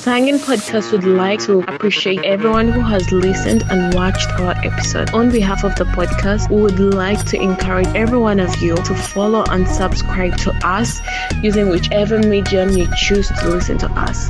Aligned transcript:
Sangin 0.00 0.38
Podcast 0.38 0.92
would 0.92 1.04
like 1.04 1.40
to 1.40 1.58
appreciate 1.60 2.24
everyone 2.24 2.68
who 2.68 2.80
has 2.80 3.12
listened 3.12 3.64
and 3.68 3.92
watched 3.92 4.30
our 4.40 4.52
episode. 4.64 5.10
On 5.10 5.30
behalf 5.30 5.62
of 5.62 5.76
the 5.76 5.84
podcast, 5.84 6.48
we 6.48 6.62
would 6.62 6.80
like 6.80 7.22
to 7.26 7.36
encourage 7.38 7.86
every 7.88 8.16
one 8.16 8.40
of 8.40 8.62
you 8.62 8.76
to 8.76 8.94
follow 8.94 9.44
and 9.50 9.68
subscribe 9.68 10.38
to 10.38 10.52
us 10.66 11.02
using 11.42 11.68
whichever 11.68 12.18
medium 12.18 12.70
you 12.70 12.88
choose 12.96 13.28
to 13.28 13.50
listen 13.50 13.76
to 13.76 13.90
us. 13.92 14.26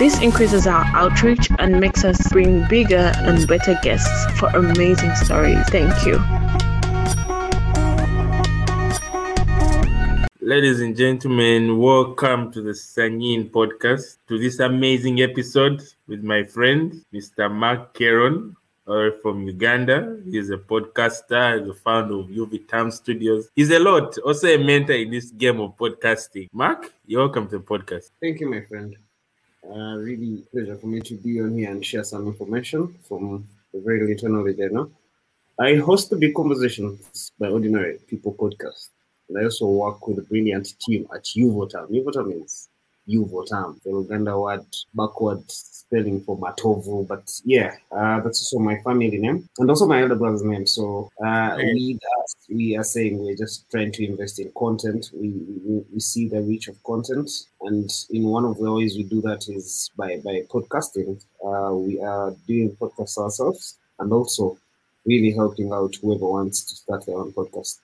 This 0.00 0.20
increases 0.20 0.66
our 0.66 0.84
outreach 0.96 1.48
and 1.60 1.78
makes 1.78 2.02
us 2.02 2.20
bring 2.32 2.66
bigger 2.66 3.12
and 3.14 3.46
better 3.46 3.78
guests 3.84 4.10
for 4.40 4.48
amazing 4.48 5.14
stories. 5.14 5.64
Thank 5.68 5.94
you. 6.04 6.18
Ladies 10.46 10.82
and 10.82 10.94
gentlemen, 10.94 11.78
welcome 11.78 12.52
to 12.52 12.60
the 12.60 12.72
Sangin 12.72 13.50
podcast, 13.50 14.18
to 14.28 14.38
this 14.38 14.58
amazing 14.58 15.22
episode 15.22 15.82
with 16.06 16.22
my 16.22 16.44
friend, 16.44 17.02
Mr. 17.14 17.50
Mark 17.50 17.94
Keron, 17.94 18.54
or 18.86 19.12
from 19.22 19.44
Uganda. 19.44 20.20
He's 20.26 20.50
a 20.50 20.58
podcaster, 20.58 21.58
he's 21.58 21.66
the 21.66 21.72
founder 21.72 22.16
of 22.16 22.26
Uvotam 22.26 22.92
Studios. 22.92 23.48
He's 23.56 23.70
a 23.70 23.78
lot, 23.78 24.18
also 24.18 24.48
a 24.48 24.58
mentor 24.62 24.92
in 24.92 25.12
this 25.12 25.30
game 25.30 25.60
of 25.60 25.78
podcasting. 25.78 26.50
Mark, 26.52 26.92
you're 27.06 27.22
welcome 27.22 27.48
to 27.48 27.56
the 27.56 27.64
podcast. 27.64 28.10
Thank 28.20 28.40
you, 28.40 28.50
my 28.50 28.60
friend. 28.60 28.94
Uh, 29.66 29.96
really 29.96 30.44
pleasure 30.52 30.76
for 30.76 30.88
me 30.88 31.00
to 31.00 31.14
be 31.14 31.40
on 31.40 31.56
here 31.56 31.70
and 31.70 31.82
share 31.82 32.04
some 32.04 32.26
information 32.26 32.94
from 33.08 33.48
the 33.72 33.80
very 33.80 34.06
little 34.06 34.28
knowledge 34.28 34.58
I 34.62 34.66
know. 34.66 34.90
I 35.58 35.76
host 35.76 36.10
the 36.10 36.16
Big 36.16 36.34
Conversations 36.34 37.32
by 37.38 37.46
Ordinary 37.46 37.96
People 38.06 38.34
podcast. 38.34 38.90
And 39.28 39.38
I 39.38 39.44
also 39.44 39.66
work 39.66 40.06
with 40.06 40.18
a 40.18 40.22
brilliant 40.22 40.78
team 40.80 41.06
at 41.14 41.24
Uvotam. 41.24 41.90
Uvotam 41.90 42.28
means 42.28 42.68
Uvotam, 43.08 43.82
the 43.82 43.90
Uganda 43.90 44.38
word 44.38 44.64
backward 44.94 45.42
spelling 45.50 46.20
for 46.22 46.38
Matovu. 46.38 47.06
But 47.06 47.30
yeah, 47.44 47.76
uh, 47.90 48.20
that's 48.20 48.40
also 48.42 48.58
my 48.62 48.76
family 48.82 49.18
name 49.18 49.48
and 49.58 49.70
also 49.70 49.86
my 49.86 50.02
elder 50.02 50.14
brother's 50.14 50.42
name. 50.42 50.66
So 50.66 51.10
uh, 51.24 51.56
we, 51.58 51.98
we 52.48 52.76
are 52.76 52.84
saying 52.84 53.18
we're 53.18 53.36
just 53.36 53.70
trying 53.70 53.92
to 53.92 54.04
invest 54.06 54.38
in 54.38 54.50
content. 54.56 55.10
We, 55.12 55.28
we, 55.28 55.84
we 55.92 56.00
see 56.00 56.28
the 56.28 56.40
reach 56.40 56.68
of 56.68 56.82
content. 56.84 57.30
And 57.62 57.90
in 58.10 58.24
one 58.24 58.44
of 58.44 58.58
the 58.58 58.72
ways 58.72 58.96
we 58.96 59.04
do 59.04 59.20
that 59.22 59.48
is 59.48 59.90
by, 59.96 60.20
by 60.24 60.42
podcasting. 60.50 61.22
Uh, 61.44 61.74
we 61.74 62.00
are 62.00 62.34
doing 62.46 62.76
podcasts 62.80 63.18
ourselves 63.18 63.78
and 63.98 64.12
also 64.12 64.58
really 65.06 65.32
helping 65.32 65.72
out 65.72 65.94
whoever 66.00 66.26
wants 66.26 66.64
to 66.64 66.76
start 66.76 67.04
their 67.04 67.16
own 67.16 67.32
podcast. 67.32 67.80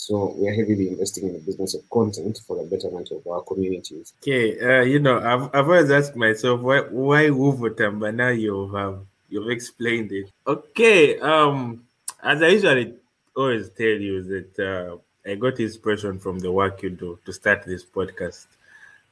So 0.00 0.34
we 0.34 0.48
are 0.48 0.54
heavily 0.54 0.88
investing 0.88 1.26
in 1.28 1.34
the 1.34 1.40
business 1.40 1.74
of 1.74 1.88
content 1.90 2.40
for 2.46 2.56
the 2.56 2.64
betterment 2.64 3.10
of 3.10 3.26
our 3.26 3.42
communities. 3.42 4.14
Okay, 4.22 4.58
uh, 4.58 4.82
you 4.82 4.98
know, 4.98 5.18
I've, 5.18 5.54
I've 5.54 5.68
always 5.68 5.90
asked 5.90 6.16
myself 6.16 6.62
why 6.62 6.80
why 6.88 7.24
Uvotam, 7.24 8.00
but 8.00 8.14
now 8.14 8.30
you've 8.30 8.74
um, 8.74 9.06
you've 9.28 9.50
explained 9.50 10.10
it. 10.10 10.30
Okay, 10.46 11.18
um, 11.20 11.84
as 12.22 12.40
I 12.40 12.48
usually 12.48 12.94
always 13.36 13.68
tell 13.76 13.98
you 14.08 14.22
that 14.22 14.52
uh, 14.58 15.30
I 15.30 15.34
got 15.34 15.60
inspiration 15.60 16.18
from 16.18 16.38
the 16.38 16.50
work 16.50 16.82
you 16.82 16.88
do 16.88 17.18
to 17.26 17.32
start 17.34 17.66
this 17.66 17.84
podcast, 17.84 18.46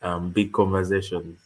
um, 0.01 0.31
big 0.31 0.55
conversations 0.55 1.39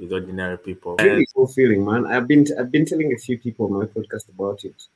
with 0.00 0.12
ordinary 0.12 0.58
people. 0.58 0.96
Really 0.96 1.28
cool 1.32 1.46
feeling, 1.46 1.84
man. 1.84 2.06
I've 2.06 2.26
been 2.26 2.44
I've 2.58 2.72
been 2.72 2.86
telling 2.86 3.12
a 3.12 3.18
few 3.18 3.38
people 3.38 3.66
on 3.66 3.72
my 3.72 3.84
podcast 3.84 4.28
about 4.30 4.64
it 4.64 4.88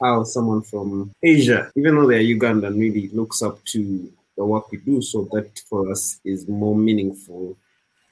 how 0.00 0.24
someone 0.24 0.62
from 0.62 1.10
Asia, 1.22 1.70
even 1.76 1.94
though 1.94 2.06
they're 2.06 2.20
Ugandan, 2.20 2.78
really 2.78 3.08
looks 3.08 3.42
up 3.42 3.64
to 3.66 4.12
the 4.36 4.44
work 4.44 4.70
we 4.70 4.78
do. 4.78 5.00
So 5.02 5.28
that 5.32 5.58
for 5.68 5.90
us 5.90 6.20
is 6.24 6.48
more 6.48 6.76
meaningful 6.76 7.56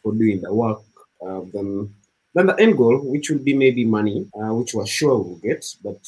for 0.03 0.12
doing 0.12 0.41
the 0.41 0.53
work 0.53 0.83
uh, 1.27 1.41
than 1.53 1.95
than 2.35 2.47
the 2.47 2.57
end 2.59 2.77
goal, 2.77 2.99
which 2.99 3.31
will 3.31 3.39
be 3.39 3.55
maybe 3.55 3.85
money, 3.85 4.29
uh, 4.35 4.53
which 4.55 4.75
we're 4.75 4.87
sure 4.87 5.19
we'll 5.19 5.37
get. 5.37 5.65
But 5.83 6.01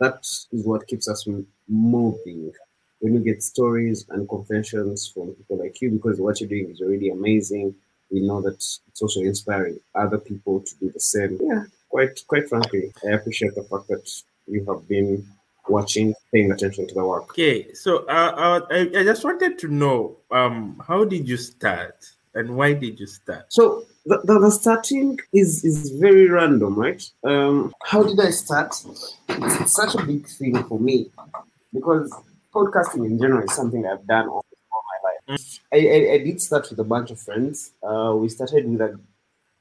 that 0.00 0.20
is 0.52 0.64
what 0.64 0.86
keeps 0.86 1.08
us 1.08 1.26
moving. 1.68 2.52
When 3.00 3.14
we 3.14 3.20
get 3.20 3.42
stories 3.42 4.06
and 4.10 4.28
confessions 4.28 5.08
from 5.08 5.32
people 5.32 5.58
like 5.58 5.80
you, 5.80 5.90
because 5.90 6.20
what 6.20 6.40
you're 6.40 6.48
doing 6.48 6.70
is 6.70 6.80
already 6.80 7.10
amazing. 7.10 7.74
We 8.12 8.20
know 8.20 8.40
that 8.42 8.54
it's 8.88 9.02
also 9.02 9.20
inspiring 9.20 9.80
other 9.94 10.18
people 10.18 10.60
to 10.60 10.74
do 10.78 10.90
the 10.92 11.00
same. 11.00 11.38
Yeah, 11.42 11.64
quite 11.88 12.22
quite 12.28 12.48
frankly, 12.48 12.92
I 13.04 13.12
appreciate 13.12 13.54
the 13.54 13.64
fact 13.64 13.88
that 13.88 14.06
you 14.46 14.64
have 14.66 14.88
been 14.88 15.26
watching, 15.68 16.14
paying 16.32 16.52
attention 16.52 16.86
to 16.88 16.94
the 16.94 17.04
work. 17.04 17.30
Okay, 17.30 17.72
so 17.74 17.98
uh, 18.08 18.34
uh, 18.36 18.60
I, 18.70 18.80
I 18.96 19.04
just 19.04 19.24
wanted 19.24 19.58
to 19.60 19.68
know 19.68 20.16
um, 20.30 20.82
how 20.86 21.04
did 21.04 21.28
you 21.28 21.36
start 21.36 22.04
and 22.34 22.56
why 22.56 22.72
did 22.72 22.98
you 22.98 23.06
start? 23.06 23.52
So 23.52 23.84
the, 24.06 24.20
the, 24.24 24.38
the 24.38 24.50
starting 24.50 25.18
is 25.32 25.64
is 25.64 25.90
very 26.00 26.28
random, 26.28 26.74
right? 26.74 27.02
Um, 27.24 27.72
how 27.84 28.02
did 28.02 28.18
I 28.20 28.30
start? 28.30 28.74
It's, 29.28 29.60
it's 29.60 29.74
such 29.74 29.94
a 29.94 30.04
big 30.04 30.26
thing 30.26 30.62
for 30.64 30.80
me 30.80 31.10
because 31.72 32.12
podcasting 32.54 33.06
in 33.06 33.18
general 33.18 33.44
is 33.44 33.54
something 33.54 33.86
I've 33.86 34.06
done 34.06 34.28
all, 34.28 34.44
all 34.72 34.82
my 34.92 35.34
life. 35.34 35.40
Mm. 35.40 35.60
I, 35.72 35.76
I, 35.76 36.14
I, 36.14 36.18
did 36.18 36.40
start 36.40 36.68
with 36.68 36.78
a 36.80 36.84
bunch 36.84 37.10
of 37.10 37.20
friends. 37.20 37.72
Uh, 37.82 38.14
we 38.16 38.28
started 38.28 38.68
with 38.68 38.80
a 38.80 39.00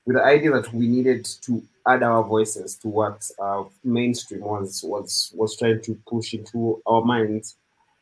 with 0.05 0.15
the 0.15 0.23
idea 0.23 0.51
that 0.51 0.73
we 0.73 0.87
needed 0.87 1.25
to 1.41 1.63
add 1.87 2.03
our 2.03 2.23
voices 2.23 2.75
to 2.75 2.87
what 2.87 3.29
uh, 3.41 3.63
mainstream 3.83 4.41
was 4.41 4.83
was 4.83 5.31
was 5.35 5.57
trying 5.57 5.81
to 5.81 5.95
push 6.07 6.33
into 6.33 6.81
our 6.85 7.03
minds. 7.03 7.55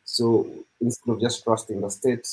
So 0.04 0.50
instead 0.82 1.12
of 1.12 1.22
just 1.22 1.44
trusting 1.44 1.82
the 1.82 1.90
state 1.90 2.28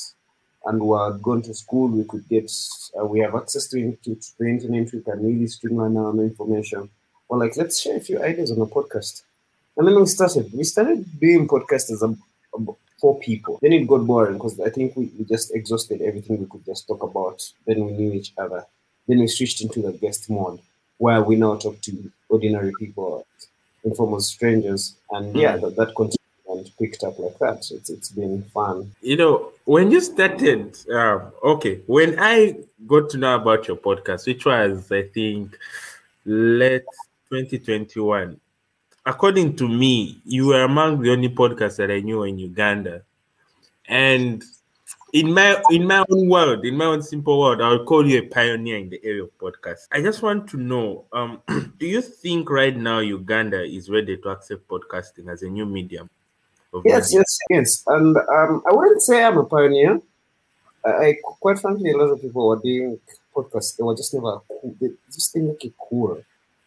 and 0.65 0.81
we're 0.81 1.13
going 1.19 1.43
to 1.43 1.53
school, 1.53 1.87
we 1.89 2.03
could 2.05 2.27
get 2.27 2.51
uh, 2.99 3.05
we 3.05 3.19
have 3.19 3.35
access 3.35 3.67
to, 3.67 3.97
to, 4.03 4.17
the 4.39 4.45
internet. 4.47 4.93
We 4.93 5.01
can 5.01 5.23
really 5.25 5.47
streamline 5.47 5.97
our 5.97 6.11
information. 6.21 6.89
Well, 7.29 7.39
like 7.39 7.57
let's 7.57 7.79
share 7.79 7.97
a 7.97 8.01
few 8.01 8.21
ideas 8.21 8.51
on 8.51 8.61
a 8.61 8.65
podcast, 8.65 9.23
and 9.75 9.87
then 9.87 9.99
we 9.99 10.05
started. 10.05 10.51
We 10.53 10.63
started 10.63 11.05
doing 11.19 11.47
podcasts 11.47 11.91
as 11.91 12.01
a, 12.01 12.15
a 12.55 12.73
for 12.99 13.19
people. 13.19 13.59
Then 13.61 13.73
it 13.73 13.87
got 13.87 14.07
boring 14.07 14.33
because 14.33 14.59
I 14.59 14.69
think 14.69 14.95
we, 14.95 15.11
we 15.17 15.25
just 15.25 15.53
exhausted 15.53 16.01
everything 16.01 16.39
we 16.39 16.47
could 16.47 16.65
just 16.65 16.87
talk 16.87 17.03
about. 17.03 17.43
Then 17.65 17.85
we 17.85 17.91
knew 17.91 18.13
each 18.13 18.33
other. 18.37 18.65
Then 19.07 19.19
we 19.19 19.27
switched 19.27 19.61
into 19.61 19.81
the 19.81 19.93
guest 19.93 20.29
mode 20.29 20.59
where 20.97 21.21
we 21.21 21.35
now 21.35 21.55
talk 21.55 21.79
to 21.81 22.11
ordinary 22.29 22.73
people, 22.79 23.25
informal 23.83 24.19
strangers, 24.19 24.95
and 25.11 25.35
yeah, 25.35 25.57
mm. 25.57 25.61
that, 25.61 25.75
that 25.75 25.95
continued 25.95 26.17
and 26.49 26.71
picked 26.79 27.03
up 27.03 27.17
like 27.19 27.37
that. 27.39 27.69
It's 27.71 27.89
it's 27.89 28.09
been 28.09 28.43
fun. 28.53 28.91
You 29.01 29.17
know, 29.17 29.51
when 29.65 29.91
you 29.91 30.01
started, 30.01 30.77
uh, 30.91 31.19
okay, 31.43 31.81
when 31.87 32.15
I 32.19 32.57
got 32.85 33.09
to 33.11 33.17
know 33.17 33.35
about 33.35 33.67
your 33.67 33.77
podcast, 33.77 34.27
which 34.27 34.45
was 34.45 34.91
I 34.91 35.03
think 35.03 35.57
late 36.25 36.85
2021. 37.29 38.39
According 39.05 39.55
to 39.55 39.69
me, 39.69 40.19
you 40.25 40.47
were 40.47 40.63
among 40.63 41.01
the 41.01 41.11
only 41.11 41.29
podcasts 41.29 41.77
that 41.77 41.89
I 41.89 42.01
knew 42.01 42.23
in 42.23 42.37
Uganda. 42.37 43.03
And 43.87 44.43
in 45.19 45.33
my 45.33 45.59
in 45.71 45.87
my 45.87 46.05
own 46.11 46.29
world, 46.29 46.63
in 46.63 46.77
my 46.77 46.85
own 46.85 47.01
simple 47.01 47.39
world, 47.39 47.59
I 47.59 47.69
would 47.71 47.85
call 47.87 48.07
you 48.07 48.19
a 48.19 48.21
pioneer 48.21 48.77
in 48.77 48.89
the 48.89 48.99
area 49.03 49.23
of 49.23 49.35
podcast. 49.39 49.87
I 49.91 50.01
just 50.01 50.21
want 50.21 50.47
to 50.49 50.57
know, 50.57 51.05
um, 51.11 51.41
do 51.79 51.87
you 51.87 52.01
think 52.01 52.49
right 52.51 52.77
now 52.77 52.99
Uganda 52.99 53.63
is 53.63 53.89
ready 53.89 54.17
to 54.17 54.29
accept 54.29 54.67
podcasting 54.67 55.27
as 55.31 55.41
a 55.41 55.49
new 55.49 55.65
medium? 55.65 56.09
Yes, 56.85 57.11
yes, 57.11 57.39
yes. 57.49 57.83
And 57.87 58.15
um, 58.15 58.61
I 58.69 58.73
wouldn't 58.73 59.01
say 59.01 59.23
I'm 59.23 59.37
a 59.39 59.45
pioneer. 59.45 59.99
I, 60.85 61.15
quite 61.23 61.57
frankly, 61.57 61.91
a 61.91 61.97
lot 61.97 62.11
of 62.11 62.21
people 62.21 62.47
were 62.47 62.59
doing 62.59 62.99
podcasts. 63.35 63.75
They 63.75 63.83
were 63.83 63.95
just 63.95 64.13
never 64.13 64.39
cool. 64.47 64.75
They 64.79 64.89
just 65.11 65.33
didn't 65.33 65.49
make 65.49 65.65
it 65.65 65.73
cool 65.89 66.21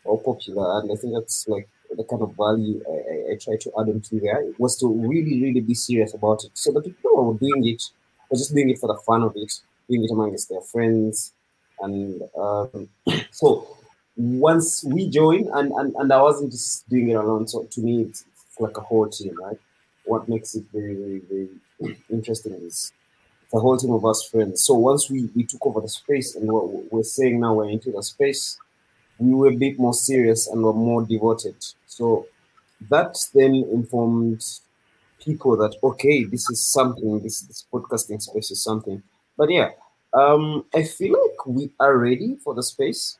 or 0.04 0.20
popular, 0.20 0.80
and 0.80 0.90
I 0.90 0.96
think 0.96 1.14
that's 1.14 1.46
like 1.46 1.68
the 1.96 2.04
kind 2.04 2.22
of 2.22 2.34
value 2.36 2.82
I, 2.88 2.92
I, 2.92 3.32
I 3.32 3.36
try 3.36 3.56
to 3.56 3.72
add 3.78 3.88
into 3.88 4.18
there 4.18 4.44
was 4.58 4.76
to 4.78 4.88
really, 4.88 5.40
really 5.40 5.60
be 5.60 5.74
serious 5.74 6.14
about 6.14 6.42
it. 6.44 6.50
So 6.54 6.72
the 6.72 6.80
people 6.80 7.10
who 7.14 7.22
were 7.22 7.38
doing 7.38 7.68
it 7.68 7.82
were 8.30 8.36
just 8.36 8.54
doing 8.54 8.70
it 8.70 8.78
for 8.78 8.86
the 8.86 8.96
fun 9.06 9.22
of 9.22 9.32
it, 9.36 9.52
doing 9.88 10.04
it 10.04 10.10
amongst 10.10 10.48
their 10.48 10.60
friends. 10.60 11.32
And 11.80 12.22
um, 12.38 12.88
so 13.30 13.76
once 14.16 14.84
we 14.84 15.08
joined, 15.08 15.48
and, 15.52 15.72
and, 15.72 15.94
and 15.96 16.12
I 16.12 16.22
wasn't 16.22 16.52
just 16.52 16.88
doing 16.88 17.10
it 17.10 17.14
alone, 17.14 17.48
so 17.48 17.64
to 17.64 17.80
me, 17.80 18.02
it's, 18.02 18.24
it's 18.46 18.60
like 18.60 18.76
a 18.76 18.82
whole 18.82 19.08
team, 19.08 19.34
right? 19.40 19.58
What 20.04 20.28
makes 20.28 20.54
it 20.54 20.64
very, 20.72 20.94
very, 20.94 21.22
very 21.78 21.96
interesting 22.10 22.54
is 22.54 22.92
the 23.52 23.58
whole 23.58 23.76
team 23.76 23.92
of 23.92 24.04
us 24.04 24.28
friends. 24.30 24.64
So 24.64 24.74
once 24.74 25.10
we, 25.10 25.28
we 25.34 25.44
took 25.44 25.66
over 25.66 25.80
the 25.80 25.88
space 25.88 26.36
and 26.36 26.50
what 26.50 26.92
we're 26.92 27.02
saying 27.02 27.40
now 27.40 27.54
we're 27.54 27.68
into 27.68 27.90
the 27.90 28.02
space, 28.02 28.58
we 29.18 29.34
were 29.34 29.48
a 29.48 29.56
bit 29.56 29.78
more 29.78 29.92
serious 29.92 30.46
and 30.46 30.62
were 30.62 30.72
more 30.72 31.02
devoted. 31.02 31.56
So 31.86 32.26
that 32.88 33.16
then 33.34 33.54
informed 33.54 34.44
people 35.20 35.56
that 35.58 35.76
okay, 35.82 36.24
this 36.24 36.50
is 36.50 36.64
something. 36.64 37.20
This 37.20 37.42
this 37.42 37.64
podcasting 37.72 38.20
space 38.22 38.50
is 38.50 38.62
something. 38.62 39.02
But 39.36 39.50
yeah, 39.50 39.70
um, 40.14 40.64
I 40.74 40.82
feel 40.84 41.12
like 41.12 41.46
we 41.46 41.70
are 41.80 41.96
ready 41.96 42.36
for 42.42 42.54
the 42.54 42.62
space, 42.62 43.18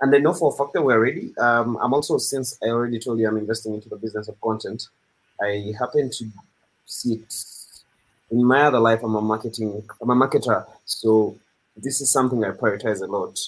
and 0.00 0.14
I 0.14 0.18
know 0.18 0.34
for 0.34 0.52
a 0.52 0.56
fact 0.56 0.72
that 0.74 0.82
we're 0.82 1.00
ready. 1.00 1.36
Um, 1.38 1.76
I'm 1.82 1.94
also 1.94 2.18
since 2.18 2.58
I 2.62 2.68
already 2.68 2.98
told 2.98 3.18
you 3.18 3.28
I'm 3.28 3.36
investing 3.38 3.74
into 3.74 3.88
the 3.88 3.96
business 3.96 4.28
of 4.28 4.40
content. 4.40 4.88
I 5.42 5.72
happen 5.78 6.10
to 6.10 6.24
see 6.86 7.14
it 7.14 7.34
in 8.30 8.44
my 8.44 8.62
other 8.62 8.80
life. 8.80 9.02
I'm 9.02 9.14
a 9.14 9.20
marketing. 9.20 9.82
I'm 10.00 10.10
a 10.10 10.14
marketer, 10.14 10.66
so 10.84 11.36
this 11.76 12.00
is 12.00 12.10
something 12.10 12.44
I 12.44 12.50
prioritize 12.50 13.02
a 13.02 13.06
lot. 13.06 13.38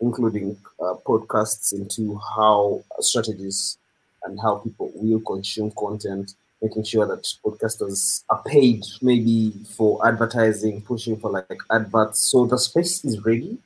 including 0.00 0.56
uh, 0.80 0.94
podcasts 1.06 1.72
into 1.72 2.18
how 2.36 2.82
strategies 3.00 3.78
and 4.24 4.38
how 4.40 4.56
people 4.56 4.90
will 4.96 5.20
consume 5.20 5.70
content, 5.78 6.34
making 6.62 6.84
sure 6.84 7.06
that 7.06 7.22
podcasters 7.44 8.22
are 8.30 8.42
paid 8.44 8.84
maybe 9.02 9.52
for 9.76 10.06
advertising, 10.06 10.80
pushing 10.82 11.18
for 11.18 11.30
like 11.30 11.58
adverts. 11.70 12.30
So 12.30 12.46
the 12.46 12.58
space 12.58 13.04
is 13.04 13.20
ready. 13.24 13.58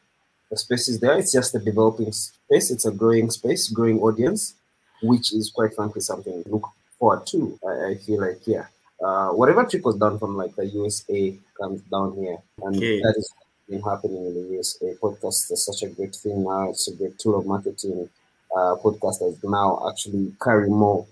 The 0.51 0.57
space 0.57 0.89
is 0.89 0.99
there. 1.01 1.19
It's 1.19 1.33
just 1.33 1.55
a 1.55 1.59
developing 1.59 2.13
space. 2.13 2.71
It's 2.71 2.87
a 2.87 2.91
growing 2.93 3.31
space, 3.31 3.69
growing 3.69 4.01
audience, 4.01 4.55
which 5.03 5.33
is 5.33 5.51
quite 5.55 5.75
frankly 5.75 6.01
something 6.01 6.43
to 6.45 6.49
look 6.49 6.69
forward 6.99 7.27
to. 7.29 7.59
I, 7.69 7.91
I 7.91 7.95
feel 7.97 8.21
like, 8.21 8.41
yeah, 8.47 8.67
uh, 9.05 9.29
whatever 9.31 9.65
trickles 9.65 9.99
down 9.99 10.19
from 10.19 10.37
like 10.37 10.55
the 10.57 10.67
USA 10.67 11.37
comes 11.61 11.83
down 11.83 12.15
here. 12.17 12.39
And 12.63 12.77
Okay. 12.77 13.01
that 13.03 13.15
is 13.19 13.31
been 13.69 13.83
happening 13.83 14.25
in 14.27 14.35
the 14.35 14.55
USA. 14.55 14.95
Podcast 15.03 15.51
is 15.51 15.65
such 15.65 15.83
a 15.83 15.93
great 15.93 16.15
thing 16.15 16.45
now. 16.45 16.71
It's 16.71 16.89
a 16.89 16.95
great 16.95 17.19
tool 17.19 17.39
of 17.39 17.47
marketing. 17.47 18.09
Uh, 18.55 18.77
podcasters 18.77 19.37
now 19.43 19.87
actually 19.91 20.33
carry 20.41 20.69
more 20.71 21.05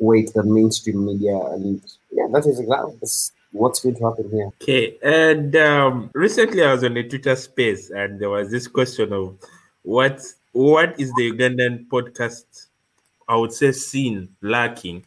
weight 0.00 0.32
the 0.34 0.42
mainstream 0.42 1.06
media, 1.06 1.36
and 1.36 1.80
yeah, 2.10 2.26
that 2.32 2.46
is 2.46 2.58
exactly 2.58 2.94
what's 3.52 3.80
going 3.80 3.94
to 3.94 4.04
happen 4.04 4.30
here. 4.30 4.46
Okay, 4.62 4.96
and 5.02 5.54
um, 5.56 6.10
recently 6.14 6.64
I 6.64 6.72
was 6.72 6.82
on 6.82 6.94
the 6.94 7.04
Twitter 7.04 7.36
space, 7.36 7.90
and 7.90 8.18
there 8.18 8.30
was 8.30 8.50
this 8.50 8.66
question 8.66 9.12
of 9.12 9.36
what 9.82 10.20
what 10.52 10.98
is 10.98 11.12
the 11.14 11.30
Ugandan 11.30 11.86
podcast, 11.86 12.66
I 13.28 13.36
would 13.36 13.52
say, 13.52 13.70
scene 13.72 14.28
lacking, 14.40 15.04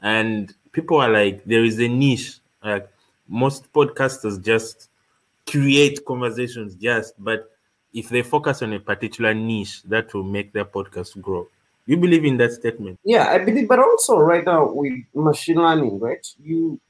and 0.00 0.54
people 0.72 1.00
are 1.00 1.10
like, 1.10 1.44
there 1.44 1.64
is 1.64 1.80
a 1.80 1.88
niche. 1.88 2.38
Like 2.62 2.88
most 3.28 3.72
podcasters 3.72 4.42
just 4.42 4.88
create 5.48 6.04
conversations, 6.04 6.74
just 6.76 7.14
but 7.18 7.50
if 7.92 8.08
they 8.08 8.22
focus 8.22 8.62
on 8.62 8.72
a 8.72 8.80
particular 8.80 9.32
niche, 9.34 9.82
that 9.84 10.12
will 10.12 10.24
make 10.24 10.52
their 10.52 10.64
podcast 10.64 11.20
grow. 11.20 11.48
You 11.86 11.96
believe 11.96 12.24
in 12.24 12.36
that 12.38 12.52
statement? 12.52 12.98
Yeah, 13.04 13.28
I 13.28 13.38
believe, 13.38 13.68
but 13.68 13.78
also 13.78 14.18
right 14.18 14.44
now 14.44 14.72
with 14.72 14.94
machine 15.14 15.56
learning, 15.56 16.00
right? 16.00 16.26
You 16.42 16.80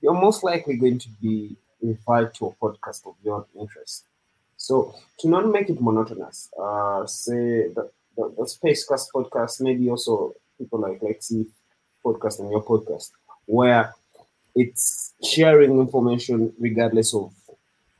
you're 0.00 0.14
most 0.14 0.42
likely 0.42 0.76
going 0.76 0.98
to 0.98 1.08
be 1.22 1.56
referred 1.80 2.34
to 2.34 2.46
a 2.46 2.52
podcast 2.54 3.06
of 3.06 3.14
your 3.22 3.46
interest. 3.58 4.04
So 4.56 4.94
to 5.20 5.28
not 5.28 5.48
make 5.48 5.70
it 5.70 5.80
monotonous, 5.80 6.50
uh, 6.60 7.06
say 7.06 7.68
the, 7.68 7.90
the, 8.16 8.34
the 8.36 8.44
Spacecast 8.44 9.08
podcast, 9.14 9.60
maybe 9.60 9.88
also 9.88 10.34
people 10.58 10.80
like 10.80 11.00
Lexi 11.00 11.46
podcast 12.04 12.40
and 12.40 12.50
your 12.50 12.64
podcast, 12.64 13.10
where 13.46 13.94
it's 14.54 15.14
sharing 15.22 15.78
information 15.78 16.52
regardless 16.58 17.14
of 17.14 17.32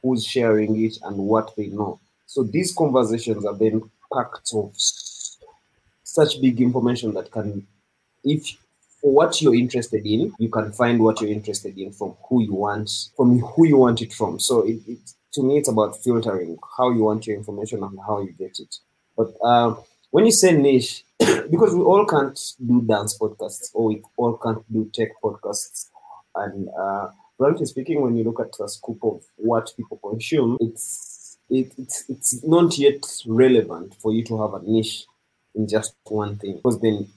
who's 0.03 0.25
sharing 0.25 0.83
it 0.85 0.99
and 1.05 1.17
what 1.17 1.55
they 1.57 1.67
know. 1.69 2.01
So 2.27 2.43
these 2.43 2.73
conversations 2.75 3.45
are 3.45 3.55
then 3.55 3.83
packed 4.13 4.51
of 4.55 4.73
such 6.17 6.41
big 6.41 6.61
information 6.61 7.13
that 7.15 7.31
can, 7.31 7.67
if 8.25 8.43
for 9.01 9.13
what 9.13 9.41
you're 9.41 9.55
interested 9.55 10.05
in, 10.07 10.33
you 10.39 10.49
can 10.49 10.73
find 10.73 10.99
what 10.99 11.21
you're 11.21 11.31
interested 11.31 11.77
in 11.79 11.93
from 11.93 12.17
who 12.29 12.43
you 12.43 12.55
want, 12.55 12.91
from 13.17 13.39
who 13.39 13.67
you 13.67 13.77
want 13.77 14.03
it 14.03 14.13
from. 14.13 14.41
So 14.41 14.67
it, 14.67 14.81
it 14.89 14.99
to 15.35 15.43
me, 15.43 15.59
it's 15.59 15.69
about 15.69 16.03
filtering 16.03 16.57
how 16.77 16.91
you 16.91 17.03
want 17.03 17.27
your 17.27 17.37
information 17.37 17.83
and 17.83 17.99
how 18.07 18.21
you 18.23 18.33
get 18.33 18.59
it. 18.59 18.75
But 19.17 19.31
um, 19.45 19.79
when 20.11 20.25
you 20.25 20.33
say 20.33 20.57
niche, 20.57 21.05
because 21.19 21.75
we 21.75 21.83
all 21.83 22.07
can't 22.07 22.39
do 22.67 22.83
dance 22.83 23.19
podcasts 23.19 23.71
or 23.75 23.85
we 23.85 24.03
all 24.17 24.39
can't 24.39 24.65
do 24.73 24.91
tech 24.95 25.11
podcasts, 25.23 25.91
and 26.35 26.69
uh, 26.79 27.09
frankly 27.39 27.67
speaking, 27.67 28.01
when 28.01 28.17
you 28.17 28.25
look 28.25 28.41
at 28.41 28.53
the 28.59 28.69
scope 28.69 29.05
of 29.05 29.23
what 29.37 29.71
people 29.77 29.99
consume, 29.99 30.57
it's 30.61 31.39
it, 31.51 31.73
it's 31.79 32.05
it's 32.09 32.45
not 32.45 32.77
yet 32.79 33.03
relevant 33.27 33.95
for 34.01 34.13
you 34.13 34.25
to 34.25 34.41
have 34.41 34.55
a 34.55 34.63
niche 34.63 35.05
in 35.57 35.67
just 35.67 35.95
one 36.05 36.37
thing 36.37 36.57
because 36.57 36.81
then 36.81 37.09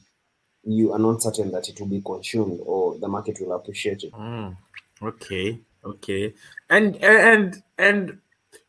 you 0.63 0.93
are 0.93 0.99
not 0.99 1.21
certain 1.21 1.51
that 1.51 1.69
it 1.69 1.79
will 1.79 1.87
be 1.87 2.01
consumed 2.01 2.59
or 2.65 2.97
the 2.99 3.07
market 3.07 3.37
will 3.39 3.53
appreciate 3.53 4.03
it. 4.03 4.13
Mm, 4.13 4.55
okay, 5.01 5.59
okay. 5.83 6.33
And 6.69 6.95
and 7.03 7.61
and 7.77 8.17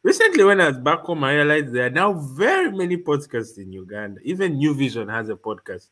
recently 0.02 0.44
when 0.44 0.61
I 0.61 0.69
was 0.69 0.78
back 0.78 1.00
home, 1.00 1.25
I 1.25 1.34
realized 1.34 1.72
there 1.72 1.87
are 1.87 1.90
now 1.90 2.12
very 2.12 2.70
many 2.72 2.96
podcasts 2.96 3.58
in 3.58 3.72
Uganda. 3.72 4.20
Even 4.22 4.56
New 4.58 4.75
Vision 4.75 5.08
has 5.08 5.28
a 5.28 5.34
podcast. 5.37 5.88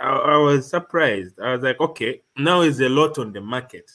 I, 0.00 0.08
I 0.08 0.36
was 0.38 0.68
surprised. 0.68 1.38
I 1.40 1.52
was 1.52 1.62
like, 1.62 1.80
okay, 1.80 2.22
now 2.36 2.62
is 2.62 2.80
a 2.80 2.88
lot 2.88 3.18
on 3.18 3.32
the 3.32 3.40
market. 3.40 3.90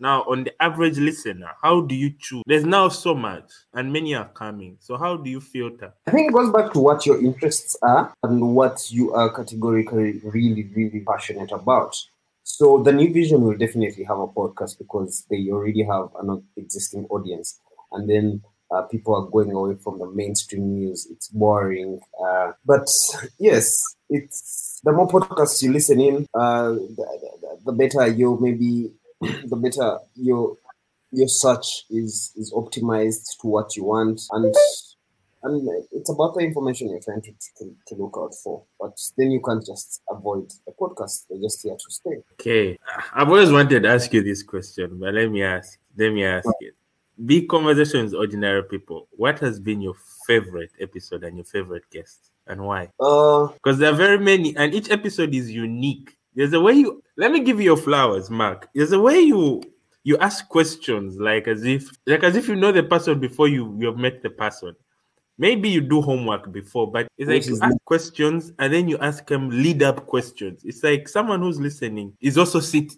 Now, 0.00 0.22
on 0.22 0.44
the 0.44 0.62
average 0.62 0.98
listener, 0.98 1.50
how 1.62 1.82
do 1.82 1.94
you 1.94 2.10
choose? 2.18 2.42
There's 2.46 2.64
now 2.64 2.88
so 2.88 3.14
much, 3.14 3.44
and 3.74 3.92
many 3.92 4.14
are 4.14 4.28
coming. 4.28 4.78
So, 4.80 4.96
how 4.96 5.16
do 5.16 5.28
you 5.28 5.40
filter? 5.40 5.92
I 6.06 6.10
think 6.10 6.30
it 6.30 6.34
goes 6.34 6.50
back 6.50 6.72
to 6.72 6.80
what 6.80 7.04
your 7.04 7.22
interests 7.22 7.76
are 7.82 8.12
and 8.22 8.54
what 8.54 8.90
you 8.90 9.12
are 9.12 9.30
categorically 9.30 10.20
really, 10.24 10.70
really 10.74 11.00
passionate 11.00 11.52
about. 11.52 11.94
So 12.42 12.82
the 12.82 12.92
new 12.92 13.12
vision 13.12 13.42
will 13.42 13.56
definitely 13.56 14.04
have 14.04 14.18
a 14.18 14.26
podcast 14.26 14.78
because 14.78 15.24
they 15.30 15.48
already 15.50 15.84
have 15.84 16.08
an 16.20 16.42
existing 16.56 17.06
audience, 17.10 17.60
and 17.92 18.08
then 18.08 18.42
uh, 18.70 18.82
people 18.82 19.14
are 19.14 19.30
going 19.30 19.52
away 19.52 19.76
from 19.76 19.98
the 19.98 20.10
mainstream 20.10 20.74
news. 20.74 21.06
It's 21.10 21.28
boring, 21.28 22.00
uh, 22.24 22.52
but 22.64 22.88
yes, 23.38 23.70
it's 24.08 24.80
the 24.82 24.92
more 24.92 25.08
podcasts 25.08 25.62
you 25.62 25.72
listen 25.72 26.00
in, 26.00 26.26
uh, 26.34 26.70
the, 26.72 27.06
the, 27.40 27.58
the 27.66 27.72
better 27.72 28.06
you 28.08 28.38
maybe, 28.40 28.92
the 29.20 29.56
better 29.56 29.98
your 30.14 30.56
your 31.12 31.28
search 31.28 31.84
is 31.90 32.32
is 32.36 32.52
optimized 32.52 33.38
to 33.40 33.48
what 33.48 33.76
you 33.76 33.84
want 33.84 34.20
and 34.32 34.54
and 35.42 35.68
it's 35.92 36.10
about 36.10 36.34
the 36.34 36.40
information 36.40 36.90
you're 36.90 37.00
trying 37.00 37.22
to, 37.22 37.32
to, 37.58 37.74
to 37.86 37.94
look 37.94 38.14
out 38.18 38.34
for. 38.44 38.62
But 38.78 38.98
then 39.16 39.30
you 39.30 39.40
can't 39.40 39.64
just 39.64 40.02
avoid 40.10 40.52
the 40.66 40.72
podcast. 40.72 41.26
They're 41.28 41.40
just 41.40 41.62
here 41.62 41.74
to 41.74 41.90
stay. 41.90 42.22
Okay, 42.34 42.78
I've 43.14 43.28
always 43.28 43.50
wanted 43.50 43.82
to 43.84 43.88
ask 43.88 44.12
you 44.12 44.22
this 44.22 44.42
question, 44.42 44.98
but 44.98 45.14
let 45.14 45.30
me 45.30 45.42
ask. 45.42 45.78
Let 45.96 46.12
me 46.12 46.24
ask 46.24 46.48
it. 46.60 46.74
Big 47.24 47.48
conversations, 47.48 48.14
ordinary 48.14 48.64
people. 48.64 49.08
What 49.12 49.38
has 49.40 49.58
been 49.60 49.80
your 49.80 49.94
favorite 50.26 50.72
episode 50.80 51.24
and 51.24 51.36
your 51.36 51.44
favorite 51.44 51.88
guest, 51.90 52.30
and 52.46 52.62
why? 52.62 52.90
Uh, 53.00 53.48
Because 53.48 53.78
there 53.78 53.92
are 53.92 53.96
very 53.96 54.18
many, 54.18 54.56
and 54.56 54.74
each 54.74 54.90
episode 54.90 55.34
is 55.34 55.50
unique. 55.50 56.16
There's 56.34 56.52
a 56.52 56.60
way 56.60 56.74
you. 56.74 57.02
Let 57.16 57.32
me 57.32 57.40
give 57.40 57.58
you 57.58 57.66
your 57.66 57.76
flowers, 57.76 58.30
Mark. 58.30 58.68
There's 58.74 58.92
a 58.92 59.00
way 59.00 59.20
you 59.20 59.62
you 60.02 60.16
ask 60.18 60.48
questions 60.48 61.18
like 61.18 61.46
as 61.48 61.64
if 61.64 61.90
like 62.06 62.22
as 62.22 62.36
if 62.36 62.48
you 62.48 62.56
know 62.56 62.72
the 62.72 62.82
person 62.82 63.20
before 63.20 63.48
you 63.48 63.76
you 63.78 63.86
have 63.86 63.96
met 63.96 64.22
the 64.22 64.30
person. 64.30 64.74
Maybe 65.38 65.70
you 65.70 65.80
do 65.80 66.02
homework 66.02 66.52
before, 66.52 66.90
but 66.90 67.08
it's 67.16 67.28
like 67.28 67.46
you 67.46 67.58
ask 67.62 67.76
questions 67.86 68.52
and 68.58 68.72
then 68.72 68.88
you 68.88 68.98
ask 68.98 69.26
them 69.26 69.48
lead 69.48 69.82
up 69.82 70.06
questions. 70.06 70.62
It's 70.64 70.82
like 70.82 71.08
someone 71.08 71.40
who's 71.40 71.58
listening 71.58 72.12
is 72.20 72.36
also 72.36 72.60
sit 72.60 72.92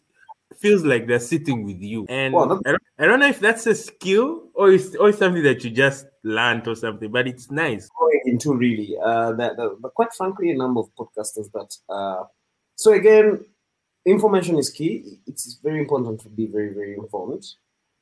feels 0.58 0.84
like 0.84 1.06
they're 1.06 1.20
sitting 1.20 1.64
with 1.64 1.80
you. 1.80 2.04
And 2.08 2.34
Well, 2.34 2.60
I, 2.66 2.70
don't, 2.70 2.82
I 2.98 3.06
don't 3.06 3.20
know 3.20 3.28
if 3.28 3.40
that's 3.40 3.66
a 3.66 3.74
skill 3.74 4.48
or 4.54 4.72
it's 4.72 4.94
or 4.96 5.10
it's 5.10 5.18
something 5.18 5.42
that 5.44 5.64
you 5.64 5.70
just 5.70 6.06
learned 6.24 6.66
or 6.66 6.74
something, 6.74 7.10
but 7.10 7.26
it's 7.28 7.50
nice. 7.50 7.88
into 8.24 8.54
really, 8.54 8.96
uh, 9.04 9.32
the, 9.32 9.54
the, 9.56 9.76
but 9.80 9.94
quite 9.94 10.12
frankly, 10.12 10.50
a 10.50 10.56
number 10.56 10.80
of 10.80 10.90
podcasters 10.94 11.50
that. 11.52 11.74
Uh, 11.88 12.24
so 12.76 12.92
again, 12.92 13.44
information 14.04 14.58
is 14.58 14.70
key. 14.70 15.18
It's 15.26 15.58
very 15.62 15.80
important 15.80 16.20
to 16.22 16.28
be 16.28 16.46
very, 16.46 16.72
very 16.72 16.94
informed 16.94 17.44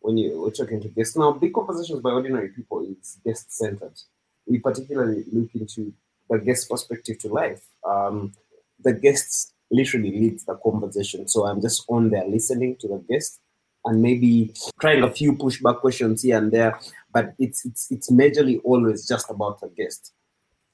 when 0.00 0.16
you 0.16 0.44
are 0.46 0.50
talking 0.50 0.80
to 0.80 0.88
guests. 0.88 1.16
Now, 1.16 1.32
big 1.32 1.52
conversations 1.52 2.00
by 2.00 2.10
ordinary 2.10 2.48
people 2.48 2.80
is 2.80 3.18
guest 3.24 3.52
centered. 3.52 3.98
We 4.46 4.58
particularly 4.58 5.24
look 5.30 5.54
into 5.54 5.92
the 6.28 6.38
guest 6.38 6.68
perspective 6.70 7.18
to 7.20 7.28
life. 7.28 7.62
Um, 7.86 8.32
the 8.82 8.92
guests 8.92 9.52
literally 9.70 10.10
lead 10.10 10.40
the 10.46 10.54
conversation, 10.54 11.28
so 11.28 11.46
I'm 11.46 11.60
just 11.60 11.84
on 11.88 12.10
there 12.10 12.26
listening 12.26 12.76
to 12.80 12.88
the 12.88 13.04
guest 13.08 13.40
and 13.84 14.02
maybe 14.02 14.52
trying 14.80 15.02
a 15.02 15.10
few 15.10 15.34
pushback 15.34 15.80
questions 15.80 16.22
here 16.22 16.38
and 16.38 16.50
there. 16.50 16.78
But 17.12 17.34
it's 17.38 17.64
it's 17.64 17.90
it's 17.90 18.10
majorly 18.10 18.60
always 18.64 19.06
just 19.06 19.30
about 19.30 19.60
the 19.60 19.68
guest. 19.68 20.12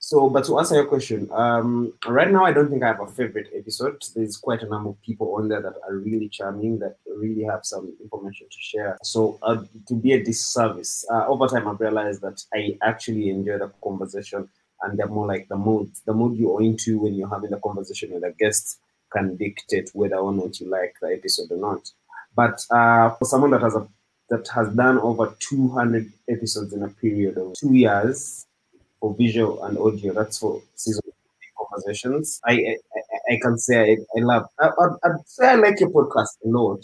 So, 0.06 0.30
but 0.30 0.44
to 0.44 0.56
answer 0.60 0.76
your 0.76 0.84
question, 0.84 1.28
um, 1.32 1.92
right 2.06 2.30
now 2.30 2.44
I 2.44 2.52
don't 2.52 2.70
think 2.70 2.84
I 2.84 2.86
have 2.86 3.00
a 3.00 3.08
favorite 3.08 3.48
episode. 3.52 4.00
There's 4.14 4.36
quite 4.36 4.62
a 4.62 4.68
number 4.68 4.90
of 4.90 5.02
people 5.02 5.34
on 5.34 5.48
there 5.48 5.60
that 5.60 5.74
are 5.82 5.96
really 5.96 6.28
charming, 6.28 6.78
that 6.78 6.98
really 7.16 7.42
have 7.42 7.64
some 7.64 7.92
information 8.00 8.46
to 8.48 8.56
share. 8.60 8.98
So, 9.02 9.36
uh, 9.42 9.64
to 9.88 9.94
be 9.94 10.12
a 10.12 10.22
disservice, 10.22 11.04
uh, 11.12 11.26
over 11.26 11.48
time 11.48 11.66
I've 11.66 11.80
realized 11.80 12.20
that 12.20 12.40
I 12.54 12.78
actually 12.82 13.30
enjoy 13.30 13.58
the 13.58 13.72
conversation, 13.82 14.48
and 14.82 14.96
they're 14.96 15.08
more 15.08 15.26
like 15.26 15.48
the 15.48 15.56
mood. 15.56 15.90
The 16.06 16.14
mood 16.14 16.38
you're 16.38 16.62
into 16.62 17.00
when 17.00 17.14
you're 17.14 17.28
having 17.28 17.50
the 17.50 17.58
conversation 17.58 18.12
with 18.12 18.22
a 18.22 18.32
guest 18.38 18.78
can 19.12 19.34
dictate 19.36 19.90
whether 19.92 20.18
or 20.18 20.32
not 20.32 20.60
you 20.60 20.70
like 20.70 20.94
the 21.02 21.08
episode 21.08 21.50
or 21.50 21.58
not. 21.58 21.90
But 22.36 22.64
uh, 22.70 23.10
for 23.10 23.24
someone 23.24 23.50
that 23.50 23.62
has 23.62 23.74
a 23.74 23.88
that 24.30 24.46
has 24.54 24.68
done 24.68 24.98
over 24.98 25.34
200 25.40 26.12
episodes 26.28 26.72
in 26.72 26.84
a 26.84 26.88
period 26.88 27.38
of 27.38 27.54
two 27.54 27.74
years, 27.74 28.45
for 29.00 29.14
visual 29.16 29.62
and 29.64 29.78
audio. 29.78 30.12
That's 30.14 30.38
for 30.38 30.62
season 30.74 31.02
conversations. 31.58 32.40
I 32.44 32.52
I, 32.54 32.76
I- 33.34 33.38
can 33.42 33.58
say 33.58 33.76
I, 33.92 33.96
I 34.18 34.22
love. 34.22 34.44
I, 34.60 34.66
I'd, 34.68 34.94
I'd 35.04 35.28
say 35.28 35.48
I 35.48 35.54
like 35.56 35.80
your 35.80 35.90
podcast 35.90 36.34
a 36.44 36.48
lot, 36.48 36.80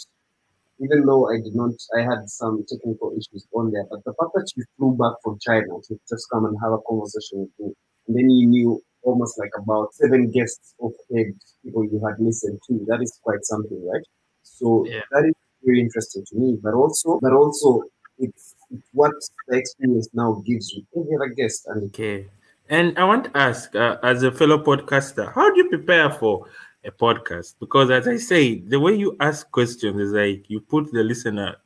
even 0.81 1.07
though 1.07 1.31
I 1.33 1.37
did 1.39 1.55
not. 1.55 1.73
I 1.99 2.03
had 2.03 2.29
some 2.29 2.65
technical 2.69 3.13
issues 3.13 3.47
on 3.55 3.71
there, 3.73 3.87
but 3.91 4.05
the 4.05 4.15
fact 4.19 4.33
that 4.35 4.49
you 4.57 4.65
flew 4.77 4.97
back 4.97 5.15
from 5.23 5.39
China 5.41 5.67
to 5.89 6.01
just 6.09 6.27
come 6.33 6.45
and 6.47 6.57
have 6.63 6.73
a 6.73 6.79
conversation 6.89 7.41
with 7.43 7.51
me 7.61 7.75
And 8.09 8.17
then 8.17 8.31
you 8.31 8.47
knew 8.49 8.83
almost 9.03 9.39
like 9.39 9.51
about 9.59 9.95
seven 9.95 10.31
guests 10.31 10.75
of 10.83 10.93
head 11.15 11.27
people 11.65 11.85
you 11.85 12.01
had 12.07 12.17
listened 12.21 12.59
to. 12.69 12.85
That 12.89 13.01
is 13.03 13.19
quite 13.23 13.45
something, 13.45 13.81
right? 13.93 14.05
So 14.43 14.87
Yeah. 14.87 15.03
that 15.13 15.25
is 15.27 15.35
very 15.65 15.81
interesting 15.81 16.25
to 16.31 16.37
me. 16.37 16.59
But 16.63 16.75
also, 16.75 17.19
but 17.23 17.33
also, 17.33 17.85
it's 18.19 18.52
what 18.93 19.13
the 19.49 19.57
experience 19.59 20.09
now 20.13 20.43
gives 20.47 20.73
you 20.73 20.85
every 20.97 21.17
other 21.17 21.29
guest, 21.35 21.67
and 21.69 21.93
Okay. 21.95 22.29
And 22.69 22.99
I 22.99 23.05
want 23.05 23.25
to 23.25 23.37
ask, 23.37 23.75
uh, 23.75 23.99
as 24.03 24.23
a 24.23 24.33
fellow 24.33 24.59
podcaster, 24.63 25.33
how 25.33 25.53
do 25.53 25.59
you 25.59 25.69
prepare 25.69 26.11
for 26.11 26.47
a 26.85 26.91
podcast? 26.91 27.55
Because 27.61 27.91
as 27.91 28.09
I 28.09 28.17
say, 28.17 28.61
the 28.61 28.81
way 28.81 28.95
you 28.95 29.17
ask 29.21 29.51
questions 29.51 30.01
is 30.01 30.13
like 30.13 30.49
you 30.49 30.61
put 30.61 30.91
the 30.93 31.03
listener 31.03 31.57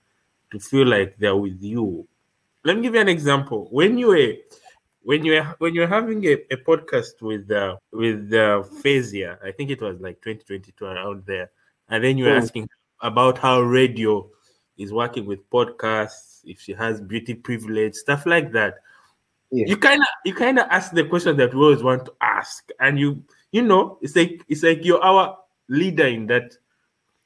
to 0.51 0.59
feel 0.59 0.87
like 0.87 1.17
they're 1.19 1.37
with 1.37 1.63
you. 1.63 2.07
Let 2.65 2.77
me 2.77 2.83
give 2.83 2.95
you 2.95 3.01
an 3.01 3.09
example. 3.09 3.69
When 3.71 3.99
you 3.99 4.09
were 4.09 4.35
when 5.03 5.25
you 5.25 5.33
were 5.35 5.55
when 5.59 5.75
you 5.75 5.83
were 5.83 5.87
having 5.87 6.25
a, 6.27 6.33
a 6.51 6.57
podcast 6.57 7.21
with 7.23 7.51
uh, 7.51 7.77
with 7.93 8.33
uh, 8.33 8.63
Fazia, 8.83 9.39
I 9.45 9.53
think 9.53 9.71
it 9.71 9.81
was 9.81 10.01
like 10.01 10.21
2022 10.23 10.85
around 10.85 11.25
there, 11.27 11.51
and 11.89 12.03
then 12.03 12.19
you 12.19 12.25
were 12.25 12.33
Hmm. 12.33 12.39
asking 12.39 12.69
about 13.01 13.39
how 13.39 13.61
radio 13.61 14.29
is 14.79 14.93
working 14.93 15.27
with 15.27 15.49
podcasts, 15.51 16.36
if 16.47 16.61
she 16.61 16.73
has 16.73 17.01
beauty 17.01 17.35
privilege, 17.35 17.95
stuff 17.95 18.25
like 18.27 18.53
that 18.53 18.75
yeah, 19.53 19.65
you 19.69 19.77
kind 19.77 20.01
of 20.01 20.07
you 20.25 20.35
kind 20.35 20.59
of 20.59 20.67
ask 20.71 20.93
the 20.93 21.05
question 21.05 21.37
that 21.37 21.55
we 21.55 21.61
always 21.61 21.83
want 21.83 22.05
to 22.05 22.13
ask 22.21 22.69
and 22.81 22.99
you 22.99 23.23
you 23.53 23.63
know 23.63 23.99
it's 24.03 24.17
like 24.17 24.43
it's 24.49 24.63
like 24.63 24.85
you're 24.85 25.03
our 25.03 25.39
leader 25.69 26.07
in 26.07 26.27
that 26.27 26.53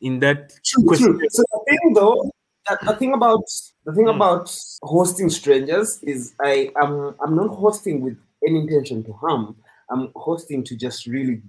in 0.00 0.18
that 0.20 0.52
True, 0.64 0.84
question 0.84 1.18
true. 1.18 1.28
So 1.30 1.42
the 1.50 1.60
thing 1.68 1.94
though, 1.94 2.30
the, 2.68 2.96
thing 2.96 3.14
about 3.14 3.44
the 3.84 3.94
thing 3.94 4.04
Hmm. 4.04 4.16
about 4.16 4.54
hosting 4.82 5.30
strangers 5.30 5.98
is 6.02 6.34
I 6.40 6.70
am 6.82 7.14
I'm 7.24 7.34
not 7.36 7.54
hosting 7.56 8.00
with 8.02 8.18
any 8.46 8.60
intention 8.60 9.02
to 9.04 9.12
harm. 9.14 9.56
I'm 9.90 10.12
hosting 10.14 10.62
to 10.64 10.76
just 10.76 11.06
really 11.06 11.42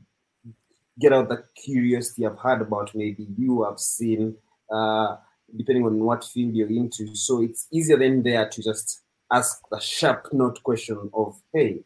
get 0.99 1.13
out 1.13 1.29
the 1.29 1.43
curiosity 1.55 2.25
I've 2.25 2.39
had 2.39 2.61
about 2.61 2.93
maybe 2.95 3.27
you 3.37 3.63
have 3.63 3.79
seen, 3.79 4.35
uh, 4.71 5.17
depending 5.55 5.85
on 5.85 5.99
what 5.99 6.23
field 6.23 6.55
you're 6.55 6.69
into. 6.69 7.15
So 7.15 7.41
it's 7.41 7.67
easier 7.71 7.97
than 7.97 8.23
there 8.23 8.47
to 8.47 8.63
just 8.63 9.01
ask 9.31 9.61
the 9.71 9.79
sharp 9.79 10.27
note 10.33 10.61
question 10.63 11.09
of, 11.13 11.41
hey, 11.53 11.83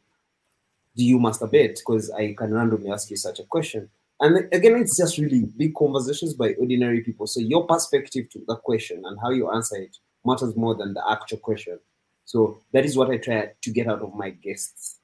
do 0.95 1.03
you 1.03 1.19
masturbate? 1.19 1.77
Because 1.77 2.11
I 2.11 2.33
can 2.33 2.53
randomly 2.53 2.91
ask 2.91 3.09
you 3.09 3.17
such 3.17 3.39
a 3.39 3.43
question. 3.43 3.89
And 4.19 4.47
again, 4.53 4.77
it's 4.77 4.97
just 4.97 5.17
really 5.17 5.43
big 5.57 5.75
conversations 5.75 6.33
by 6.33 6.53
ordinary 6.53 7.01
people. 7.01 7.27
So 7.27 7.41
your 7.41 7.67
perspective 7.67 8.29
to 8.31 8.41
the 8.47 8.55
question 8.55 9.03
and 9.05 9.17
how 9.21 9.31
you 9.31 9.51
answer 9.51 9.75
it 9.75 9.97
matters 10.25 10.55
more 10.55 10.75
than 10.75 10.93
the 10.93 11.03
actual 11.09 11.37
question. 11.39 11.79
So 12.23 12.61
that 12.71 12.85
is 12.85 12.97
what 12.97 13.11
I 13.11 13.17
try 13.17 13.51
to 13.61 13.71
get 13.71 13.87
out 13.87 14.01
of 14.01 14.15
my 14.15 14.29
guests 14.29 14.99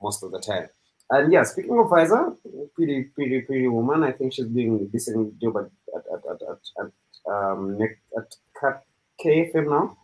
most 0.00 0.22
of 0.22 0.30
the 0.30 0.40
time. 0.40 0.68
And 1.10 1.32
yeah, 1.32 1.42
speaking 1.42 1.78
of 1.78 1.86
Fazia, 1.86 2.34
pretty, 2.74 3.04
pretty, 3.04 3.42
pretty 3.42 3.68
woman. 3.68 4.04
I 4.04 4.12
think 4.12 4.32
she's 4.32 4.46
doing 4.46 4.80
a 4.80 4.84
decent 4.90 5.38
job 5.38 5.58
at 5.58 5.70
at, 5.94 6.22
at, 6.30 6.42
at 6.80 6.92
um 7.30 7.78
at 8.16 8.36
KFM 9.22 9.68
now. 9.70 9.96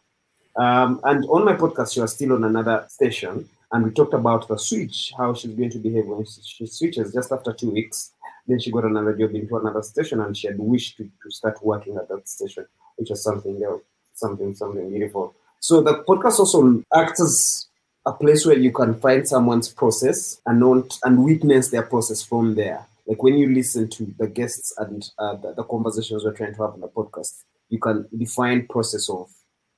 Um, 0.57 1.01
and 1.05 1.25
on 1.27 1.45
my 1.45 1.55
podcast, 1.55 1.95
she 1.95 2.01
was 2.01 2.13
still 2.13 2.33
on 2.33 2.45
another 2.45 2.85
station, 2.89 3.49
and 3.73 3.85
we 3.85 3.91
talked 3.93 4.15
about 4.15 4.49
the 4.49 4.59
switch, 4.59 5.13
how 5.17 5.33
she's 5.35 5.55
going 5.55 5.71
to 5.71 5.79
behave 5.79 6.07
when 6.07 6.25
she, 6.25 6.41
she 6.43 6.67
switches 6.67 7.13
just 7.13 7.33
after 7.33 7.53
two 7.53 7.71
weeks. 7.71 8.13
Then 8.47 8.59
she 8.59 8.73
got 8.73 8.85
another 8.85 9.17
job 9.17 9.35
into 9.35 9.57
another 9.57 9.83
station, 9.83 10.21
and 10.21 10.37
she 10.37 10.49
had 10.49 10.59
wished 10.59 10.97
to, 10.97 11.05
to 11.05 11.31
start 11.31 11.65
working 11.65 11.97
at 11.97 12.09
that 12.09 12.29
station, 12.29 12.67
which 12.97 13.11
was 13.11 13.23
something 13.23 13.63
else, 13.63 13.83
something, 14.15 14.55
something 14.55 14.91
beautiful. 14.91 15.35
So 15.61 15.83
the 15.83 16.03
podcast 16.09 16.39
also 16.39 16.83
acts 16.95 17.21
as 17.21 17.67
a 18.07 18.13
place 18.13 18.47
where 18.47 18.59
you 18.59 18.73
can 18.73 18.99
find 18.99 19.29
someone's 19.29 19.69
process 19.69 20.41
and 20.47 20.59
not 20.59 20.99
and 21.05 21.23
witness 21.23 21.69
their 21.69 21.83
process 21.83 22.23
from 22.23 22.55
there. 22.55 22.87
Like 23.11 23.25
when 23.25 23.39
you 23.39 23.53
listen 23.53 23.89
to 23.89 24.15
the 24.21 24.29
guests 24.29 24.73
and 24.79 25.03
uh, 25.19 25.35
the, 25.35 25.53
the 25.55 25.65
conversations 25.65 26.25
we're 26.25 26.33
trying 26.33 26.55
to 26.55 26.63
have 26.63 26.75
on 26.75 26.81
the 26.81 26.87
podcast, 26.87 27.43
you 27.69 27.81
can 27.81 28.07
define 28.17 28.69
process 28.69 29.11
of 29.11 29.29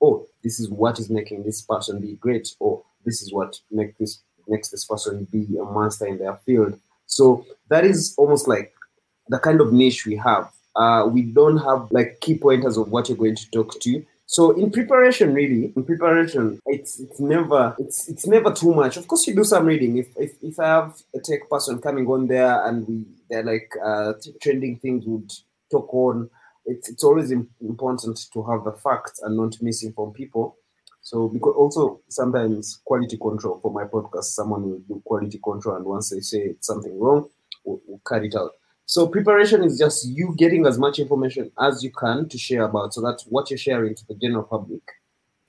oh, 0.02 0.26
this 0.44 0.60
is 0.60 0.68
what 0.68 0.98
is 0.98 1.08
making 1.08 1.42
this 1.42 1.62
person 1.62 1.98
be 1.98 2.16
great, 2.16 2.54
or 2.60 2.82
this 3.06 3.22
is 3.22 3.32
what 3.32 3.58
make 3.70 3.96
this 3.96 4.20
makes 4.48 4.68
this 4.68 4.84
person 4.84 5.26
be 5.32 5.46
a 5.56 5.64
master 5.64 6.06
in 6.06 6.18
their 6.18 6.36
field. 6.44 6.78
So 7.06 7.46
that 7.70 7.86
is 7.86 8.14
almost 8.18 8.48
like 8.48 8.74
the 9.28 9.38
kind 9.38 9.62
of 9.62 9.72
niche 9.72 10.04
we 10.04 10.16
have. 10.16 10.52
Uh, 10.76 11.08
we 11.10 11.22
don't 11.22 11.56
have 11.56 11.88
like 11.90 12.20
key 12.20 12.36
pointers 12.36 12.76
of 12.76 12.90
what 12.90 13.08
you're 13.08 13.16
going 13.16 13.36
to 13.36 13.50
talk 13.50 13.80
to. 13.80 14.04
So 14.32 14.52
in 14.52 14.70
preparation, 14.70 15.34
really, 15.34 15.74
in 15.76 15.84
preparation, 15.84 16.58
it's 16.64 16.98
it's 16.98 17.20
never 17.20 17.76
it's 17.78 18.08
it's 18.08 18.26
never 18.26 18.50
too 18.50 18.72
much. 18.72 18.96
Of 18.96 19.06
course, 19.06 19.26
you 19.26 19.34
do 19.34 19.44
some 19.44 19.66
reading. 19.66 19.98
If 19.98 20.08
if, 20.16 20.32
if 20.42 20.58
I 20.58 20.68
have 20.68 21.02
a 21.14 21.20
tech 21.20 21.50
person 21.50 21.82
coming 21.82 22.06
on 22.06 22.28
there 22.28 22.66
and 22.66 22.88
we 22.88 23.04
they're 23.28 23.42
like 23.44 23.70
uh, 23.84 24.14
trending 24.40 24.78
things 24.78 25.04
would 25.04 25.30
talk 25.70 25.92
on, 25.92 26.30
it's 26.64 26.88
it's 26.88 27.04
always 27.04 27.30
important 27.30 28.20
to 28.32 28.42
have 28.44 28.64
the 28.64 28.72
facts 28.72 29.20
and 29.20 29.36
not 29.36 29.52
misinform 29.60 30.14
people. 30.14 30.56
So 31.02 31.28
because 31.28 31.54
also 31.54 32.00
sometimes 32.08 32.80
quality 32.86 33.18
control 33.18 33.60
for 33.60 33.70
my 33.70 33.84
podcast, 33.84 34.32
someone 34.32 34.62
will 34.62 34.78
do 34.88 35.02
quality 35.04 35.40
control, 35.44 35.76
and 35.76 35.84
once 35.84 36.08
they 36.08 36.20
say 36.20 36.54
something 36.60 36.98
wrong, 36.98 37.28
we'll, 37.66 37.82
we'll 37.86 38.00
cut 38.02 38.24
it 38.24 38.34
out. 38.34 38.52
So 38.92 39.06
preparation 39.06 39.64
is 39.64 39.78
just 39.78 40.06
you 40.06 40.34
getting 40.36 40.66
as 40.66 40.78
much 40.78 40.98
information 40.98 41.50
as 41.58 41.82
you 41.82 41.90
can 41.90 42.28
to 42.28 42.36
share 42.36 42.64
about, 42.64 42.92
so 42.92 43.00
that 43.00 43.22
what 43.30 43.48
you're 43.50 43.56
sharing 43.56 43.94
to 43.94 44.06
the 44.06 44.14
general 44.16 44.42
public 44.42 44.82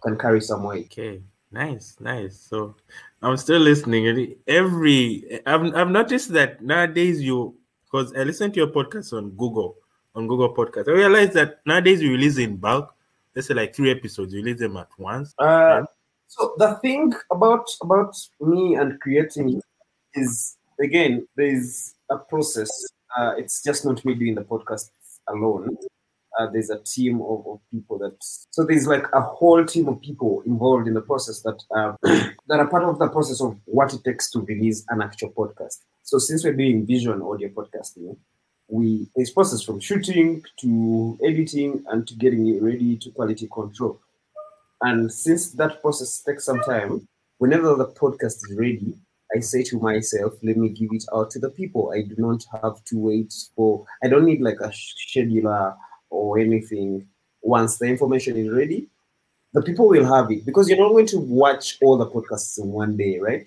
can 0.01 0.17
carry 0.17 0.39
some 0.39 0.63
weight. 0.63 0.85
okay 0.85 1.21
nice 1.51 1.97
nice. 1.99 2.39
So 2.39 2.75
i'm 3.21 3.35
still 3.35 3.59
listening. 3.59 4.37
Every 4.47 5.41
i've, 5.45 5.75
I've 5.75 5.89
noticed 5.89 6.29
that 6.31 6.63
nowadays 6.63 7.21
you 7.21 7.53
because 7.83 8.13
i 8.15 8.23
listen 8.23 8.49
to 8.53 8.59
your 8.61 8.71
podcast 8.77 9.11
on 9.11 9.31
google 9.31 9.75
on 10.15 10.25
google 10.25 10.55
podcast. 10.55 10.87
I 10.87 10.91
realized 10.91 11.33
that 11.33 11.59
nowadays 11.65 12.01
you 12.01 12.11
release 12.11 12.37
in 12.37 12.55
bulk. 12.55 12.95
Let's 13.35 13.49
say 13.49 13.55
like 13.55 13.75
three 13.75 13.91
episodes 13.91 14.33
you 14.33 14.39
release 14.41 14.59
them 14.59 14.77
at 14.77 14.87
once. 14.97 15.35
Uh, 15.37 15.81
so 16.29 16.53
the 16.59 16.75
thing 16.75 17.11
about 17.29 17.67
about 17.81 18.15
me 18.39 18.75
and 18.75 18.97
creating 19.01 19.61
is 20.13 20.55
again 20.79 21.27
there's 21.35 21.95
a 22.09 22.17
process. 22.17 22.71
Uh, 23.17 23.33
it's 23.37 23.61
just 23.63 23.85
not 23.85 24.03
me 24.05 24.15
doing 24.15 24.35
the 24.35 24.41
podcast 24.41 24.89
alone. 25.27 25.77
Uh, 26.39 26.47
there's 26.51 26.71
a 26.71 26.79
team 26.79 27.21
of, 27.21 27.45
of 27.45 27.59
people 27.71 27.99
that 27.99 28.15
so 28.19 28.63
there's 28.63 28.87
like 28.87 29.05
a 29.13 29.21
whole 29.21 29.63
team 29.63 29.87
of 29.87 30.01
people 30.01 30.41
involved 30.47 30.87
in 30.87 30.95
the 30.95 31.01
process 31.01 31.41
that 31.41 31.61
uh, 31.75 31.93
that 32.47 32.59
are 32.59 32.67
part 32.67 32.83
of 32.83 32.97
the 32.97 33.07
process 33.07 33.39
of 33.39 33.55
what 33.65 33.93
it 33.93 34.03
takes 34.03 34.31
to 34.31 34.39
release 34.41 34.83
an 34.89 35.01
actual 35.01 35.31
podcast. 35.31 35.81
So 36.01 36.17
since 36.17 36.43
we're 36.43 36.53
doing 36.53 36.87
visual 36.87 37.31
audio 37.31 37.49
podcasting, 37.49 38.17
we 38.67 39.07
there's 39.15 39.29
process 39.29 39.61
from 39.61 39.79
shooting 39.79 40.43
to 40.61 41.19
editing 41.23 41.83
and 41.89 42.07
to 42.07 42.15
getting 42.15 42.47
it 42.47 42.63
ready 42.63 42.97
to 42.97 43.11
quality 43.11 43.47
control. 43.53 43.99
And 44.81 45.11
since 45.13 45.51
that 45.51 45.81
process 45.81 46.21
takes 46.21 46.45
some 46.45 46.61
time, 46.61 47.07
whenever 47.37 47.75
the 47.75 47.87
podcast 47.87 48.37
is 48.37 48.55
ready, 48.57 48.95
I 49.35 49.39
say 49.39 49.63
to 49.63 49.79
myself, 49.79 50.33
let 50.43 50.57
me 50.57 50.69
give 50.69 50.89
it 50.91 51.05
out 51.13 51.31
to 51.31 51.39
the 51.39 51.49
people. 51.49 51.91
I 51.95 52.01
do 52.01 52.15
not 52.17 52.43
have 52.61 52.83
to 52.85 52.97
wait 52.97 53.33
for, 53.55 53.85
I 54.03 54.07
don't 54.07 54.25
need 54.25 54.41
like 54.41 54.59
a 54.61 54.69
scheduler 54.69 55.75
or 56.09 56.39
anything. 56.39 57.07
Once 57.41 57.77
the 57.77 57.85
information 57.85 58.37
is 58.37 58.53
ready, 58.53 58.87
the 59.53 59.61
people 59.61 59.87
will 59.87 60.05
have 60.05 60.31
it 60.31 60.45
because 60.45 60.69
you're 60.69 60.79
not 60.79 60.89
going 60.89 61.07
to 61.07 61.19
watch 61.19 61.77
all 61.81 61.97
the 61.97 62.09
podcasts 62.09 62.57
in 62.59 62.67
one 62.69 62.95
day, 62.95 63.19
right? 63.19 63.45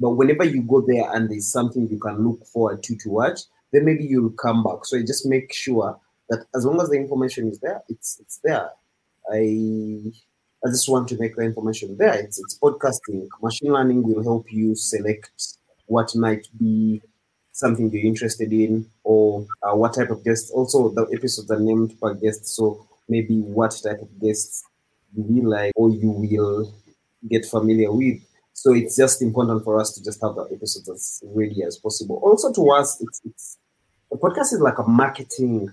But 0.00 0.10
whenever 0.10 0.44
you 0.44 0.62
go 0.62 0.80
there 0.80 1.10
and 1.14 1.28
there's 1.28 1.50
something 1.50 1.88
you 1.88 1.98
can 1.98 2.26
look 2.26 2.44
forward 2.46 2.82
to 2.84 2.96
to 2.96 3.10
watch, 3.10 3.40
then 3.72 3.84
maybe 3.84 4.04
you'll 4.04 4.30
come 4.30 4.62
back. 4.62 4.84
So 4.84 5.00
just 5.00 5.26
make 5.26 5.52
sure 5.52 5.98
that 6.30 6.44
as 6.54 6.64
long 6.64 6.80
as 6.80 6.90
the 6.90 6.96
information 6.96 7.48
is 7.48 7.58
there, 7.58 7.82
it's 7.88 8.18
it's 8.20 8.38
there. 8.44 8.70
I 9.32 10.12
I 10.64 10.70
just 10.70 10.88
want 10.88 11.08
to 11.08 11.18
make 11.18 11.36
the 11.36 11.42
information 11.42 11.96
there. 11.96 12.14
It's 12.14 12.38
it's 12.38 12.58
podcasting. 12.58 13.28
Machine 13.40 13.72
learning 13.72 14.02
will 14.02 14.22
help 14.22 14.52
you 14.52 14.74
select 14.74 15.30
what 15.86 16.14
might 16.16 16.48
be 16.58 17.00
something 17.52 17.90
you're 17.90 18.04
interested 18.04 18.52
in 18.52 18.88
or 19.04 19.46
uh, 19.62 19.74
what 19.74 19.94
type 19.94 20.10
of 20.10 20.24
guests. 20.24 20.50
Also, 20.50 20.88
the 20.90 21.06
episodes 21.14 21.50
are 21.50 21.60
named 21.60 21.98
per 22.00 22.14
guest, 22.14 22.46
so 22.46 22.86
maybe 23.08 23.40
what 23.40 23.74
type 23.82 24.00
of 24.02 24.20
guests 24.20 24.64
you 25.16 25.22
will 25.22 25.50
like 25.50 25.72
or 25.76 25.90
you 25.90 26.10
will 26.10 26.74
get 27.28 27.46
familiar 27.46 27.92
with. 27.92 28.20
So 28.52 28.74
it's 28.74 28.96
just 28.96 29.22
important 29.22 29.62
for 29.62 29.80
us 29.80 29.92
to 29.92 30.02
just 30.02 30.20
have 30.22 30.34
the 30.34 30.42
episodes 30.52 30.88
as 30.88 31.22
ready 31.24 31.62
as 31.62 31.76
possible. 31.78 32.16
Also, 32.16 32.52
to 32.52 32.70
us, 32.72 33.00
it's 33.00 33.20
it's 33.24 33.58
the 34.10 34.16
podcast 34.16 34.52
is 34.52 34.60
like 34.60 34.78
a 34.78 34.82
marketing 34.82 35.72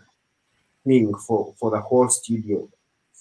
thing 0.86 1.14
for 1.16 1.56
for 1.60 1.72
the 1.72 1.82
whole 1.82 2.08
studio. 2.10 2.70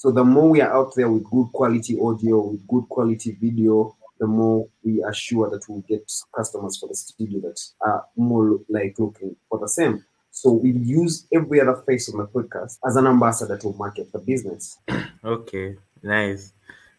So 0.05 0.11
the 0.11 0.23
more 0.23 0.51
we 0.51 0.61
are 0.61 0.71
out 0.71 0.95
there 0.95 1.09
with 1.09 1.25
good 1.31 1.47
quality 1.55 1.99
audio, 1.99 2.49
with 2.49 2.69
good 2.69 2.87
quality 2.91 3.39
video, 3.41 3.97
the 4.21 4.27
more 4.27 4.69
we 4.85 5.03
are 5.03 5.15
sure 5.15 5.49
that 5.49 5.67
we'll 5.67 5.81
get 5.89 6.13
customers 6.37 6.77
for 6.77 6.91
the 6.91 6.95
studio 6.95 7.41
that 7.41 7.59
are 7.81 8.05
more 8.15 8.61
like 8.69 8.99
looking 8.99 9.35
for 9.49 9.59
the 9.59 9.67
same. 9.67 10.05
So 10.31 10.53
we 10.53 10.73
use 10.73 11.27
every 11.33 11.59
other 11.59 11.83
face 11.87 12.13
on 12.13 12.19
the 12.19 12.27
podcast 12.27 12.81
as 12.87 12.97
an 12.97 13.07
ambassador 13.07 13.57
to 13.57 13.73
market 13.79 14.13
the 14.13 14.19
business. 14.19 14.77
Okay, 15.25 15.77
nice. 16.03 16.53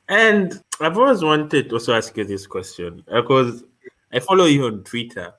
And 0.10 0.60
I've 0.82 0.98
always 0.98 1.24
wanted 1.24 1.70
to 1.70 1.76
also 1.76 1.94
ask 1.94 2.18
you 2.18 2.26
this 2.26 2.48
question 2.48 3.04
uh, 3.08 3.22
because 3.22 3.64
I 4.12 4.20
follow 4.20 4.46
you 4.46 4.66
on 4.66 4.84
Twitter, 4.84 5.32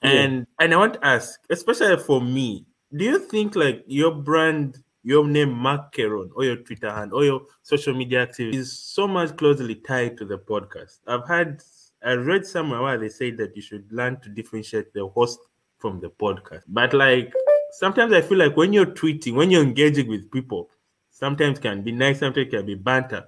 and 0.00 0.34
yeah. 0.58 0.64
and 0.64 0.72
I 0.72 0.76
want 0.78 0.94
to 0.94 1.04
ask, 1.04 1.38
especially 1.50 1.98
for 1.98 2.22
me, 2.22 2.64
do 2.96 3.04
you 3.04 3.18
think 3.18 3.56
like 3.56 3.84
your 3.86 4.10
brand, 4.10 4.82
your 5.08 5.26
name 5.26 5.50
Mark 5.50 5.94
Keron, 5.94 6.28
or 6.36 6.44
your 6.44 6.56
Twitter 6.56 6.92
hand, 6.92 7.14
or 7.14 7.24
your 7.24 7.40
social 7.62 7.94
media 7.94 8.22
activity 8.24 8.58
is 8.58 8.78
so 8.78 9.08
much 9.08 9.34
closely 9.38 9.74
tied 9.74 10.18
to 10.18 10.26
the 10.26 10.36
podcast? 10.36 10.98
I've 11.06 11.26
had 11.26 11.62
I 12.04 12.12
read 12.12 12.44
somewhere 12.44 12.82
where 12.82 12.98
they 12.98 13.08
say 13.08 13.30
that 13.30 13.56
you 13.56 13.62
should 13.62 13.90
learn 13.90 14.20
to 14.20 14.28
differentiate 14.28 14.92
the 14.92 15.08
host 15.08 15.40
from 15.78 15.98
the 16.00 16.10
podcast. 16.10 16.64
But 16.68 16.92
like 16.92 17.32
sometimes 17.72 18.12
I 18.12 18.20
feel 18.20 18.36
like 18.36 18.54
when 18.54 18.74
you're 18.74 18.84
tweeting, 18.84 19.32
when 19.32 19.50
you're 19.50 19.62
engaging 19.62 20.08
with 20.08 20.30
people, 20.30 20.68
sometimes 21.10 21.58
can 21.58 21.82
be 21.82 21.90
nice, 21.90 22.18
sometimes 22.18 22.50
can 22.50 22.66
be 22.66 22.74
banter. 22.74 23.24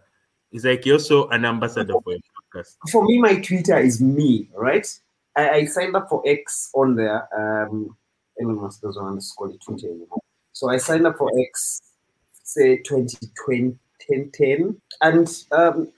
It's 0.53 0.65
like 0.65 0.85
you're 0.85 0.97
also 0.97 1.29
an 1.29 1.47
ambassador 1.47 1.95
for 2.05 2.13
your 2.13 2.21
podcast. 2.55 2.77
For 2.91 3.03
me, 3.07 3.19
my 3.19 3.41
Twitter 3.41 3.79
is 3.79 4.03
me, 4.03 4.51
right? 4.55 4.87
I, 5.35 5.51
I 5.51 5.65
signed 5.65 5.97
up 5.97 6.11
for 6.11 6.23
X 6.27 6.71
on 6.75 6.95
there. 6.95 7.27
Um, 7.35 7.97
Elon 8.39 8.61
Musk 8.61 8.83
doesn't 8.83 9.03
want 9.03 9.23
to 9.23 9.27
call 9.35 9.51
it 9.51 9.61
Twitter 9.63 9.87
anymore. 9.87 10.20
So 10.61 10.69
I 10.69 10.77
signed 10.77 11.07
up 11.07 11.17
for 11.17 11.31
X, 11.41 11.81
say 12.43 12.77
2020, 12.83 13.79
2010, 14.07 14.79
and 15.01 15.45
um, 15.53 15.91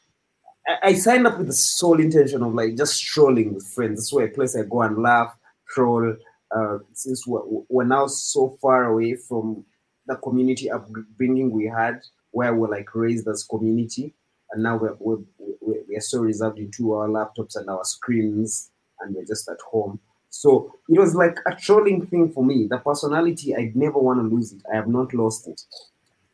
I 0.84 0.94
signed 0.94 1.26
up 1.26 1.38
with 1.38 1.48
the 1.48 1.52
sole 1.52 1.98
intention 1.98 2.44
of 2.44 2.54
like 2.54 2.76
just 2.76 2.94
strolling 2.94 3.54
with 3.54 3.66
friends. 3.66 3.98
This 3.98 4.06
is 4.06 4.12
where 4.12 4.26
a 4.26 4.30
place 4.30 4.54
I 4.54 4.62
go 4.62 4.82
and 4.82 5.02
laugh, 5.02 5.36
troll. 5.68 6.14
Uh, 6.54 6.78
since 6.92 7.26
we're, 7.26 7.40
we're 7.70 7.82
now 7.82 8.06
so 8.06 8.56
far 8.62 8.84
away 8.84 9.16
from 9.16 9.64
the 10.06 10.14
community 10.14 10.70
upbringing 10.70 11.50
we 11.50 11.66
had, 11.66 12.00
where 12.30 12.54
we're 12.54 12.70
like 12.70 12.94
raised 12.94 13.26
as 13.26 13.42
community, 13.42 14.14
and 14.52 14.62
now 14.62 14.76
we're, 14.76 14.94
we're, 15.00 15.24
we're 15.60 16.00
so 16.00 16.20
reserved 16.20 16.60
into 16.60 16.92
our 16.92 17.08
laptops 17.08 17.56
and 17.56 17.68
our 17.68 17.82
screens, 17.82 18.70
and 19.00 19.12
we're 19.12 19.24
just 19.24 19.48
at 19.48 19.58
home. 19.68 19.98
So 20.34 20.72
it 20.88 20.98
was 20.98 21.14
like 21.14 21.36
a 21.46 21.54
trolling 21.54 22.06
thing 22.06 22.32
for 22.32 22.44
me. 22.44 22.66
The 22.68 22.78
personality, 22.78 23.54
I'd 23.54 23.76
never 23.76 23.98
want 23.98 24.18
to 24.20 24.34
lose 24.34 24.52
it. 24.52 24.62
I 24.72 24.76
have 24.76 24.88
not 24.88 25.12
lost 25.14 25.46
it 25.46 25.60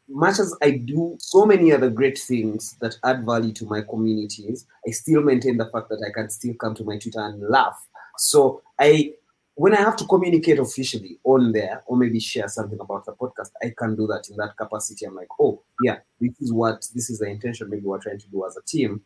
much 0.08 0.38
as 0.38 0.54
I 0.62 0.70
do 0.72 1.16
so 1.20 1.44
many 1.44 1.72
other 1.72 1.90
great 1.90 2.18
things 2.18 2.76
that 2.80 2.96
add 3.04 3.24
value 3.26 3.52
to 3.54 3.66
my 3.66 3.82
communities, 3.82 4.66
I 4.86 4.90
still 4.92 5.22
maintain 5.22 5.58
the 5.58 5.66
fact 5.66 5.90
that 5.90 6.04
I 6.06 6.12
can 6.12 6.30
still 6.30 6.54
come 6.54 6.74
to 6.76 6.84
my 6.84 6.98
Twitter 6.98 7.20
and 7.20 7.42
laugh. 7.48 7.86
So 8.16 8.62
I 8.78 9.12
when 9.54 9.74
I 9.74 9.78
have 9.78 9.96
to 9.96 10.04
communicate 10.06 10.60
officially 10.60 11.18
on 11.24 11.50
there 11.50 11.82
or 11.86 11.96
maybe 11.96 12.20
share 12.20 12.46
something 12.46 12.78
about 12.78 13.04
the 13.04 13.12
podcast, 13.12 13.50
I 13.60 13.74
can 13.76 13.96
do 13.96 14.06
that 14.06 14.28
in 14.30 14.36
that 14.36 14.56
capacity. 14.56 15.04
I'm 15.04 15.16
like, 15.16 15.28
oh 15.40 15.60
yeah, 15.82 15.96
this 16.20 16.40
is 16.40 16.52
what 16.52 16.86
this 16.94 17.10
is 17.10 17.18
the 17.18 17.26
intention 17.26 17.68
maybe 17.68 17.84
we're 17.84 17.98
trying 17.98 18.20
to 18.20 18.28
do 18.28 18.46
as 18.46 18.56
a 18.56 18.62
team. 18.62 19.02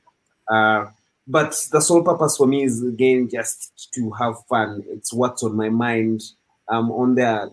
Uh, 0.48 0.86
but 1.26 1.56
the 1.70 1.80
sole 1.80 2.02
purpose 2.02 2.36
for 2.36 2.46
me 2.46 2.64
is 2.64 2.82
again 2.82 3.28
just 3.30 3.90
to 3.94 4.10
have 4.12 4.34
fun. 4.48 4.82
It's 4.88 5.12
what's 5.12 5.42
on 5.42 5.56
my 5.56 5.68
mind. 5.68 6.22
I'm 6.68 6.90
on 6.90 7.14
there 7.14 7.48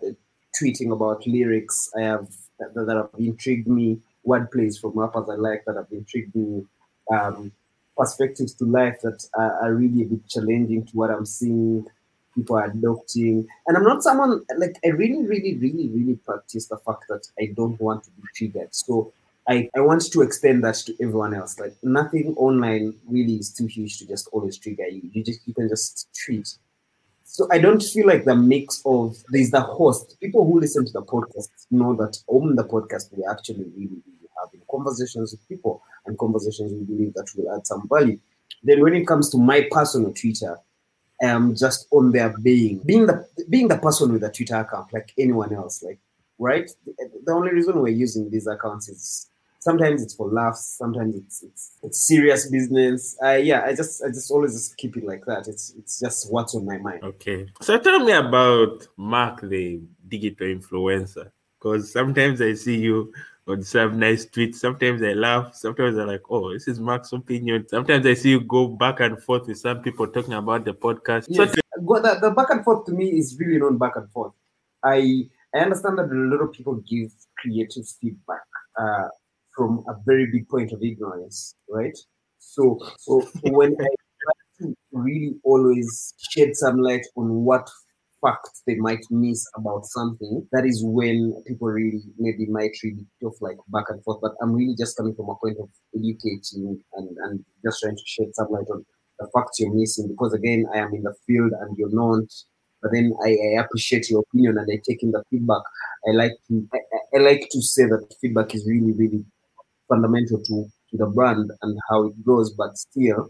tweeting 0.60 0.92
about 0.92 1.26
lyrics. 1.28 1.90
I 1.98 2.02
have 2.02 2.28
that, 2.60 2.74
that 2.74 2.96
have 2.96 3.10
intrigued 3.20 3.68
me, 3.68 4.00
wordplays 4.26 4.80
from 4.80 4.92
rappers 4.94 5.30
I 5.30 5.36
like 5.36 5.64
that 5.66 5.76
have 5.76 5.88
intrigued 5.92 6.36
me, 6.36 6.66
um, 7.12 7.52
perspectives 7.98 8.54
to 8.56 8.66
life 8.66 9.00
that 9.02 9.26
are, 9.36 9.62
are, 9.62 9.74
really 9.74 10.04
a 10.04 10.06
bit 10.06 10.28
challenging 10.28 10.86
to 10.86 10.98
what 10.98 11.12
I'm 11.12 11.26
seeing 11.26 11.86
people 12.36 12.58
are 12.58 12.66
adopting. 12.66 13.48
And 13.68 13.78
I'm 13.78 13.84
not 13.84 14.04
someone 14.04 14.46
like 14.58 14.78
I 14.86 14.90
really, 14.90 15.26
really, 15.26 15.58
really, 15.58 15.90
really 15.90 16.16
practice 16.16 16.68
the 16.68 16.78
fact 16.78 17.06
that 17.10 17.28
I 17.40 17.54
don't 17.56 17.80
want 17.80 18.04
to 18.06 18.12
be 18.12 18.24
triggered. 18.36 18.74
So 18.74 19.12
I, 19.48 19.70
I 19.76 19.80
want 19.80 20.04
to 20.12 20.22
extend 20.22 20.64
that 20.64 20.76
to 20.86 20.96
everyone 21.02 21.34
else. 21.34 21.60
Like 21.60 21.74
nothing 21.82 22.36
online 22.38 22.94
really 23.08 23.36
is 23.36 23.52
too 23.52 23.66
huge 23.66 23.98
to 24.00 24.08
just 24.08 24.28
always 24.32 24.58
trigger 24.58 24.88
you. 24.88 25.10
You 25.12 25.24
just 25.24 25.48
you 25.48 25.54
can 25.54 25.70
just 25.70 26.08
treat 26.14 26.56
so 27.32 27.48
I 27.52 27.60
don't 27.60 27.82
feel 27.82 28.08
like 28.08 28.26
the 28.26 28.36
mix 28.36 28.82
of 28.88 29.16
there's 29.30 29.52
the 29.52 29.62
host. 29.62 30.20
People 30.20 30.46
who 30.46 30.60
listen 30.60 30.84
to 30.84 30.92
the 30.92 31.04
podcast 31.04 31.50
know 31.70 31.94
that 31.98 32.18
on 32.26 32.56
the 32.56 32.64
podcast 32.64 33.16
we 33.16 33.24
actually 33.24 33.66
really, 33.78 34.02
really 34.04 34.30
having 34.44 34.62
conversations 34.70 35.32
with 35.32 35.48
people 35.48 35.84
and 36.08 36.18
conversations 36.18 36.74
we 36.74 36.84
believe 36.86 37.14
that 37.14 37.30
will 37.38 37.56
add 37.56 37.68
some 37.68 37.88
value. 37.88 38.18
Then 38.64 38.82
when 38.82 38.96
it 38.96 39.06
comes 39.06 39.30
to 39.30 39.38
my 39.38 39.68
personal 39.70 40.12
Twitter, 40.12 40.58
am 41.22 41.56
just 41.56 41.88
on 41.92 42.12
there 42.12 42.36
being 42.42 42.80
being 42.80 43.06
the 43.06 43.24
being 43.48 43.68
the 43.68 43.78
person 43.78 44.12
with 44.12 44.24
a 44.24 44.32
Twitter 44.32 44.56
account 44.56 44.92
like 44.92 45.14
anyone 45.16 45.54
else. 45.54 45.84
Like 45.84 46.00
right, 46.40 46.70
the 47.26 47.32
only 47.32 47.52
reason 47.52 47.80
we're 47.80 47.90
using 47.90 48.32
these 48.32 48.48
accounts 48.48 48.90
is 48.90 49.30
sometimes 49.60 50.02
it's 50.02 50.16
for 50.16 50.30
laughs 50.32 50.78
sometimes 50.78 51.16
it's 51.16 51.44
it's, 51.44 51.78
it's 51.84 52.08
serious 52.08 52.50
business. 52.50 53.18
Uh, 53.24 53.34
yeah 53.34 53.64
i 53.66 53.76
just 53.76 54.04
i 54.04 54.08
just 54.08 54.32
always 54.32 54.54
just 54.54 54.78
keep 54.78 54.98
it 54.98 55.06
like 55.06 55.26
that. 55.26 55.48
It's 55.48 55.74
it's 55.78 56.00
just 56.00 56.32
what's 56.32 56.56
on 56.56 56.66
my 56.66 56.78
mind. 56.78 57.04
Okay. 57.04 57.48
So 57.62 57.78
tell 57.78 58.00
me 58.00 58.14
about 58.14 58.88
mark 58.98 59.42
the 59.42 59.82
digital 60.08 60.48
influencer 60.48 61.32
because 61.60 61.92
sometimes 61.92 62.42
i 62.42 62.54
see 62.54 62.78
you 62.78 63.14
on 63.48 63.62
some 63.64 64.00
nice 64.00 64.26
tweets 64.26 64.56
sometimes 64.56 65.02
i 65.02 65.14
laugh 65.14 65.54
sometimes 65.56 65.98
i'm 65.98 66.08
like 66.08 66.22
oh 66.30 66.54
this 66.54 66.68
is 66.68 66.80
mark's 66.80 67.12
opinion. 67.12 67.68
Sometimes 67.68 68.06
i 68.06 68.14
see 68.14 68.30
you 68.30 68.42
go 68.42 68.68
back 68.68 69.00
and 69.02 69.22
forth 69.22 69.48
with 69.48 69.58
some 69.58 69.82
people 69.82 70.08
talking 70.08 70.34
about 70.34 70.66
the 70.66 70.74
podcast. 70.74 71.26
Yes. 71.28 71.54
so 71.54 72.00
the, 72.02 72.20
the 72.22 72.32
back 72.32 72.50
and 72.50 72.64
forth 72.64 72.86
to 72.86 72.92
me 72.92 73.10
is 73.18 73.38
really 73.40 73.58
not 73.58 73.78
back 73.78 73.96
and 73.96 74.10
forth. 74.12 74.34
I 74.84 75.24
i 75.54 75.60
understand 75.60 75.98
that 75.98 76.10
a 76.12 76.16
lot 76.16 76.42
of 76.44 76.54
people 76.54 76.76
give 76.76 77.12
creative 77.38 77.88
feedback 78.00 78.46
uh, 78.80 79.08
from 79.60 79.84
a 79.90 79.94
very 80.06 80.26
big 80.32 80.48
point 80.48 80.72
of 80.72 80.82
ignorance, 80.82 81.54
right? 81.70 81.98
So, 82.38 82.80
so 82.98 83.28
when 83.44 83.74
I 83.74 83.90
try 84.24 84.38
to 84.62 84.76
really 84.94 85.36
always 85.44 86.14
shed 86.32 86.56
some 86.56 86.78
light 86.78 87.06
on 87.18 87.44
what 87.44 87.70
facts 88.22 88.64
they 88.66 88.76
might 88.76 89.04
miss 89.10 89.46
about 89.58 89.86
something, 89.86 90.48
that 90.54 90.66
is 90.66 90.82
when 90.82 91.44
people 91.46 91.68
really 91.68 92.02
maybe 92.18 92.46
might 92.46 92.72
really 92.86 93.06
off 93.26 93.36
like 93.42 93.58
back 93.68 93.84
and 93.90 94.02
forth. 94.06 94.20
But 94.22 94.32
I'm 94.42 94.54
really 94.54 94.76
just 94.80 94.96
coming 94.96 95.14
from 95.14 95.28
a 95.28 95.36
point 95.36 95.58
of 95.60 95.68
educating 95.94 96.82
and, 96.94 97.18
and 97.18 97.44
just 97.62 97.82
trying 97.82 97.98
to 97.98 98.04
shed 98.06 98.34
some 98.34 98.48
light 98.52 98.68
on 98.72 98.86
the 99.20 99.30
facts 99.36 99.60
you're 99.60 99.74
missing 99.74 100.08
because 100.08 100.34
again 100.34 100.66
I 100.74 100.78
am 100.78 100.94
in 100.94 101.04
the 101.04 101.14
field 101.28 101.52
and 101.60 101.78
you're 101.78 101.92
not. 101.92 102.24
But 102.82 102.92
then 102.94 103.14
I, 103.26 103.36
I 103.58 103.62
appreciate 103.62 104.10
your 104.10 104.22
opinion 104.22 104.58
and 104.58 104.70
I 104.72 104.80
take 104.88 105.04
in 105.04 105.12
the 105.12 105.22
feedback. 105.30 105.64
I 106.08 106.12
like 106.12 106.32
to 106.48 106.66
I, 106.74 107.18
I 107.18 107.20
like 107.20 107.50
to 107.52 107.62
say 107.62 107.84
that 107.84 108.16
feedback 108.22 108.56
is 108.56 108.66
really, 108.66 108.94
really 108.94 109.26
fundamental 109.90 110.42
to, 110.44 110.66
to 110.92 110.98
the 110.98 111.08
brand 111.08 111.52
and 111.62 111.78
how 111.90 112.06
it 112.06 112.26
goes. 112.26 112.54
but 112.54 112.78
still, 112.78 113.30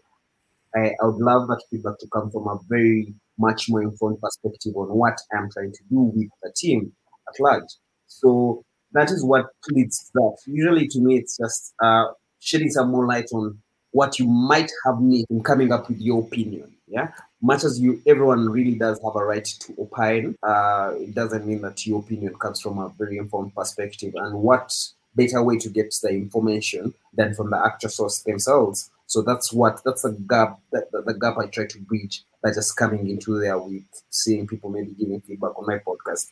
I, 0.76 0.92
I 1.02 1.06
would 1.06 1.22
love 1.22 1.48
that 1.48 1.64
feedback 1.70 1.98
to 2.00 2.08
come 2.14 2.30
from 2.32 2.48
a 2.48 2.60
very 2.68 3.14
much 3.38 3.70
more 3.70 3.82
informed 3.82 4.20
perspective 4.22 4.74
on 4.76 4.90
what 4.90 5.18
I'm 5.34 5.50
trying 5.52 5.72
to 5.72 5.84
do 5.90 6.12
with 6.16 6.30
the 6.44 6.54
team 6.56 6.92
at 7.28 7.40
large. 7.40 7.70
So 8.08 8.64
that 8.92 9.10
is 9.12 9.24
what 9.24 9.48
leads 9.72 10.10
that. 10.14 10.38
Usually, 10.46 10.88
to 10.88 11.00
me, 11.00 11.18
it's 11.18 11.38
just 11.38 11.74
uh, 11.82 12.06
shedding 12.40 12.70
some 12.70 12.90
more 12.92 13.08
light 13.08 13.30
on 13.34 13.60
what 13.92 14.20
you 14.20 14.28
might 14.28 14.72
have 14.86 15.00
missed 15.00 15.28
in 15.30 15.42
coming 15.42 15.72
up 15.72 15.90
with 15.90 16.00
your 16.00 16.24
opinion. 16.24 16.76
Yeah, 16.88 17.12
much 17.42 17.64
as 17.64 17.80
you, 17.80 18.02
everyone 18.08 18.50
really 18.50 18.74
does 18.74 19.00
have 19.04 19.16
a 19.16 19.24
right 19.24 19.46
to 19.46 19.76
opine. 19.80 20.36
Uh, 20.42 20.94
it 20.96 21.14
doesn't 21.14 21.46
mean 21.46 21.62
that 21.62 21.86
your 21.86 22.00
opinion 22.00 22.34
comes 22.36 22.62
from 22.62 22.80
a 22.80 22.90
very 22.98 23.18
informed 23.18 23.54
perspective. 23.54 24.14
And 24.16 24.40
what 24.40 24.74
better 25.20 25.44
way 25.44 25.58
to 25.58 25.70
get 25.70 25.94
the 26.02 26.10
information 26.10 26.94
than 27.14 27.34
from 27.34 27.50
the 27.50 27.58
actual 27.58 27.90
source 27.90 28.20
themselves. 28.22 28.90
So 29.08 29.22
that's 29.22 29.52
what 29.52 29.82
that's 29.84 30.06
a 30.06 30.12
gap 30.12 30.60
that 30.72 30.92
the, 30.92 31.02
the 31.02 31.14
gap 31.14 31.38
I 31.38 31.48
try 31.48 31.66
to 31.66 31.80
bridge 31.80 32.24
by 32.44 32.52
just 32.54 32.78
coming 32.78 33.10
into 33.10 33.40
there 33.40 33.58
with 33.58 33.84
seeing 34.10 34.48
people 34.48 34.70
maybe 34.70 34.92
giving 34.92 35.20
feedback 35.22 35.58
on 35.58 35.66
my 35.66 35.80
podcast 35.80 36.28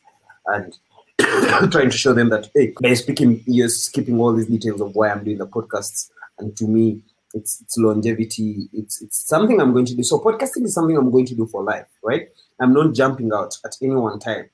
and 0.46 0.78
trying 1.72 1.90
to 1.90 1.98
show 1.98 2.14
them 2.14 2.30
that 2.30 2.50
hey, 2.54 2.74
by 2.82 2.94
speaking 2.94 3.44
you're 3.46 3.70
skipping 3.70 4.20
all 4.20 4.34
these 4.34 4.48
details 4.48 4.80
of 4.80 4.96
why 4.96 5.10
I'm 5.10 5.24
doing 5.24 5.40
the 5.40 5.48
podcasts. 5.48 6.10
And 6.40 6.56
to 6.58 6.66
me, 6.66 7.02
it's 7.34 7.62
it's 7.62 7.78
longevity, 7.78 8.70
it's 8.74 9.02
it's 9.02 9.18
something 9.28 9.60
I'm 9.60 9.74
going 9.74 9.86
to 9.86 9.96
do. 9.96 10.04
So 10.04 10.20
podcasting 10.20 10.66
is 10.66 10.74
something 10.74 10.96
I'm 10.96 11.12
going 11.12 11.26
to 11.26 11.36
do 11.36 11.48
for 11.48 11.64
life, 11.64 11.88
right? 12.04 12.30
I'm 12.60 12.74
not 12.74 12.94
jumping 12.94 13.32
out 13.34 13.58
at 13.66 13.76
any 13.82 13.96
one 13.96 14.20
time. 14.20 14.50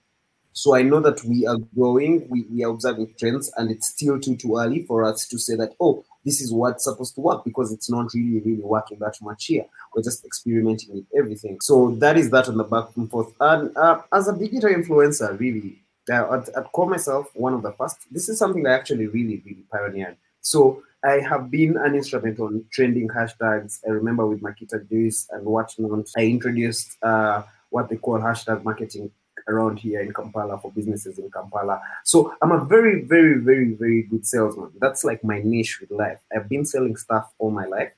So 0.54 0.76
I 0.76 0.84
know 0.84 1.00
that 1.00 1.24
we 1.24 1.48
are 1.48 1.58
growing, 1.76 2.28
we, 2.30 2.44
we 2.44 2.63
are 2.63 2.70
observing 2.70 3.16
trends, 3.20 3.52
and 3.58 3.72
it's 3.72 3.88
still 3.88 4.20
too 4.20 4.36
too 4.36 4.58
early 4.58 4.84
for 4.84 5.04
us 5.04 5.28
to 5.28 5.39
say 5.39 5.56
that, 5.56 5.74
oh, 5.82 6.06
this 6.24 6.42
is 6.42 6.54
what's 6.54 6.84
supposed 6.84 7.16
to 7.16 7.22
work 7.22 7.44
because 7.44 7.72
it's 7.72 7.89
not 7.89 8.13
really, 8.13 8.39
really 8.39 8.62
working 8.62 9.00
that 9.00 9.16
much 9.22 9.46
here. 9.46 9.66
We're 9.94 10.04
just 10.04 10.24
experimenting 10.26 10.94
with 10.94 11.06
everything. 11.18 11.60
So 11.62 11.96
that 11.96 12.18
is 12.18 12.30
that 12.30 12.48
on 12.48 12.58
the 12.58 12.63
back 12.63 12.86
and 12.96 13.10
forth. 13.10 13.34
And 13.39 13.76
uh, 13.76 14.02
as 14.13 14.28
a 14.28 14.38
digital 14.38 14.70
influencer, 14.70 15.38
really, 15.39 15.82
uh, 16.12 16.42
I'd 16.56 16.72
call 16.72 16.88
myself 16.88 17.28
one 17.34 17.54
of 17.54 17.63
the 17.63 17.72
first. 17.72 17.98
This 18.12 18.30
is 18.30 18.38
something 18.38 18.66
I 18.66 18.74
actually 18.74 19.08
really, 19.08 19.42
really 19.46 19.66
pioneered. 19.72 20.18
So 20.42 20.84
I 21.04 21.20
have 21.20 21.50
been 21.50 21.78
an 21.78 21.96
instrument 21.96 22.39
on 22.39 22.63
trending 22.72 23.10
hashtags. 23.10 23.80
I 23.88 23.92
remember 23.92 24.26
with 24.28 24.42
Makita 24.42 24.88
Juice 24.88 25.28
and 25.32 25.46
whatnot, 25.46 26.08
I 26.16 26.26
introduced 26.26 26.98
uh, 27.02 27.44
what 27.70 27.89
they 27.89 27.98
call 27.98 28.20
hashtag 28.20 28.63
marketing 28.63 29.12
around 29.47 29.79
here 29.79 30.01
in 30.01 30.13
Kampala 30.13 30.60
for 30.60 30.71
businesses 30.71 31.19
in 31.19 31.29
Kampala. 31.32 31.82
So 32.03 32.34
I'm 32.41 32.51
a 32.51 32.63
very, 32.63 33.03
very, 33.03 33.39
very, 33.39 33.73
very 33.73 34.03
good 34.03 34.25
salesman. 34.25 34.71
That's 34.79 35.03
like 35.03 35.23
my 35.23 35.41
niche 35.43 35.79
with 35.82 35.91
life. 35.91 36.19
I've 36.36 36.49
been 36.49 36.65
selling 36.65 36.95
stuff 36.95 37.32
all 37.39 37.51
my 37.51 37.65
life, 37.65 37.93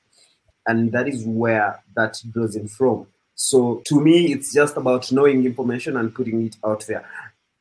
and 0.67 0.91
that 0.91 1.07
is 1.07 1.23
where 1.25 1.83
that 1.95 2.21
draws 2.31 2.55
in 2.55 2.67
from. 2.67 3.07
So 3.35 3.81
to 3.87 3.99
me, 3.99 4.31
it's 4.31 4.53
just 4.53 4.77
about 4.77 5.11
knowing 5.11 5.45
information 5.45 5.97
and 5.97 6.13
putting 6.13 6.45
it 6.45 6.55
out 6.65 6.85
there. 6.87 7.05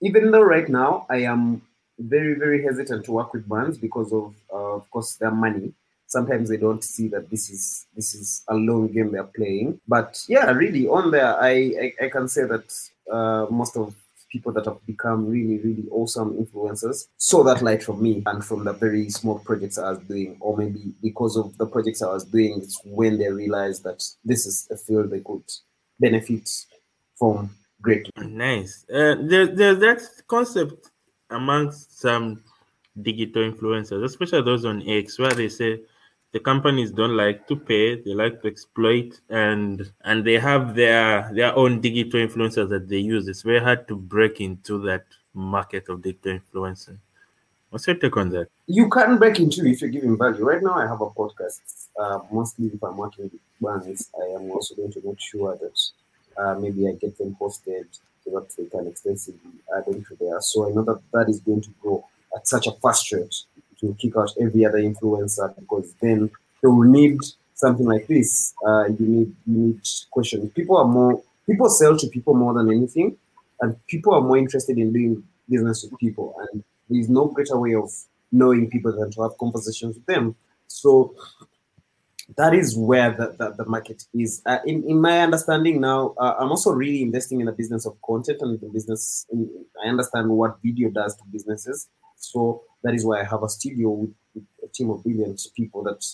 Even 0.00 0.30
though 0.30 0.42
right 0.42 0.68
now 0.68 1.06
I 1.10 1.22
am 1.22 1.62
very, 1.98 2.34
very 2.34 2.62
hesitant 2.62 3.04
to 3.04 3.12
work 3.12 3.32
with 3.32 3.48
brands 3.48 3.78
because 3.78 4.12
of, 4.12 4.34
uh, 4.52 4.76
of 4.76 4.90
course, 4.90 5.16
their 5.16 5.30
money. 5.30 5.72
Sometimes 6.16 6.48
they 6.48 6.60
don't 6.66 6.84
see 6.94 7.06
that 7.08 7.28
this 7.32 7.50
is 7.50 7.86
this 7.96 8.14
is 8.14 8.44
a 8.48 8.54
long 8.54 8.84
game 8.94 9.10
they're 9.10 9.24
playing. 9.38 9.80
But 9.94 10.10
yeah, 10.28 10.46
really, 10.62 10.86
on 10.98 11.10
there, 11.10 11.32
I 11.52 11.54
I, 11.84 12.04
I 12.06 12.08
can 12.08 12.26
say 12.28 12.44
that 12.52 12.66
uh, 13.16 13.46
most 13.50 13.76
of 13.76 13.94
people 14.34 14.52
that 14.52 14.66
have 14.66 14.84
become 14.86 15.20
really, 15.34 15.58
really 15.66 15.86
awesome 15.92 16.30
influencers 16.42 17.06
saw 17.18 17.44
that 17.44 17.62
light 17.62 17.82
from 17.84 18.02
me 18.02 18.22
and 18.26 18.44
from 18.44 18.64
the 18.64 18.72
very 18.72 19.08
small 19.08 19.38
projects 19.38 19.78
I 19.78 19.90
was 19.90 20.00
doing, 20.12 20.36
or 20.40 20.56
maybe 20.56 20.92
because 21.00 21.36
of 21.36 21.56
the 21.58 21.66
projects 21.66 22.02
I 22.02 22.12
was 22.12 22.24
doing, 22.24 22.60
it's 22.62 22.80
when 22.84 23.18
they 23.18 23.30
realized 23.30 23.84
that 23.84 24.00
this 24.24 24.46
is 24.46 24.68
a 24.70 24.76
field 24.76 25.10
they 25.10 25.20
could 25.20 25.48
benefit 26.00 26.50
from 27.16 27.50
greatly. 27.80 28.10
Nice. 28.26 28.84
Uh, 28.92 29.14
there, 29.30 29.46
there's 29.46 29.78
that 29.86 30.00
concept 30.26 30.90
amongst 31.30 32.00
some 32.00 32.42
digital 33.00 33.42
influencers, 33.50 34.04
especially 34.04 34.42
those 34.42 34.64
on 34.64 34.82
X, 34.88 35.18
where 35.18 35.32
they 35.32 35.48
say 35.48 35.80
the 36.34 36.40
companies 36.40 36.90
don't 36.90 37.16
like 37.16 37.46
to 37.46 37.54
pay; 37.54 38.02
they 38.02 38.12
like 38.12 38.42
to 38.42 38.48
exploit, 38.48 39.20
and 39.30 39.92
and 40.04 40.26
they 40.26 40.36
have 40.48 40.74
their 40.74 41.30
their 41.32 41.54
own 41.56 41.80
digital 41.80 42.20
influencers 42.26 42.68
that 42.70 42.88
they 42.88 42.98
use. 42.98 43.28
It's 43.28 43.42
very 43.42 43.60
hard 43.60 43.86
to 43.88 43.94
break 43.96 44.40
into 44.40 44.80
that 44.88 45.04
market 45.32 45.88
of 45.88 46.02
digital 46.02 46.32
influencing. 46.32 46.98
What's 47.70 47.86
your 47.86 47.96
take 47.96 48.16
on 48.16 48.30
that? 48.30 48.48
You 48.66 48.88
can 48.90 49.16
break 49.16 49.38
into 49.38 49.64
if 49.64 49.80
you're 49.80 49.90
giving 49.90 50.18
value. 50.18 50.44
Right 50.44 50.62
now, 50.62 50.74
I 50.74 50.86
have 50.88 51.00
a 51.00 51.10
podcast. 51.20 51.60
Uh, 51.98 52.18
mostly, 52.32 52.66
if 52.66 52.82
I'm 52.82 52.96
working 52.96 53.30
with 53.30 53.40
brands, 53.60 54.10
I 54.20 54.26
am 54.34 54.50
also 54.50 54.74
going 54.74 54.92
to 54.92 55.02
make 55.04 55.20
sure 55.20 55.56
that 55.62 55.78
uh, 56.36 56.54
maybe 56.58 56.88
I 56.88 56.92
get 56.94 57.16
them 57.16 57.36
posted 57.38 57.86
so 58.24 58.30
that 58.34 58.50
they 58.56 58.66
can 58.66 58.88
extensively 58.88 59.52
add 59.76 59.86
into 59.86 60.16
there. 60.18 60.40
So 60.40 60.68
I 60.68 60.72
know 60.72 60.82
that 60.82 61.00
that 61.12 61.28
is 61.28 61.38
going 61.38 61.62
to 61.62 61.70
grow 61.80 62.04
at 62.34 62.48
such 62.48 62.66
a 62.66 62.72
fast 62.82 63.12
rate 63.12 63.36
to 63.88 63.96
kick 64.00 64.16
out 64.16 64.30
every 64.40 64.64
other 64.64 64.78
influencer 64.78 65.54
because 65.58 65.94
then 66.00 66.30
they 66.62 66.68
will 66.68 66.82
need 66.82 67.18
something 67.54 67.86
like 67.86 68.06
this. 68.06 68.54
Uh, 68.66 68.86
you 68.86 69.06
need 69.06 69.36
you 69.46 69.56
need 69.56 69.80
questions. 70.10 70.50
People 70.52 70.76
are 70.76 70.86
more 70.86 71.22
people 71.46 71.68
sell 71.68 71.96
to 71.96 72.08
people 72.08 72.34
more 72.34 72.54
than 72.54 72.70
anything, 72.70 73.16
and 73.60 73.76
people 73.86 74.14
are 74.14 74.20
more 74.20 74.38
interested 74.38 74.78
in 74.78 74.92
doing 74.92 75.22
business 75.48 75.84
with 75.84 75.98
people. 75.98 76.34
And 76.38 76.64
there 76.88 77.00
is 77.00 77.08
no 77.08 77.26
greater 77.26 77.58
way 77.58 77.74
of 77.74 77.90
knowing 78.32 78.70
people 78.70 78.92
than 78.92 79.10
to 79.12 79.22
have 79.22 79.38
conversations 79.38 79.96
with 79.96 80.06
them. 80.06 80.34
So 80.66 81.14
that 82.36 82.54
is 82.54 82.76
where 82.76 83.12
the, 83.12 83.36
the, 83.38 83.54
the 83.58 83.64
market 83.66 84.04
is. 84.14 84.42
Uh, 84.46 84.58
in, 84.64 84.82
in 84.88 85.00
my 85.00 85.20
understanding 85.20 85.80
now, 85.80 86.14
uh, 86.18 86.34
I'm 86.38 86.50
also 86.50 86.72
really 86.72 87.02
investing 87.02 87.40
in 87.40 87.46
the 87.46 87.52
business 87.52 87.86
of 87.86 88.00
content 88.02 88.38
and 88.40 88.58
the 88.58 88.66
business. 88.66 89.26
In, 89.30 89.48
I 89.84 89.88
understand 89.88 90.30
what 90.30 90.58
video 90.62 90.90
does 90.90 91.14
to 91.16 91.22
businesses. 91.30 91.88
So 92.16 92.62
that 92.84 92.94
is 92.94 93.04
why 93.04 93.20
I 93.20 93.24
have 93.24 93.42
a 93.42 93.48
studio 93.48 93.90
with, 93.90 94.14
with 94.34 94.44
a 94.62 94.68
team 94.68 94.90
of 94.90 95.02
brilliant 95.02 95.40
people 95.56 95.82
that 95.84 96.04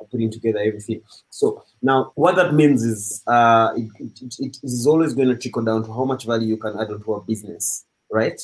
are 0.00 0.06
putting 0.06 0.30
together 0.30 0.60
everything. 0.60 1.02
So 1.30 1.64
now 1.82 2.12
what 2.14 2.36
that 2.36 2.54
means 2.54 2.84
is 2.84 3.22
uh, 3.26 3.72
it, 3.76 3.90
it, 4.20 4.34
it 4.38 4.58
is 4.62 4.86
always 4.86 5.14
going 5.14 5.28
to 5.28 5.36
trickle 5.36 5.62
down 5.64 5.84
to 5.84 5.92
how 5.92 6.04
much 6.04 6.24
value 6.24 6.48
you 6.48 6.56
can 6.56 6.78
add 6.78 6.90
onto 6.90 7.14
a 7.14 7.20
business, 7.22 7.84
right? 8.10 8.40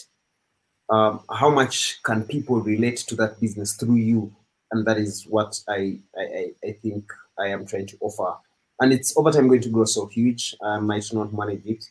Um, 0.91 1.21
how 1.31 1.49
much 1.49 2.03
can 2.03 2.25
people 2.25 2.61
relate 2.61 2.99
to 3.09 3.15
that 3.17 3.41
business 3.41 3.75
through 3.75 3.97
you 3.97 4.35
and 4.75 4.85
that 4.87 4.99
is 4.99 5.25
what 5.29 5.61
I, 5.69 5.99
I, 6.17 6.51
I 6.65 6.73
think 6.83 7.05
I 7.39 7.49
am 7.49 7.65
trying 7.65 7.87
to 7.87 7.97
offer. 8.01 8.37
And 8.81 8.93
it's 8.93 9.17
over 9.17 9.31
time 9.31 9.47
going 9.47 9.61
to 9.63 9.69
grow 9.69 9.85
so 9.85 10.07
huge. 10.07 10.57
I 10.63 10.81
might 10.81 11.09
not 11.13 11.33
manage 11.33 11.65
it, 11.65 11.85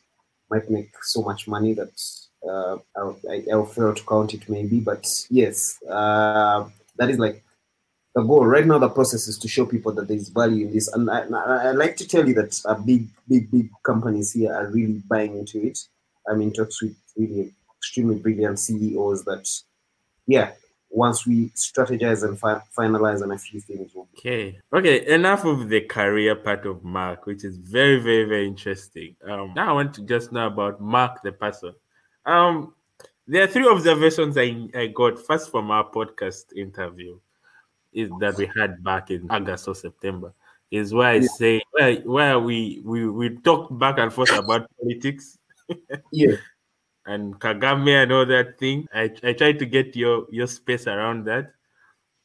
might 0.51 0.69
make 0.69 0.91
so 1.01 1.21
much 1.21 1.47
money 1.47 1.73
that 1.75 1.93
uh, 2.49 2.77
I'll, 2.95 3.19
I'll 3.51 3.65
fail 3.65 3.93
to 3.93 4.03
count 4.05 4.33
it 4.33 4.47
maybe. 4.49 4.79
But 4.79 5.07
yes, 5.29 5.81
uh, 5.89 6.67
that 6.97 7.09
is 7.09 7.19
like 7.19 7.43
the 8.15 8.21
goal. 8.21 8.45
Right 8.45 8.65
now, 8.65 8.77
the 8.77 8.89
process 8.89 9.27
is 9.27 9.37
to 9.39 9.47
show 9.47 9.65
people 9.65 9.91
that 9.93 10.07
there 10.07 10.17
is 10.17 10.29
value 10.29 10.67
in 10.67 10.73
this. 10.73 10.87
And 10.89 11.09
I, 11.09 11.23
I, 11.23 11.67
I 11.67 11.71
like 11.71 11.97
to 11.97 12.07
tell 12.07 12.27
you 12.27 12.33
that 12.35 12.59
uh, 12.65 12.75
big, 12.75 13.07
big, 13.27 13.49
big 13.51 13.69
companies 13.83 14.33
here 14.33 14.53
are 14.53 14.67
really 14.67 15.01
buying 15.07 15.37
into 15.37 15.65
it. 15.65 15.79
I'm 16.27 16.41
in 16.41 16.53
talks 16.53 16.81
with 16.81 16.95
really 17.17 17.53
extremely 17.77 18.15
brilliant 18.15 18.59
CEOs 18.59 19.25
that, 19.25 19.49
yeah, 20.27 20.51
once 20.89 21.25
we 21.25 21.49
strategize 21.49 22.23
and 22.23 22.39
fi- 22.39 22.61
finalize 22.77 23.23
on 23.23 23.31
a 23.31 23.37
few 23.37 23.59
things. 23.59 23.91
Okay. 24.17 24.59
Okay. 24.71 25.05
Enough 25.07 25.43
of 25.45 25.69
the 25.69 25.81
career 25.81 26.35
part 26.35 26.65
of 26.65 26.83
Mark, 26.83 27.25
which 27.25 27.43
is 27.43 27.57
very, 27.57 27.99
very, 27.99 28.25
very 28.25 28.47
interesting. 28.47 29.15
Um, 29.27 29.53
now 29.55 29.71
I 29.71 29.73
want 29.73 29.93
to 29.95 30.03
just 30.03 30.31
know 30.31 30.47
about 30.47 30.79
Mark 30.79 31.23
the 31.23 31.31
person. 31.31 31.73
Um, 32.25 32.73
there 33.27 33.43
are 33.43 33.47
three 33.47 33.67
observations 33.67 34.37
I, 34.37 34.67
I 34.75 34.87
got 34.87 35.19
first 35.19 35.51
from 35.51 35.71
our 35.71 35.89
podcast 35.89 36.55
interview 36.55 37.19
is 37.93 38.09
that 38.19 38.37
we 38.37 38.49
had 38.55 38.83
back 38.83 39.11
in 39.11 39.29
August 39.29 39.67
or 39.67 39.75
September. 39.75 40.33
Is 40.71 40.93
where 40.93 41.09
I 41.09 41.15
yeah. 41.15 41.27
say 41.37 41.61
where, 41.71 41.95
where 41.97 42.39
we 42.39 42.81
we 42.83 43.07
we 43.07 43.29
talked 43.37 43.77
back 43.77 43.99
and 43.99 44.11
forth 44.11 44.35
about 44.35 44.67
politics. 44.81 45.37
yeah 46.11 46.35
and 47.05 47.39
Kagame 47.39 48.03
and 48.03 48.11
all 48.11 48.25
that 48.25 48.57
thing. 48.57 48.87
I, 48.93 49.11
I 49.23 49.33
tried 49.33 49.59
to 49.59 49.65
get 49.65 49.95
your 49.95 50.25
your 50.31 50.47
space 50.47 50.87
around 50.87 51.25
that. 51.25 51.53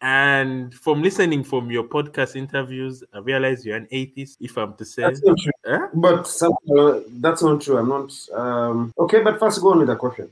And 0.01 0.73
from 0.75 1.03
listening 1.03 1.43
from 1.43 1.71
your 1.73 1.83
podcast 1.83 2.37
interviews, 2.37 3.03
I 3.13 3.19
realize 3.19 3.67
you're 3.67 3.77
an 3.77 3.89
atheist, 3.91 4.39
if 4.41 4.57
I'm 4.57 4.75
to 4.75 4.85
say. 4.85 5.03
That's 5.03 5.23
not 5.25 5.39
true. 5.39 5.53
Eh? 5.67 5.79
But 5.95 6.43
uh, 6.43 7.01
that's 7.19 7.43
not 7.43 7.61
true. 7.61 7.79
I'm 7.79 7.89
not. 7.89 8.13
Um, 8.33 8.93
okay, 8.97 9.23
but 9.23 9.41
first 9.41 9.61
go 9.61 9.73
on 9.73 9.79
with 9.79 9.89
the 9.89 9.97
question. 9.97 10.31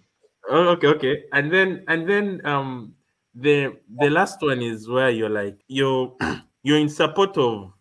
Oh, 0.48 0.68
okay, 0.68 0.86
okay. 0.88 1.24
And 1.32 1.52
then 1.52 1.84
and 1.88 2.08
then 2.08 2.40
um 2.46 2.94
the 3.34 3.76
the 3.98 4.08
last 4.08 4.40
one 4.40 4.62
is 4.62 4.88
where 4.88 5.10
you're 5.10 5.28
like 5.28 5.58
you're 5.66 6.14
you're 6.62 6.78
in 6.78 6.88
support 6.88 7.36
of 7.36 7.72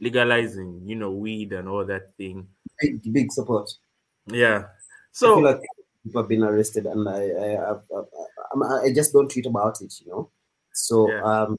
legalizing, 0.00 0.80
you 0.86 0.96
know, 0.96 1.10
weed 1.10 1.52
and 1.52 1.68
all 1.68 1.84
that 1.84 2.14
thing. 2.16 2.48
Big 2.80 3.12
big 3.12 3.32
support. 3.32 3.70
Yeah. 4.26 4.64
So 5.12 5.38
like 5.38 5.60
people 6.04 6.22
have 6.22 6.28
been 6.28 6.42
arrested, 6.42 6.86
and 6.86 7.06
I 7.06 7.28
I, 7.28 7.72
I, 7.72 8.82
I 8.84 8.92
just 8.94 9.12
don't 9.12 9.30
tweet 9.30 9.46
about 9.46 9.82
it, 9.82 9.92
you 10.00 10.10
know. 10.10 10.30
So 10.72 11.10
yeah. 11.10 11.22
um, 11.22 11.56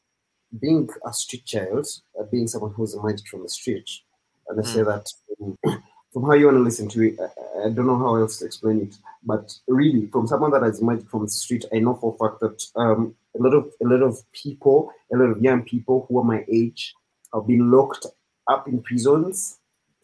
being 0.60 0.90
a 1.06 1.14
street 1.14 1.46
child, 1.46 1.88
uh, 2.20 2.24
being 2.32 2.48
someone 2.48 2.74
who's 2.74 2.96
emerged 2.96 3.28
from 3.28 3.44
the 3.44 3.50
street, 3.50 3.90
and 4.48 4.60
I 4.60 4.64
mm. 4.64 4.74
say 4.74 4.84
that 4.84 5.06
um, 5.42 5.58
from 6.14 6.24
how 6.24 6.34
you 6.34 6.46
want 6.46 6.58
to 6.58 6.64
listen 6.64 6.88
to 6.90 7.02
it, 7.04 7.20
I, 7.20 7.68
I, 7.68 7.70
don't 7.70 7.88
know 7.88 7.98
how 7.98 8.16
else 8.16 8.40
to 8.40 8.46
explain 8.46 8.82
it, 8.82 8.96
but 9.24 9.54
really, 9.68 10.08
from 10.08 10.28
someone 10.28 10.52
that 10.52 10.64
has 10.64 10.82
emerged 10.82 11.08
from 11.10 11.24
the 11.24 11.30
street, 11.30 11.66
I 11.74 11.80
know 11.80 11.96
for 11.96 12.16
a 12.16 12.30
fact 12.30 12.40
that 12.42 12.64
um, 12.76 13.16
a 13.38 13.42
lot 13.42 13.54
of 13.54 13.66
a 13.82 13.86
lot 13.86 14.02
of 14.02 14.20
people, 14.32 14.92
a 15.14 15.18
lot 15.18 15.30
of 15.30 15.42
young 15.42 15.64
people 15.64 16.06
who 16.08 16.20
are 16.20 16.24
my 16.24 16.46
age, 16.52 16.94
have 17.34 17.48
been 17.48 17.72
locked 17.72 18.08
up 18.48 18.68
in 18.68 18.82
prisons 18.82 19.60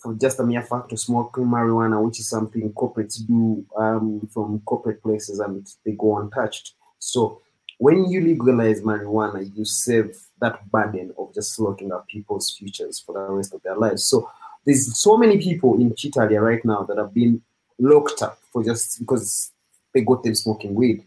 for 0.05 0.13
just 0.13 0.39
a 0.39 0.43
mere 0.43 0.61
fact 0.61 0.91
of 0.91 0.99
smoking 0.99 1.45
marijuana, 1.45 2.03
which 2.03 2.19
is 2.19 2.29
something 2.29 2.71
corporates 2.73 3.25
do 3.25 3.65
um, 3.75 4.21
from 4.31 4.59
corporate 4.65 5.01
places 5.01 5.39
and 5.39 5.67
they 5.83 5.93
go 5.93 6.19
untouched. 6.19 6.75
So 6.99 7.41
when 7.77 8.05
you 8.05 8.21
legalize 8.21 8.81
marijuana, 8.81 9.49
you 9.55 9.65
save 9.65 10.15
that 10.41 10.69
burden 10.71 11.13
of 11.17 11.33
just 11.33 11.59
locking 11.59 11.91
up 11.91 12.07
people's 12.07 12.55
futures 12.57 12.99
for 12.99 13.13
the 13.13 13.19
rest 13.33 13.53
of 13.53 13.61
their 13.63 13.75
lives. 13.75 14.05
So 14.05 14.29
there's 14.65 14.97
so 14.97 15.17
many 15.17 15.37
people 15.37 15.75
in 15.75 15.91
Chitalia 15.91 16.41
right 16.41 16.63
now 16.65 16.83
that 16.83 16.97
have 16.97 17.13
been 17.13 17.41
locked 17.79 18.21
up 18.21 18.39
for 18.51 18.63
just 18.63 18.99
because 18.99 19.51
they 19.93 20.01
got 20.01 20.23
them 20.23 20.35
smoking 20.35 20.73
weed, 20.73 21.03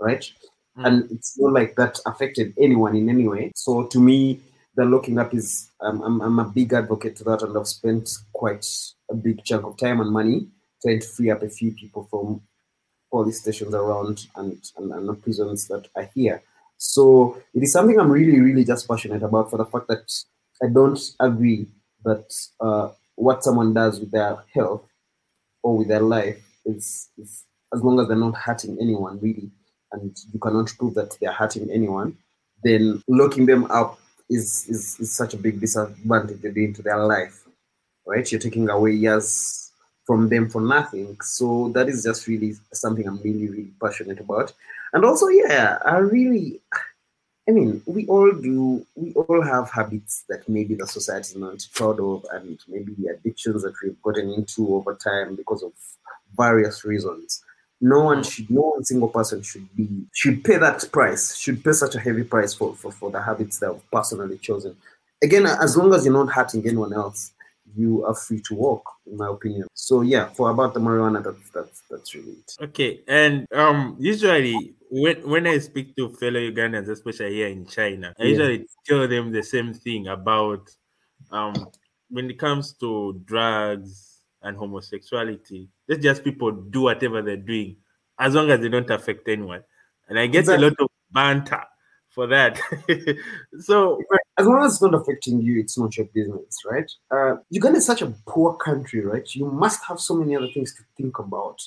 right? 0.00 0.30
Mm. 0.76 0.86
And 0.86 1.10
it's 1.10 1.38
not 1.38 1.52
like 1.52 1.76
that 1.76 1.98
affected 2.06 2.54
anyone 2.58 2.96
in 2.96 3.08
any 3.08 3.26
way. 3.26 3.52
So 3.54 3.84
to 3.84 4.00
me, 4.00 4.40
the 4.76 4.84
locking 4.84 5.18
up 5.18 5.34
is 5.34 5.70
um, 5.80 6.02
I'm, 6.02 6.20
I'm 6.20 6.38
a 6.38 6.44
big 6.44 6.72
advocate 6.72 7.16
to 7.16 7.24
that 7.24 7.42
and 7.42 7.56
I've 7.56 7.66
spent 7.66 8.10
quite 8.32 8.66
a 9.10 9.14
big 9.14 9.44
chunk 9.44 9.64
of 9.64 9.76
time 9.76 10.00
and 10.00 10.10
money 10.10 10.48
trying 10.82 11.00
to 11.00 11.06
free 11.06 11.30
up 11.30 11.42
a 11.42 11.48
few 11.48 11.72
people 11.72 12.06
from 12.08 12.40
police 13.10 13.40
stations 13.40 13.74
around 13.74 14.26
and, 14.36 14.58
and, 14.76 14.92
and 14.92 15.08
the 15.08 15.14
prisons 15.14 15.66
that 15.68 15.86
are 15.96 16.08
here. 16.14 16.42
So 16.76 17.40
it 17.54 17.62
is 17.62 17.72
something 17.72 17.98
I'm 17.98 18.10
really, 18.10 18.40
really 18.40 18.64
just 18.64 18.88
passionate 18.88 19.22
about 19.22 19.50
for 19.50 19.56
the 19.56 19.64
fact 19.64 19.88
that 19.88 20.12
I 20.62 20.68
don't 20.68 20.98
agree 21.18 21.66
that 22.04 22.32
uh, 22.60 22.90
what 23.16 23.42
someone 23.42 23.74
does 23.74 23.98
with 24.00 24.10
their 24.12 24.36
health 24.54 24.84
or 25.62 25.78
with 25.78 25.88
their 25.88 26.00
life 26.00 26.40
is, 26.64 27.08
is 27.18 27.44
as 27.74 27.82
long 27.82 27.98
as 28.00 28.08
they're 28.08 28.16
not 28.16 28.36
hurting 28.36 28.78
anyone 28.80 29.18
really, 29.20 29.50
and 29.92 30.16
you 30.32 30.38
cannot 30.38 30.72
prove 30.78 30.94
that 30.94 31.16
they're 31.20 31.32
hurting 31.32 31.70
anyone, 31.70 32.16
then 32.62 33.02
locking 33.08 33.46
them 33.46 33.64
up 33.70 33.98
is, 34.30 34.66
is, 34.68 34.98
is 35.00 35.16
such 35.16 35.34
a 35.34 35.38
big 35.38 35.60
disadvantage 35.60 36.44
into 36.44 36.82
their 36.82 37.04
life, 37.04 37.44
right? 38.06 38.30
You're 38.30 38.40
taking 38.40 38.68
away 38.68 38.92
years 38.92 39.67
from 40.08 40.30
them 40.30 40.48
for 40.48 40.62
nothing. 40.62 41.18
So 41.20 41.68
that 41.74 41.86
is 41.86 42.02
just 42.02 42.26
really 42.26 42.54
something 42.72 43.06
I'm 43.06 43.20
really, 43.20 43.46
really 43.46 43.70
passionate 43.78 44.18
about. 44.18 44.54
And 44.94 45.04
also, 45.04 45.28
yeah, 45.28 45.76
I 45.84 45.98
really, 45.98 46.60
I 47.46 47.52
mean, 47.52 47.82
we 47.84 48.06
all 48.06 48.32
do. 48.32 48.86
We 48.96 49.12
all 49.12 49.42
have 49.42 49.70
habits 49.70 50.24
that 50.30 50.48
maybe 50.48 50.74
the 50.74 50.86
society 50.86 51.32
is 51.32 51.36
not 51.36 51.68
proud 51.74 52.00
of, 52.00 52.24
and 52.32 52.58
maybe 52.68 52.94
the 52.94 53.08
addictions 53.08 53.62
that 53.64 53.74
we've 53.82 54.00
gotten 54.00 54.30
into 54.30 54.74
over 54.74 54.94
time 54.94 55.36
because 55.36 55.62
of 55.62 55.72
various 56.34 56.86
reasons. 56.86 57.44
No 57.82 58.02
one 58.04 58.24
should, 58.24 58.50
no 58.50 58.62
one 58.62 58.84
single 58.84 59.10
person 59.10 59.42
should 59.42 59.68
be 59.76 60.06
should 60.14 60.42
pay 60.42 60.56
that 60.56 60.90
price. 60.90 61.36
Should 61.36 61.62
pay 61.62 61.72
such 61.72 61.94
a 61.94 62.00
heavy 62.00 62.24
price 62.24 62.54
for 62.54 62.74
for, 62.74 62.90
for 62.90 63.10
the 63.10 63.20
habits 63.20 63.58
that 63.58 63.72
they've 63.72 63.90
personally 63.92 64.38
chosen. 64.38 64.74
Again, 65.22 65.44
as 65.44 65.76
long 65.76 65.92
as 65.92 66.06
you're 66.06 66.14
not 66.14 66.32
hurting 66.32 66.66
anyone 66.66 66.94
else, 66.94 67.32
you 67.76 68.06
are 68.06 68.14
free 68.14 68.40
to 68.48 68.54
walk, 68.54 68.84
in 69.06 69.18
my 69.18 69.28
opinion. 69.28 69.67
So 69.88 70.02
yeah, 70.02 70.26
for 70.36 70.50
about 70.50 70.74
the 70.74 70.80
marijuana, 70.80 71.20
that's 71.24 71.50
that's 71.50 71.78
that's 71.90 72.14
really 72.14 72.32
it. 72.42 72.50
Okay, 72.60 73.02
and 73.08 73.46
um, 73.52 73.96
usually 73.98 74.74
when 74.90 75.16
when 75.28 75.46
I 75.46 75.58
speak 75.58 75.96
to 75.96 76.10
fellow 76.20 76.40
Ugandans, 76.40 76.88
especially 76.88 77.34
here 77.34 77.48
in 77.48 77.66
China, 77.66 78.12
I 78.18 78.24
Yeah. 78.24 78.28
usually 78.32 78.66
tell 78.86 79.06
them 79.08 79.32
the 79.32 79.42
same 79.42 79.72
thing 79.74 80.08
about 80.08 80.64
um 81.30 81.54
when 82.10 82.30
it 82.30 82.38
comes 82.38 82.72
to 82.82 82.90
drugs 83.24 84.22
and 84.42 84.56
homosexuality. 84.56 85.68
It's 85.88 86.02
just 86.02 86.24
people 86.24 86.50
do 86.52 86.82
whatever 86.82 87.22
they're 87.22 87.36
doing 87.52 87.76
as 88.18 88.34
long 88.34 88.50
as 88.50 88.60
they 88.60 88.68
don't 88.68 88.90
affect 88.90 89.28
anyone. 89.28 89.62
And 90.08 90.18
I 90.18 90.26
get 90.26 90.40
Exactly. 90.40 90.66
a 90.66 90.68
lot 90.68 90.74
of 90.80 90.88
banter 91.10 91.64
for 92.18 92.26
that. 92.26 92.58
so 93.60 94.00
As 94.36 94.44
long 94.44 94.64
as 94.64 94.72
it's 94.72 94.82
not 94.82 94.92
affecting 94.92 95.40
you, 95.40 95.60
it's 95.60 95.78
not 95.78 95.96
your 95.96 96.06
business, 96.06 96.58
right? 96.68 96.90
Uh, 97.12 97.36
Uganda 97.50 97.78
is 97.78 97.86
such 97.86 98.02
a 98.02 98.12
poor 98.26 98.54
country, 98.54 99.04
right? 99.04 99.24
You 99.36 99.46
must 99.46 99.84
have 99.84 100.00
so 100.00 100.16
many 100.16 100.34
other 100.34 100.48
things 100.52 100.74
to 100.74 100.82
think 100.96 101.20
about 101.20 101.62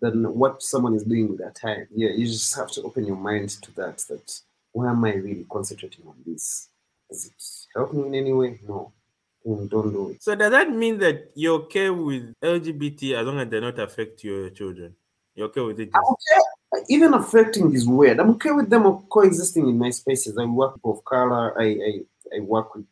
than 0.00 0.24
what 0.34 0.60
someone 0.60 0.96
is 0.96 1.04
doing 1.04 1.28
with 1.28 1.38
their 1.38 1.52
time. 1.52 1.86
Yeah, 1.94 2.10
you 2.10 2.26
just 2.26 2.52
have 2.56 2.68
to 2.72 2.82
open 2.82 3.06
your 3.06 3.14
mind 3.16 3.50
to 3.62 3.72
that. 3.76 3.98
That 4.08 4.40
why 4.72 4.90
am 4.90 5.04
I 5.04 5.14
really 5.14 5.46
concentrating 5.48 6.04
on 6.08 6.16
this? 6.26 6.68
Does 7.08 7.26
it 7.26 7.40
help 7.76 7.92
me 7.92 8.08
in 8.08 8.14
any 8.16 8.32
way? 8.32 8.58
No. 8.66 8.92
Then 9.44 9.68
don't 9.68 9.92
do 9.92 10.10
it. 10.10 10.22
so 10.22 10.34
does 10.34 10.50
that 10.50 10.68
mean 10.70 10.98
that 10.98 11.30
you're 11.36 11.60
okay 11.62 11.90
with 11.90 12.34
LGBT 12.42 13.20
as 13.20 13.26
long 13.26 13.38
as 13.38 13.48
they 13.48 13.60
don't 13.60 13.78
affect 13.78 14.24
your 14.24 14.50
children? 14.50 14.96
You're 15.36 15.46
okay 15.46 15.60
with 15.60 15.78
it? 15.78 15.90
I'm 15.94 16.02
okay. 16.02 16.42
Even 16.88 17.14
affecting 17.14 17.74
is 17.74 17.86
weird. 17.86 18.20
I'm 18.20 18.30
okay 18.30 18.52
with 18.52 18.70
them 18.70 18.84
coexisting 19.10 19.68
in 19.68 19.78
my 19.78 19.90
spaces. 19.90 20.38
I 20.38 20.44
work 20.44 20.74
with 20.74 20.82
both 20.82 21.04
color. 21.04 21.60
I, 21.60 21.64
I 21.66 21.92
I 22.36 22.40
work 22.40 22.74
with 22.74 22.86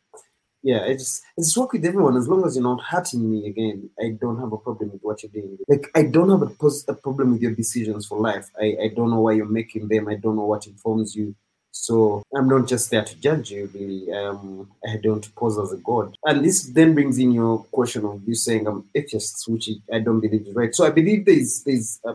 yeah. 0.62 0.84
I 0.84 0.92
just 0.94 1.22
I 1.38 1.42
just 1.42 1.56
work 1.56 1.72
with 1.72 1.84
everyone 1.84 2.16
as 2.16 2.28
long 2.28 2.44
as 2.46 2.56
you're 2.56 2.62
not 2.64 2.82
hurting 2.82 3.30
me. 3.30 3.46
Again, 3.46 3.90
I 4.00 4.10
don't 4.20 4.38
have 4.38 4.52
a 4.52 4.58
problem 4.58 4.92
with 4.92 5.02
what 5.02 5.22
you're 5.22 5.32
doing. 5.32 5.58
Like 5.68 5.90
I 5.94 6.04
don't 6.04 6.30
have 6.30 6.42
a, 6.42 6.48
pos- 6.54 6.86
a 6.88 6.94
problem 6.94 7.32
with 7.32 7.42
your 7.42 7.54
decisions 7.54 8.06
for 8.06 8.18
life. 8.20 8.50
I 8.60 8.76
I 8.84 8.88
don't 8.94 9.10
know 9.10 9.20
why 9.22 9.32
you're 9.32 9.46
making 9.46 9.88
them. 9.88 10.08
I 10.08 10.16
don't 10.16 10.36
know 10.36 10.46
what 10.46 10.66
informs 10.66 11.16
you. 11.16 11.34
So 11.72 12.22
I'm 12.36 12.48
not 12.48 12.66
just 12.68 12.90
there 12.90 13.04
to 13.04 13.16
judge 13.20 13.50
you, 13.52 13.70
really. 13.72 14.12
Um, 14.12 14.70
I 14.86 14.96
don't 14.96 15.32
pose 15.36 15.58
as 15.58 15.72
a 15.72 15.78
god. 15.78 16.16
And 16.24 16.44
this 16.44 16.64
then 16.64 16.94
brings 16.94 17.18
in 17.18 17.32
your 17.32 17.64
question 17.72 18.04
of 18.04 18.22
you 18.26 18.34
saying 18.34 18.66
I'm 18.66 18.88
atheist, 18.94 19.44
which 19.48 19.70
I 19.92 20.00
don't 20.00 20.20
believe 20.20 20.46
is 20.48 20.54
right. 20.54 20.74
So 20.74 20.84
I 20.86 20.90
believe 20.90 21.26
there's 21.26 21.62
there's 21.64 22.00
a, 22.04 22.14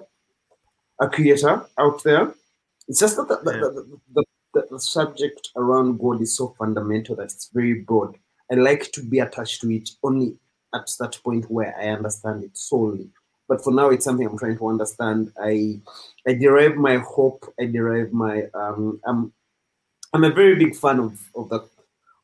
a 0.99 1.09
creator 1.09 1.65
out 1.77 2.03
there. 2.03 2.33
It's 2.87 2.99
just 2.99 3.17
that 3.17 3.27
the, 3.27 3.37
the, 3.37 3.51
Yeah. 3.53 3.59
the, 3.61 3.99
the, 4.13 4.23
the, 4.53 4.67
the 4.71 4.79
subject 4.79 5.49
around 5.55 5.99
God 5.99 6.21
is 6.21 6.35
so 6.37 6.55
fundamental 6.57 7.15
that 7.17 7.23
it's 7.23 7.49
very 7.53 7.81
broad. 7.81 8.15
I 8.51 8.55
like 8.55 8.91
to 8.93 9.01
be 9.03 9.19
attached 9.19 9.61
to 9.61 9.71
it 9.71 9.89
only 10.03 10.37
at 10.73 10.87
that 10.99 11.19
point 11.23 11.49
where 11.49 11.75
I 11.79 11.87
understand 11.89 12.43
it 12.43 12.57
solely. 12.57 13.09
But 13.47 13.63
for 13.63 13.71
now, 13.73 13.89
it's 13.89 14.05
something 14.05 14.25
I'm 14.27 14.37
trying 14.37 14.57
to 14.57 14.67
understand. 14.69 15.31
I 15.39 15.79
I 16.27 16.33
derive 16.33 16.75
my 16.75 16.97
hope. 16.97 17.45
I 17.59 17.65
derive 17.65 18.11
my 18.11 18.43
um. 18.55 18.99
I'm 19.05 19.31
I'm 20.13 20.23
a 20.23 20.31
very 20.31 20.55
big 20.55 20.75
fan 20.75 20.99
of 20.99 21.19
of 21.35 21.49
the 21.49 21.59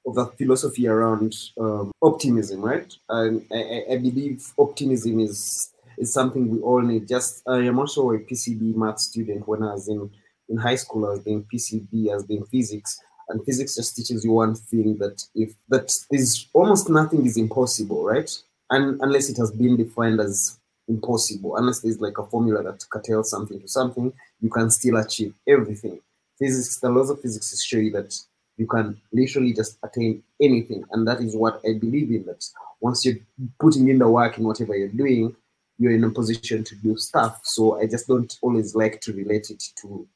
of 0.08 0.16
the 0.16 0.26
philosophy 0.38 0.88
around 0.88 1.36
um, 1.60 1.92
optimism, 2.02 2.62
right? 2.62 2.92
And 3.10 3.46
I, 3.52 3.56
I, 3.58 3.94
I 3.94 3.98
believe 3.98 4.52
optimism 4.58 5.20
is 5.20 5.71
is 6.02 6.12
something 6.12 6.50
we 6.50 6.60
all 6.60 6.82
need. 6.82 7.08
Just 7.08 7.44
I 7.48 7.60
am 7.60 7.80
also 7.80 8.12
a 8.12 8.20
PCB 8.20 8.76
math 8.76 9.00
student. 9.00 9.48
When 9.48 9.64
I 9.64 9.74
was 9.74 9.88
in 9.88 10.10
in 10.50 10.58
high 10.58 10.76
school, 10.76 11.06
I 11.06 11.12
was 11.12 11.24
doing 11.24 11.46
PCB, 11.54 12.12
I 12.12 12.16
was 12.16 12.26
doing 12.26 12.44
physics, 12.46 13.00
and 13.30 13.46
physics 13.46 13.76
just 13.76 13.96
teaches 13.96 14.26
you 14.26 14.32
one 14.32 14.56
thing 14.56 14.98
that 14.98 15.24
if 15.36 15.54
that 15.70 15.94
is 16.12 16.48
almost 16.54 16.90
nothing 16.90 17.26
is 17.26 17.38
impossible, 17.38 18.04
right? 18.04 18.30
And 18.70 19.00
unless 19.02 19.30
it 19.30 19.38
has 19.38 19.52
been 19.52 19.78
defined 19.78 20.20
as 20.20 20.60
impossible, 20.88 21.56
unless 21.56 21.82
there's 21.82 22.02
like 22.02 22.18
a 22.18 22.26
formula 22.26 22.64
that 22.64 22.84
curtails 22.90 23.30
something 23.30 23.62
to 23.62 23.68
something, 23.68 24.12
you 24.42 24.50
can 24.50 24.70
still 24.72 24.98
achieve 24.98 25.34
everything. 25.48 26.00
Physics, 26.40 26.80
the 26.80 26.90
laws 26.90 27.12
of 27.12 27.22
physics 27.22 27.62
show 27.62 27.78
you 27.78 27.92
that 27.92 28.18
you 28.58 28.66
can 28.66 29.00
literally 29.14 29.54
just 29.54 29.78
attain 29.84 30.24
anything, 30.42 30.84
and 30.92 31.08
that 31.08 31.22
is 31.22 31.36
what 31.36 31.62
I 31.66 31.74
believe 31.74 32.10
in. 32.10 32.26
That 32.26 32.44
once 32.80 33.06
you're 33.06 33.20
putting 33.60 33.88
in 33.88 34.00
the 34.00 34.10
work 34.10 34.38
in 34.38 34.44
whatever 34.44 34.76
you're 34.76 34.88
doing, 34.90 35.36
you're 35.82 35.94
in 35.94 36.04
a 36.04 36.10
position 36.12 36.64
to 36.64 36.76
do 36.76 36.96
stuff. 36.98 37.42
So 37.44 37.82
I 37.82 37.88
just 37.88 38.08
don't 38.08 38.38
always 38.42 38.76
like 38.76 39.02
to 39.02 39.14
relate 39.14 39.50
it 39.50 39.64
to 39.82 40.08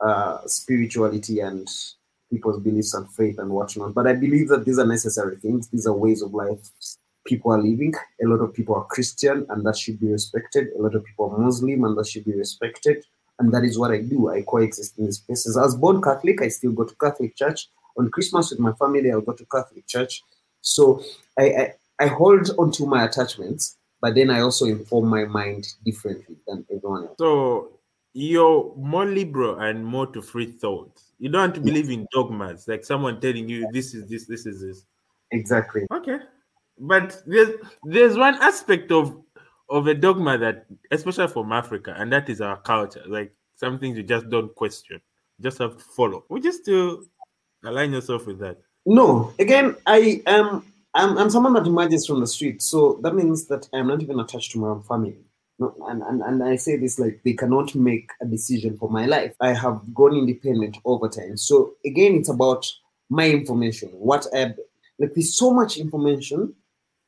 uh, 0.00 0.38
spirituality 0.46 1.40
and 1.40 1.68
people's 2.32 2.60
beliefs 2.60 2.94
and 2.94 3.08
faith 3.12 3.38
and 3.38 3.50
whatnot. 3.50 3.94
But 3.94 4.08
I 4.08 4.14
believe 4.14 4.48
that 4.48 4.64
these 4.64 4.78
are 4.78 4.86
necessary 4.86 5.36
things. 5.36 5.68
These 5.68 5.86
are 5.86 5.92
ways 5.92 6.20
of 6.22 6.34
life 6.34 6.70
people 7.28 7.52
are 7.52 7.62
living. 7.62 7.94
A 8.24 8.26
lot 8.26 8.42
of 8.42 8.54
people 8.54 8.74
are 8.74 8.84
Christian, 8.84 9.46
and 9.50 9.64
that 9.66 9.76
should 9.76 10.00
be 10.00 10.08
respected. 10.08 10.68
A 10.78 10.82
lot 10.82 10.94
of 10.94 11.04
people 11.04 11.30
are 11.30 11.38
Muslim, 11.38 11.84
and 11.84 11.96
that 11.96 12.08
should 12.08 12.24
be 12.24 12.34
respected. 12.34 13.04
And 13.38 13.52
that 13.52 13.64
is 13.64 13.78
what 13.78 13.92
I 13.92 13.98
do. 13.98 14.30
I 14.30 14.42
coexist 14.42 14.98
in 14.98 15.04
these 15.04 15.18
places. 15.18 15.56
I 15.56 15.62
was 15.62 15.76
born 15.76 16.02
Catholic. 16.02 16.42
I 16.42 16.48
still 16.48 16.72
go 16.72 16.84
to 16.84 16.94
Catholic 16.96 17.36
church. 17.36 17.68
On 17.96 18.10
Christmas 18.10 18.50
with 18.50 18.58
my 18.58 18.72
family, 18.72 19.12
I'll 19.12 19.20
go 19.20 19.32
to 19.32 19.44
Catholic 19.44 19.86
church. 19.86 20.22
So 20.60 21.02
I, 21.38 21.44
I, 21.44 21.74
I 22.00 22.06
hold 22.06 22.50
onto 22.58 22.86
my 22.86 23.04
attachments, 23.04 23.76
but 24.00 24.14
then 24.14 24.30
I 24.30 24.40
also 24.40 24.66
inform 24.66 25.08
my 25.08 25.24
mind 25.24 25.66
differently 25.84 26.36
than 26.46 26.64
everyone 26.70 27.08
else. 27.08 27.16
so 27.18 27.78
you're 28.14 28.74
more 28.76 29.06
liberal 29.06 29.60
and 29.60 29.84
more 29.84 30.06
to 30.08 30.22
free 30.22 30.50
thought. 30.50 31.00
You 31.18 31.28
don't 31.28 31.42
have 31.42 31.54
to 31.54 31.60
believe 31.60 31.90
in 31.90 32.06
dogmas, 32.12 32.66
like 32.66 32.84
someone 32.84 33.20
telling 33.20 33.48
you 33.48 33.68
this 33.72 33.94
is 33.94 34.08
this, 34.08 34.26
this 34.26 34.46
is 34.46 34.60
this. 34.60 34.84
Exactly. 35.30 35.86
Okay. 35.92 36.18
But 36.78 37.22
there's 37.26 37.50
there's 37.84 38.16
one 38.16 38.34
aspect 38.36 38.90
of 38.92 39.20
of 39.70 39.86
a 39.86 39.94
dogma 39.94 40.38
that, 40.38 40.66
especially 40.90 41.28
from 41.28 41.52
Africa, 41.52 41.94
and 41.98 42.12
that 42.12 42.28
is 42.28 42.40
our 42.40 42.56
culture. 42.56 43.02
Like 43.06 43.32
some 43.56 43.78
things 43.78 43.96
you 43.96 44.02
just 44.02 44.28
don't 44.30 44.54
question, 44.54 45.00
you 45.38 45.42
just 45.42 45.58
have 45.58 45.76
to 45.76 45.84
follow. 45.84 46.24
We 46.28 46.40
just 46.40 46.64
to 46.66 47.06
align 47.64 47.92
yourself 47.92 48.26
with 48.26 48.38
that. 48.40 48.58
No, 48.86 49.34
again, 49.38 49.76
I 49.86 50.22
am 50.26 50.64
I'm, 50.98 51.16
I'm 51.16 51.30
someone 51.30 51.52
that 51.52 51.66
emerges 51.66 52.06
from 52.06 52.18
the 52.18 52.26
street, 52.26 52.60
so 52.60 52.98
that 53.02 53.14
means 53.14 53.46
that 53.46 53.68
I'm 53.72 53.86
not 53.86 54.02
even 54.02 54.18
attached 54.18 54.50
to 54.52 54.58
my 54.58 54.68
own 54.68 54.82
family. 54.82 55.16
No, 55.60 55.72
and, 55.88 56.02
and, 56.02 56.22
and 56.22 56.42
I 56.42 56.56
say 56.56 56.76
this 56.76 56.98
like 56.98 57.20
they 57.24 57.34
cannot 57.34 57.72
make 57.76 58.10
a 58.20 58.26
decision 58.26 58.76
for 58.76 58.90
my 58.90 59.06
life. 59.06 59.34
I 59.40 59.52
have 59.52 59.80
gone 59.94 60.16
independent 60.16 60.78
over 60.84 61.08
time. 61.08 61.36
So 61.36 61.74
again, 61.84 62.14
it's 62.14 62.28
about 62.28 62.66
my 63.10 63.28
information. 63.28 63.90
What 63.90 64.26
I 64.34 64.54
like 64.98 65.14
there's 65.14 65.38
so 65.38 65.52
much 65.52 65.76
information 65.76 66.52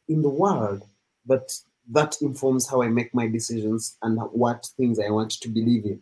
in 0.08 0.22
the 0.22 0.28
world, 0.28 0.84
but 1.26 1.52
that 1.90 2.16
informs 2.22 2.68
how 2.68 2.82
I 2.82 2.88
make 2.88 3.12
my 3.12 3.26
decisions 3.26 3.96
and 4.02 4.20
what 4.32 4.66
things 4.76 5.00
I 5.00 5.10
want 5.10 5.32
to 5.32 5.48
believe 5.48 5.84
in. 5.84 6.00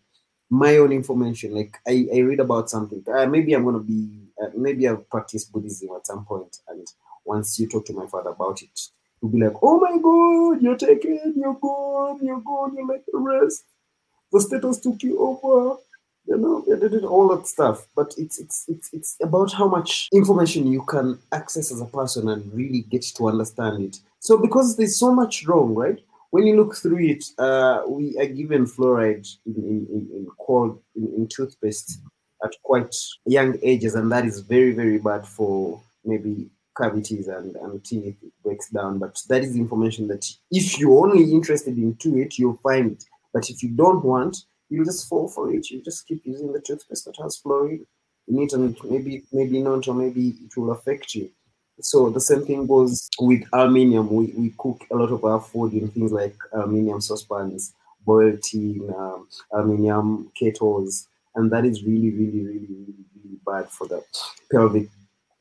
My 0.50 0.76
own 0.76 0.92
information, 0.92 1.54
like 1.54 1.78
I, 1.86 2.06
I 2.14 2.18
read 2.20 2.40
about 2.40 2.68
something. 2.68 3.02
Uh, 3.10 3.26
maybe 3.26 3.54
I'm 3.54 3.64
gonna 3.64 3.78
be, 3.80 4.28
uh, 4.42 4.48
maybe 4.54 4.86
I'll 4.88 4.96
practice 4.98 5.44
Buddhism 5.44 5.88
at 5.96 6.06
some 6.06 6.26
point, 6.26 6.58
and 6.68 6.86
once 7.28 7.58
you 7.58 7.68
talk 7.68 7.84
to 7.86 7.92
my 7.92 8.06
father 8.06 8.30
about 8.30 8.62
it, 8.62 8.76
he'll 9.20 9.30
be 9.30 9.38
like, 9.38 9.56
"Oh 9.62 9.78
my 9.78 9.94
God, 10.08 10.62
you're 10.62 10.76
taken, 10.76 11.34
you're 11.36 11.60
gone, 11.60 12.18
you're 12.22 12.40
gone, 12.40 12.74
you're 12.74 12.86
like 12.86 13.04
the 13.12 13.18
rest. 13.18 13.64
The 14.32 14.40
status 14.40 14.80
took 14.80 15.02
you 15.02 15.18
over." 15.20 15.78
You 16.26 16.36
know, 16.36 16.62
they 16.68 16.88
did 16.88 17.04
all 17.04 17.28
that 17.34 17.46
stuff, 17.46 17.86
but 17.96 18.12
it's 18.18 18.38
it's 18.38 18.64
it's 18.68 18.88
it's 18.92 19.16
about 19.22 19.50
how 19.50 19.66
much 19.66 20.08
information 20.12 20.66
you 20.66 20.82
can 20.82 21.18
access 21.32 21.72
as 21.72 21.80
a 21.80 21.86
person 21.86 22.28
and 22.28 22.52
really 22.52 22.82
get 22.82 23.04
to 23.16 23.28
understand 23.28 23.82
it. 23.82 24.00
So 24.20 24.36
because 24.36 24.76
there's 24.76 24.98
so 24.98 25.10
much 25.14 25.46
wrong, 25.46 25.74
right? 25.74 25.98
When 26.30 26.46
you 26.46 26.54
look 26.56 26.76
through 26.76 27.02
it, 27.14 27.24
uh, 27.38 27.80
we 27.88 28.14
are 28.18 28.26
given 28.26 28.66
fluoride 28.66 29.26
in 29.46 29.54
in, 29.72 29.78
in, 29.96 30.02
in 30.16 30.26
cold 30.46 30.78
in, 30.96 31.04
in 31.16 31.28
toothpaste 31.28 31.98
at 32.44 32.52
quite 32.62 32.94
young 33.24 33.56
ages, 33.62 33.94
and 33.94 34.12
that 34.12 34.26
is 34.26 34.40
very 34.40 34.72
very 34.72 34.98
bad 34.98 35.26
for 35.26 35.80
maybe 36.04 36.50
cavities 36.78 37.28
and, 37.28 37.56
and 37.56 37.84
teeth. 37.84 38.16
Breaks 38.44 38.70
down, 38.70 38.98
but 38.98 39.20
that 39.28 39.42
is 39.42 39.56
information 39.56 40.08
that 40.08 40.24
if 40.50 40.78
you're 40.78 41.04
only 41.04 41.30
interested 41.30 41.76
into 41.76 42.16
it, 42.18 42.38
you'll 42.38 42.60
find 42.62 42.92
it. 42.92 43.04
But 43.34 43.50
if 43.50 43.62
you 43.62 43.70
don't 43.70 44.02
want, 44.04 44.44
you'll 44.70 44.84
just 44.84 45.08
fall 45.08 45.28
for 45.28 45.52
it. 45.52 45.68
You 45.70 45.82
just 45.82 46.06
keep 46.06 46.22
using 46.24 46.52
the 46.52 46.60
toothpaste 46.60 47.04
that 47.06 47.16
has 47.22 47.40
fluoride 47.44 47.84
in 48.28 48.38
it, 48.38 48.52
and 48.52 48.76
maybe 48.84 49.24
maybe 49.32 49.60
not, 49.62 49.88
or 49.88 49.94
maybe 49.94 50.34
it 50.44 50.56
will 50.56 50.70
affect 50.70 51.14
you. 51.14 51.30
So 51.80 52.10
the 52.10 52.20
same 52.20 52.44
thing 52.44 52.66
goes 52.66 53.08
with 53.20 53.42
aluminium. 53.52 54.10
We, 54.10 54.26
we 54.36 54.54
cook 54.58 54.84
a 54.90 54.96
lot 54.96 55.10
of 55.12 55.24
our 55.24 55.40
food 55.40 55.74
in 55.74 55.88
things 55.88 56.10
like 56.10 56.36
aluminium 56.52 57.00
saucepans, 57.00 57.74
boiled 58.04 58.42
tea, 58.42 58.80
in, 58.82 58.92
um, 58.94 59.28
aluminium 59.52 60.30
kettles, 60.38 61.08
and 61.34 61.50
that 61.52 61.64
is 61.64 61.84
really, 61.84 62.10
really, 62.10 62.40
really, 62.46 62.66
really, 62.66 62.94
really 63.22 63.38
bad 63.46 63.70
for 63.70 63.86
the 63.86 64.02
pelvic 64.50 64.88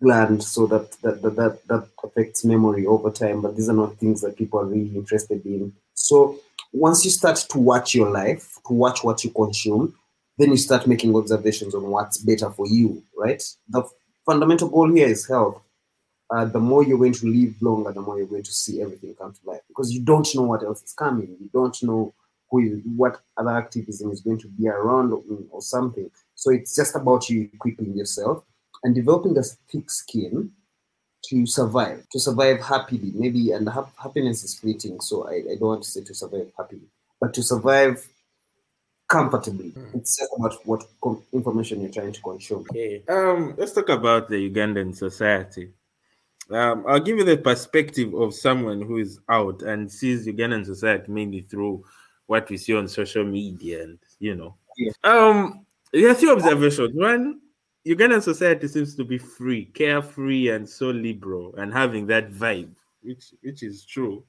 gland, 0.01 0.43
so 0.43 0.67
that 0.67 0.91
that, 1.01 1.21
that 1.21 1.35
that 1.35 1.67
that 1.67 1.87
affects 2.03 2.45
memory 2.45 2.85
over 2.85 3.11
time. 3.11 3.41
But 3.41 3.55
these 3.55 3.69
are 3.69 3.73
not 3.73 3.97
things 3.97 4.21
that 4.21 4.37
people 4.37 4.59
are 4.59 4.65
really 4.65 4.95
interested 4.95 5.45
in. 5.45 5.73
So 5.93 6.39
once 6.73 7.05
you 7.05 7.11
start 7.11 7.37
to 7.49 7.59
watch 7.59 7.95
your 7.95 8.09
life, 8.09 8.57
to 8.67 8.73
watch 8.73 9.03
what 9.03 9.23
you 9.23 9.31
consume, 9.31 9.95
then 10.37 10.51
you 10.51 10.57
start 10.57 10.87
making 10.87 11.15
observations 11.15 11.73
on 11.73 11.83
what's 11.87 12.19
better 12.19 12.49
for 12.51 12.67
you, 12.67 13.03
right? 13.17 13.41
The 13.69 13.83
fundamental 14.25 14.69
goal 14.69 14.93
here 14.93 15.07
is 15.07 15.27
health. 15.27 15.61
Uh, 16.29 16.45
the 16.45 16.59
more 16.59 16.83
you're 16.83 16.97
going 16.97 17.13
to 17.13 17.25
live 17.25 17.55
longer, 17.61 17.93
the 17.93 18.01
more 18.01 18.17
you're 18.17 18.27
going 18.27 18.43
to 18.43 18.51
see 18.51 18.81
everything 18.81 19.15
come 19.15 19.33
to 19.33 19.39
life 19.45 19.61
because 19.69 19.91
you 19.93 20.01
don't 20.01 20.27
know 20.35 20.41
what 20.41 20.61
else 20.61 20.83
is 20.83 20.93
coming. 20.93 21.37
You 21.39 21.49
don't 21.53 21.81
know 21.83 22.13
who 22.49 22.59
is, 22.59 22.79
what 22.97 23.21
other 23.37 23.51
activism 23.51 24.11
is 24.11 24.21
going 24.21 24.39
to 24.39 24.47
be 24.49 24.67
around 24.67 25.13
or, 25.13 25.23
or 25.49 25.61
something. 25.61 26.11
So 26.35 26.51
it's 26.51 26.75
just 26.75 26.95
about 26.95 27.29
you 27.29 27.49
equipping 27.53 27.97
yourself 27.97 28.43
and 28.83 28.95
developing 28.95 29.37
a 29.37 29.43
thick 29.71 29.89
skin 29.89 30.51
to 31.25 31.45
survive, 31.45 32.07
to 32.11 32.19
survive 32.19 32.61
happily. 32.61 33.11
Maybe, 33.13 33.51
and 33.51 33.67
ha- 33.67 33.89
happiness 34.01 34.43
is 34.43 34.59
fleeting, 34.59 34.99
so 35.01 35.27
I, 35.27 35.35
I 35.51 35.55
don't 35.59 35.61
want 35.61 35.83
to 35.83 35.89
say 35.89 36.03
to 36.03 36.13
survive 36.13 36.51
happily, 36.57 36.87
but 37.19 37.33
to 37.33 37.43
survive 37.43 38.07
comfortably. 39.07 39.73
It's 39.93 40.17
just 40.17 40.31
about 40.37 40.55
what 40.65 40.83
com- 41.01 41.23
information 41.33 41.81
you're 41.81 41.91
trying 41.91 42.13
to 42.13 42.21
consume. 42.21 42.65
Okay. 42.71 43.03
Um, 43.09 43.55
let's 43.57 43.73
talk 43.73 43.89
about 43.89 44.29
the 44.29 44.49
Ugandan 44.49 44.95
society. 44.95 45.71
Um, 46.49 46.85
I'll 46.87 46.99
give 46.99 47.17
you 47.17 47.25
the 47.25 47.37
perspective 47.37 48.13
of 48.13 48.33
someone 48.33 48.81
who 48.81 48.97
is 48.97 49.19
out 49.29 49.63
and 49.63 49.91
sees 49.91 50.27
Ugandan 50.27 50.65
society 50.65 51.11
mainly 51.11 51.41
through 51.41 51.83
what 52.27 52.49
we 52.49 52.57
see 52.57 52.75
on 52.75 52.87
social 52.87 53.23
media, 53.23 53.83
and 53.83 53.99
you 54.19 54.35
know. 54.35 54.55
Yeah. 54.77 54.91
Um, 55.03 55.65
there 55.91 56.07
are 56.07 56.11
a 56.11 56.15
few 56.15 56.31
observations. 56.31 56.93
One, 56.93 57.39
Ugandan 57.87 58.21
society 58.21 58.67
seems 58.67 58.95
to 58.95 59.03
be 59.03 59.17
free, 59.17 59.65
carefree, 59.65 60.49
and 60.49 60.67
so 60.67 60.87
liberal, 60.87 61.55
and 61.55 61.73
having 61.73 62.07
that 62.07 62.31
vibe, 62.31 62.75
which 63.01 63.33
which 63.41 63.63
is 63.63 63.85
true, 63.85 64.23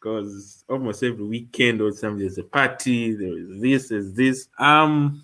because 0.00 0.64
almost 0.68 1.02
every 1.02 1.24
weekend 1.24 1.80
or 1.80 1.92
something 1.92 2.20
there's 2.20 2.38
a 2.38 2.44
party, 2.44 3.14
there 3.14 3.38
is 3.38 3.60
this, 3.60 3.88
there's 3.88 4.12
this. 4.12 4.48
Um, 4.58 5.22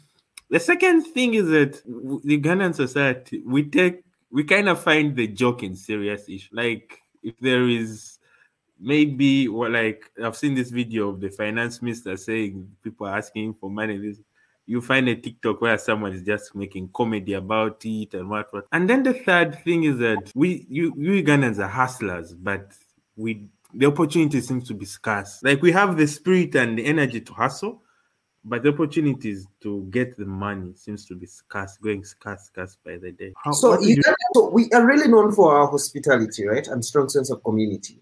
the 0.51 0.61
second 0.61 1.05
thing 1.05 1.35
is 1.35 1.47
that 1.49 1.83
the 2.25 2.39
Ugandan 2.39 2.75
society 2.75 3.43
we 3.47 3.65
take 3.65 4.05
we 4.31 4.45
kind 4.45 4.69
of 4.69 4.83
find 4.83 5.17
the 5.17 5.27
joke 5.29 5.63
in 5.63 5.75
serious 5.77 6.29
issue. 6.29 6.49
Like 6.53 7.01
if 7.23 7.39
there 7.39 7.69
is 7.69 8.19
maybe 8.79 9.49
well, 9.49 9.71
like 9.71 10.11
I've 10.23 10.37
seen 10.37 10.55
this 10.55 10.71
video 10.71 11.09
of 11.11 11.21
the 11.21 11.31
finance 11.31 11.81
minister 11.81 12.17
saying 12.17 12.69
people 12.83 13.07
are 13.07 13.17
asking 13.17 13.55
for 13.55 13.71
money. 13.71 13.97
This 13.97 14.21
you 14.67 14.81
find 14.81 15.09
a 15.09 15.17
TikTok 15.17 15.61
where 15.61 15.77
someone 15.79 16.13
is 16.13 16.23
just 16.23 16.55
making 16.55 16.89
comedy 16.95 17.35
about 17.35 17.81
it 17.85 18.15
and 18.15 18.29
what 18.31 18.53
what. 18.53 18.67
And 18.73 18.89
then 18.89 19.03
the 19.03 19.15
third 19.15 19.63
thing 19.65 19.85
is 19.85 19.99
that 19.99 20.31
we 20.35 20.67
you 20.69 20.95
you 20.97 21.23
Ugandans 21.23 21.59
are 21.59 21.69
hustlers, 21.69 22.33
but 22.35 22.73
we 23.17 23.47
the 23.75 23.87
opportunity 23.87 24.41
seems 24.41 24.69
to 24.69 24.75
be 24.75 24.85
scarce. 24.85 25.43
Like 25.43 25.63
we 25.63 25.73
have 25.73 25.97
the 25.97 26.07
spirit 26.07 26.55
and 26.55 26.79
the 26.79 26.85
energy 26.85 27.21
to 27.23 27.33
hustle, 27.33 27.83
but 28.45 28.63
the 28.63 28.69
opportunities 28.71 29.47
to 29.63 29.87
get 29.91 30.17
the 30.17 30.27
money 30.27 30.75
seems 30.75 31.07
to 31.07 31.15
be 31.15 31.27
scarce, 31.27 31.77
going 31.79 32.05
scarce, 32.05 32.45
scarce 32.45 32.77
by 32.85 32.97
the 32.99 33.13
day. 33.13 33.33
How, 33.43 33.53
So, 33.53 33.71
what 33.71 33.83
you- 33.83 34.03
so 34.35 34.51
we 34.51 34.71
are 34.73 34.87
really 34.87 35.09
known 35.09 35.33
for 35.33 35.55
our 35.57 35.69
hospitality, 35.69 36.47
right, 36.47 36.67
and 36.69 36.85
strong 36.85 37.09
sense 37.09 37.31
of 37.31 37.43
community, 37.45 38.01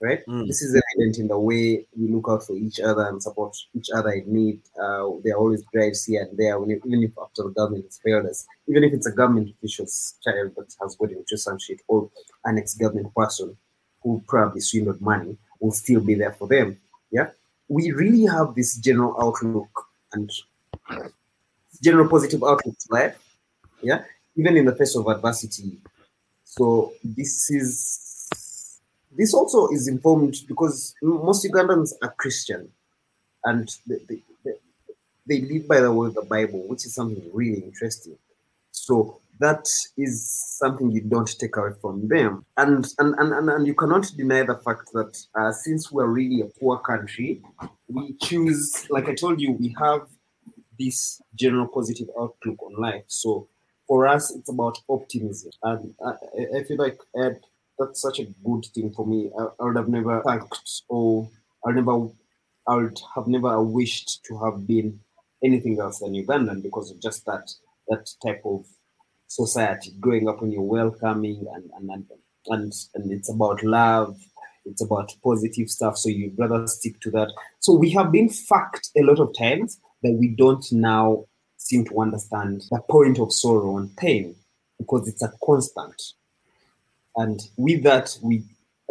right? 0.00 0.24
Mm. 0.26 0.46
This 0.46 0.62
is 0.62 0.74
evident 0.74 1.18
in 1.18 1.28
the 1.28 1.38
way 1.38 1.86
we 1.96 2.08
look 2.08 2.26
out 2.28 2.44
for 2.44 2.56
each 2.56 2.80
other 2.80 3.06
and 3.06 3.22
support 3.22 3.56
each 3.74 3.88
other 3.94 4.10
in 4.10 4.32
need. 4.32 4.60
Uh, 4.80 5.10
there 5.22 5.34
are 5.34 5.38
always 5.38 5.62
drives 5.72 6.04
here 6.04 6.22
and 6.22 6.38
there, 6.38 6.58
when, 6.58 6.70
even 6.70 7.02
if 7.02 7.12
after 7.22 7.42
the 7.42 7.50
government 7.50 7.84
has 7.84 8.00
failed 8.04 8.26
us, 8.26 8.46
even 8.66 8.84
if 8.84 8.92
it's 8.92 9.06
a 9.06 9.12
government 9.12 9.50
official's 9.50 10.14
child 10.22 10.52
that 10.56 10.74
has 10.80 10.96
got 10.96 11.10
into 11.10 11.36
some 11.36 11.58
shit 11.58 11.80
or 11.88 12.10
an 12.44 12.58
ex-government 12.58 13.14
person 13.14 13.56
who 14.02 14.22
probably 14.26 14.60
swindled 14.60 15.00
money 15.00 15.36
will 15.60 15.72
still 15.72 16.00
be 16.00 16.14
there 16.14 16.32
for 16.32 16.48
them. 16.48 16.78
Yeah, 17.10 17.30
we 17.68 17.92
really 17.92 18.24
have 18.24 18.54
this 18.54 18.76
general 18.76 19.14
outlook 19.20 19.68
and 20.12 20.30
general 21.82 22.08
positive 22.08 22.42
outlook 22.42 22.76
to 22.78 22.86
life. 22.90 23.18
Yeah, 23.82 24.04
even 24.36 24.56
in 24.56 24.64
the 24.64 24.74
face 24.74 24.96
of 24.96 25.06
adversity. 25.06 25.78
So 26.44 26.92
this 27.04 27.50
is 27.50 28.09
this 29.16 29.34
also 29.34 29.68
is 29.68 29.88
informed 29.88 30.36
because 30.48 30.94
most 31.02 31.44
Ugandans 31.44 31.92
are 32.02 32.14
Christian, 32.18 32.68
and 33.44 33.68
they, 33.86 33.96
they, 34.08 34.22
they, 35.26 35.40
live 35.42 35.68
by 35.68 35.80
the 35.80 35.92
word 35.92 36.08
of 36.08 36.14
the 36.14 36.22
Bible, 36.22 36.66
which 36.68 36.86
is 36.86 36.94
something 36.94 37.22
really 37.32 37.60
interesting. 37.60 38.16
So 38.72 39.20
that 39.38 39.66
is 39.96 40.30
something 40.58 40.90
you 40.90 41.00
don't 41.02 41.38
take 41.38 41.56
away 41.56 41.70
from 41.80 42.08
them, 42.08 42.44
and 42.56 42.86
and 42.98 43.14
and, 43.18 43.32
and, 43.32 43.48
and 43.50 43.66
you 43.66 43.74
cannot 43.74 44.10
deny 44.16 44.42
the 44.44 44.56
fact 44.56 44.92
that 44.92 45.18
uh, 45.34 45.52
since 45.52 45.90
we're 45.90 46.06
really 46.06 46.42
a 46.42 46.46
poor 46.60 46.78
country, 46.78 47.42
we 47.88 48.14
choose, 48.22 48.86
like 48.90 49.08
I 49.08 49.14
told 49.14 49.40
you, 49.40 49.52
we 49.52 49.74
have 49.80 50.02
this 50.78 51.20
general 51.34 51.68
positive 51.68 52.08
outlook 52.18 52.62
on 52.62 52.74
life. 52.80 53.04
So 53.08 53.48
for 53.86 54.06
us, 54.06 54.34
it's 54.34 54.48
about 54.48 54.78
optimism, 54.88 55.50
and 55.62 55.94
I, 56.04 56.10
I- 56.10 56.58
I 56.60 56.64
feel 56.64 56.78
like 56.78 56.98
Ed, 57.16 57.40
that's 57.80 58.02
such 58.02 58.20
a 58.20 58.26
good 58.44 58.66
thing 58.74 58.92
for 58.92 59.06
me. 59.06 59.30
I, 59.36 59.44
I 59.58 59.64
would 59.64 59.76
have 59.76 59.88
never 59.88 60.22
thanked, 60.22 60.82
or 60.88 61.28
I 61.66 61.72
never, 61.72 62.08
I 62.68 62.76
would 62.76 63.00
have 63.16 63.26
never 63.26 63.60
wished 63.62 64.22
to 64.26 64.38
have 64.44 64.66
been 64.66 65.00
anything 65.42 65.80
else 65.80 66.00
than 66.00 66.12
Ugandan 66.12 66.62
because 66.62 66.90
of 66.90 67.00
just 67.00 67.24
that 67.26 67.50
that 67.88 68.08
type 68.24 68.42
of 68.44 68.66
society. 69.26 69.94
Growing 69.98 70.28
up 70.28 70.42
when 70.42 70.52
you're 70.52 70.62
welcoming 70.62 71.46
and 71.54 71.70
and 71.76 71.90
and 71.90 72.04
and, 72.46 72.72
and 72.94 73.12
it's 73.12 73.30
about 73.30 73.62
love. 73.64 74.16
It's 74.66 74.82
about 74.82 75.10
positive 75.24 75.70
stuff, 75.70 75.96
so 75.96 76.10
you'd 76.10 76.38
rather 76.38 76.66
stick 76.66 77.00
to 77.00 77.10
that. 77.12 77.32
So 77.60 77.72
we 77.72 77.90
have 77.92 78.12
been 78.12 78.28
fucked 78.28 78.90
a 78.96 79.02
lot 79.02 79.18
of 79.18 79.36
times 79.36 79.80
that 80.02 80.12
we 80.12 80.28
don't 80.28 80.64
now 80.70 81.24
seem 81.56 81.86
to 81.86 82.00
understand 82.00 82.64
the 82.70 82.80
point 82.90 83.18
of 83.18 83.32
sorrow 83.32 83.78
and 83.78 83.96
pain 83.96 84.36
because 84.78 85.08
it's 85.08 85.22
a 85.22 85.32
constant. 85.42 85.94
And 87.16 87.40
with 87.56 87.82
that, 87.84 88.16
we 88.22 88.44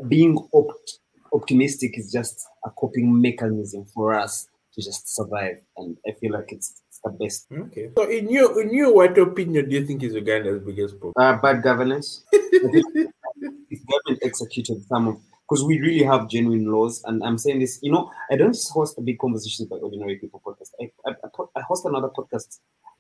being 0.08 0.38
opt- 0.54 1.00
optimistic 1.34 1.98
is 1.98 2.12
just 2.12 2.46
a 2.66 2.70
coping 2.72 3.22
mechanism 3.22 3.86
for 3.86 4.14
us 4.14 4.48
to 4.74 4.82
just 4.82 5.14
survive. 5.16 5.62
And 5.78 5.98
I 6.08 6.12
feel 6.14 6.34
like 6.34 6.52
it's, 6.52 6.82
it's 6.88 7.00
the 7.04 7.12
best. 7.12 7.48
Okay. 7.52 7.92
So 7.98 8.10
in 8.10 8.30
your 8.30 8.62
in 8.62 8.74
your 8.74 8.94
what 8.94 9.18
opinion 9.18 9.70
do 9.70 9.76
you 9.76 9.86
think 9.86 10.04
is 10.04 10.14
Uganda's 10.14 10.64
biggest 10.64 11.00
problem? 11.00 11.14
Uh, 11.18 11.40
bad 11.42 11.64
governance. 11.64 12.24
if 12.32 13.82
government 13.88 14.20
executed 14.24 14.84
some 14.88 15.08
of 15.08 15.18
because 15.48 15.64
we 15.64 15.80
really 15.80 16.04
have 16.04 16.30
genuine 16.30 16.72
laws, 16.72 17.02
and 17.06 17.24
I'm 17.24 17.40
saying 17.40 17.60
this, 17.60 17.80
you 17.82 17.92
know, 17.92 18.12
I 18.30 18.36
don't 18.36 18.54
just 18.54 18.72
host 18.72 19.00
a 19.00 19.02
big 19.02 19.18
conversations 19.18 19.68
by 19.68 19.78
ordinary 19.78 20.18
people 20.18 20.42
podcast. 20.46 20.70
I, 20.80 20.92
I, 21.08 21.14
I 21.24 21.44
I 21.56 21.62
host 21.62 21.86
another 21.86 22.10
podcast 22.10 22.60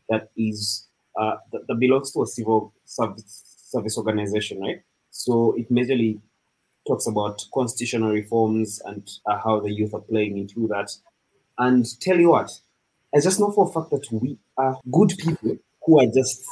that 0.09 0.29
is 0.35 0.87
uh, 1.19 1.35
that, 1.51 1.67
that 1.67 1.79
belongs 1.79 2.11
to 2.13 2.23
a 2.23 2.25
civil 2.25 2.73
service, 2.85 3.43
service 3.71 3.97
organization, 3.97 4.59
right? 4.61 4.81
So 5.19 5.53
it 5.57 5.69
majorly 5.69 6.21
talks 6.87 7.07
about 7.07 7.43
constitutional 7.53 8.11
reforms 8.11 8.81
and 8.85 9.07
uh, 9.25 9.37
how 9.43 9.59
the 9.59 9.71
youth 9.71 9.93
are 9.93 9.99
playing 10.01 10.37
into 10.37 10.67
that. 10.69 10.89
And 11.57 11.85
tell 11.99 12.17
you 12.17 12.29
what, 12.29 12.51
I 13.13 13.19
just 13.19 13.39
know 13.39 13.51
for 13.51 13.67
a 13.67 13.73
fact 13.73 13.91
that 13.91 14.07
we 14.11 14.37
are 14.57 14.79
good 14.91 15.13
people 15.17 15.57
who 15.85 15.99
are 15.99 16.07
just 16.07 16.45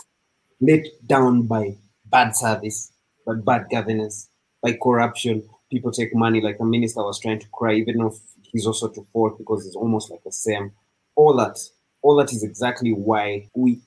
let 0.60 0.86
down 1.06 1.44
by 1.44 1.78
bad 2.06 2.36
service, 2.36 2.92
by 3.26 3.36
bad 3.36 3.68
governance, 3.72 4.30
by 4.62 4.78
corruption. 4.84 5.48
People 5.72 5.92
take 5.92 6.14
money, 6.14 6.42
like 6.42 6.58
the 6.58 6.66
minister 6.66 7.04
was 7.04 7.20
trying 7.22 7.40
to 7.40 7.48
cry, 7.54 7.74
even 7.76 8.02
if 8.02 8.14
he's 8.42 8.68
also 8.68 8.90
to 8.90 9.06
fault 9.14 9.38
because 9.38 9.66
it's 9.66 9.76
almost 9.78 10.12
like 10.12 10.24
the 10.26 10.32
same. 10.32 10.72
All 11.16 11.36
that, 11.38 11.58
all 12.02 12.18
that 12.18 12.34
is 12.34 12.44
exactly 12.44 12.92
why 12.92 13.50
we 13.56 13.80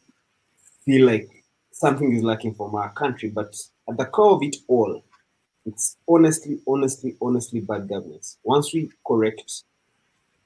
feel 0.84 1.06
like 1.06 1.28
something 1.72 2.12
is 2.14 2.22
lacking 2.22 2.54
from 2.54 2.74
our 2.74 2.92
country. 2.92 3.30
But 3.30 3.54
at 3.90 3.96
the 3.96 4.06
core 4.06 4.36
of 4.36 4.42
it 4.42 4.56
all, 4.68 5.02
it's 5.66 5.96
honestly, 6.08 6.58
honestly, 6.66 7.16
honestly 7.20 7.60
bad 7.60 7.88
governance. 7.88 8.38
Once 8.44 8.72
we 8.72 8.90
correct 9.06 9.64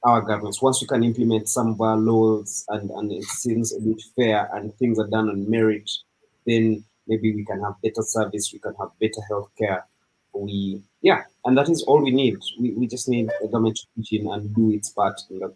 our 0.02 0.20
governance, 0.22 0.60
once 0.60 0.80
we 0.80 0.86
can 0.86 1.04
implement 1.04 1.48
some 1.48 1.68
of 1.68 1.80
our 1.80 1.96
laws 1.96 2.64
and, 2.70 2.90
and 2.90 3.12
it 3.12 3.24
seems 3.24 3.74
a 3.74 3.80
bit 3.80 4.02
fair 4.16 4.48
and 4.54 4.74
things 4.74 4.98
are 4.98 5.06
done 5.08 5.28
on 5.28 5.48
merit, 5.48 5.90
then 6.46 6.84
maybe 7.06 7.34
we 7.34 7.44
can 7.44 7.62
have 7.62 7.80
better 7.82 8.02
service, 8.02 8.50
we 8.52 8.58
can 8.58 8.74
have 8.80 8.90
better 9.00 9.20
healthcare. 9.30 9.82
We 10.32 10.82
yeah, 11.00 11.22
and 11.44 11.56
that 11.56 11.68
is 11.68 11.84
all 11.84 12.02
we 12.02 12.10
need. 12.10 12.38
We, 12.58 12.72
we 12.72 12.88
just 12.88 13.08
need 13.08 13.30
the 13.40 13.46
government 13.46 13.76
to 13.76 13.86
pitch 13.96 14.14
in 14.20 14.26
and 14.26 14.52
do 14.52 14.72
its 14.72 14.88
part, 14.88 15.20
and 15.30 15.40
that 15.42 15.54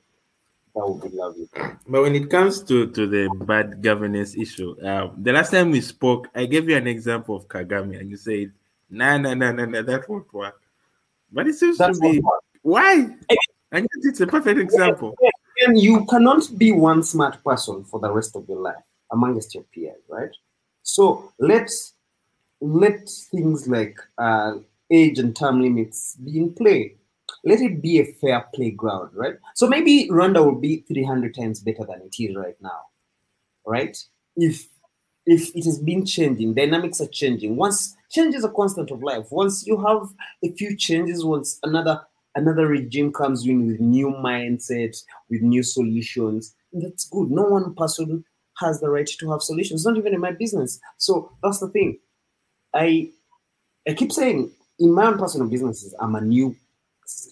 that 0.79 0.89
would 0.89 1.11
be 1.11 1.17
lovely. 1.17 1.49
But 1.87 2.03
when 2.03 2.15
it 2.15 2.31
comes 2.31 2.63
to, 2.65 2.87
to 2.91 3.07
the 3.07 3.29
bad 3.45 3.83
governance 3.83 4.37
issue, 4.37 4.81
uh, 4.81 5.11
the 5.17 5.33
last 5.33 5.51
time 5.51 5.71
we 5.71 5.81
spoke, 5.81 6.29
I 6.35 6.47
gave 6.47 6.69
you 6.69 6.77
an 6.77 6.87
example 6.87 7.35
of 7.35 7.49
Kagame, 7.49 7.99
and 7.99 8.11
you 8.11 8.17
said, 8.17 8.53
"Nah, 8.89 9.19
nah, 9.19 9.35
nah, 9.35 9.53
nah, 9.53 9.67
nah, 9.67 9.83
that 9.83 10.09
won't 10.09 10.33
work." 10.33 10.61
But 11.33 11.49
it 11.49 11.55
seems 11.55 11.79
That's 11.79 11.99
to 11.99 12.03
be 12.03 12.23
why, 12.63 12.95
and 13.73 13.83
yet 13.83 14.03
it's 14.03 14.21
a 14.21 14.27
perfect 14.27 14.61
example. 14.61 15.17
And 15.61 15.79
you 15.79 16.07
cannot 16.07 16.57
be 16.57 16.71
one 16.71 17.03
smart 17.03 17.43
person 17.43 17.85
for 17.85 17.99
the 17.99 18.11
rest 18.13 18.37
of 18.37 18.49
your 18.49 18.61
life 18.61 18.85
amongst 19.11 19.55
your 19.55 19.65
peers, 19.65 20.01
right? 20.09 20.31
So 20.83 21.33
let's 21.39 21.95
let 22.61 23.09
things 23.09 23.67
like 23.67 23.99
uh, 24.17 24.59
age 24.91 25.19
and 25.19 25.35
time 25.35 25.61
limits 25.61 26.15
be 26.15 26.39
in 26.39 26.55
play. 26.55 26.95
Let 27.49 27.61
it 27.61 27.81
be 27.83 27.99
a 27.99 28.05
fair 28.05 28.47
playground, 28.55 29.11
right? 29.15 29.35
So 29.55 29.67
maybe 29.67 30.09
Rwanda 30.11 30.45
will 30.45 30.61
be 30.61 30.85
300 30.87 31.35
times 31.35 31.61
better 31.61 31.85
than 31.89 32.03
it 32.03 32.23
is 32.23 32.37
right 32.37 32.57
now, 32.61 32.81
right? 33.67 33.97
If 34.37 34.69
if 35.27 35.55
it 35.55 35.65
has 35.65 35.79
been 35.79 36.07
changing, 36.07 36.55
dynamics 36.55 37.01
are 37.01 37.07
changing. 37.07 37.57
Once 37.57 37.95
change 38.11 38.35
is 38.35 38.45
a 38.45 38.51
constant 38.51 38.91
of 38.91 39.03
life. 39.03 39.27
Once 39.31 39.67
you 39.67 39.77
have 39.85 40.09
a 40.43 40.53
few 40.55 40.77
changes, 40.77 41.25
once 41.25 41.59
another 41.63 42.01
another 42.35 42.67
regime 42.67 43.13
comes 43.13 43.47
in 43.47 43.67
with 43.67 43.81
new 43.81 44.09
mindset, 44.09 44.97
with 45.29 45.43
new 45.43 45.63
solutions, 45.63 46.55
that's 46.73 47.09
good. 47.09 47.31
No 47.31 47.43
one 47.43 47.75
person 47.75 48.25
has 48.59 48.81
the 48.81 48.91
right 48.91 49.07
to 49.07 49.31
have 49.31 49.43
solutions. 49.43 49.85
Not 49.85 49.97
even 49.97 50.15
in 50.15 50.21
my 50.21 50.33
business. 50.33 50.81
So 50.97 51.33
that's 51.43 51.61
the 51.61 51.69
thing. 51.69 51.99
I 52.75 53.11
I 53.89 53.95
keep 53.95 54.13
saying 54.13 54.51
in 54.79 54.93
my 54.93 55.07
own 55.07 55.19
personal 55.19 55.49
businesses, 55.49 55.95
I'm 56.01 56.15
a 56.15 56.21
new 56.21 56.57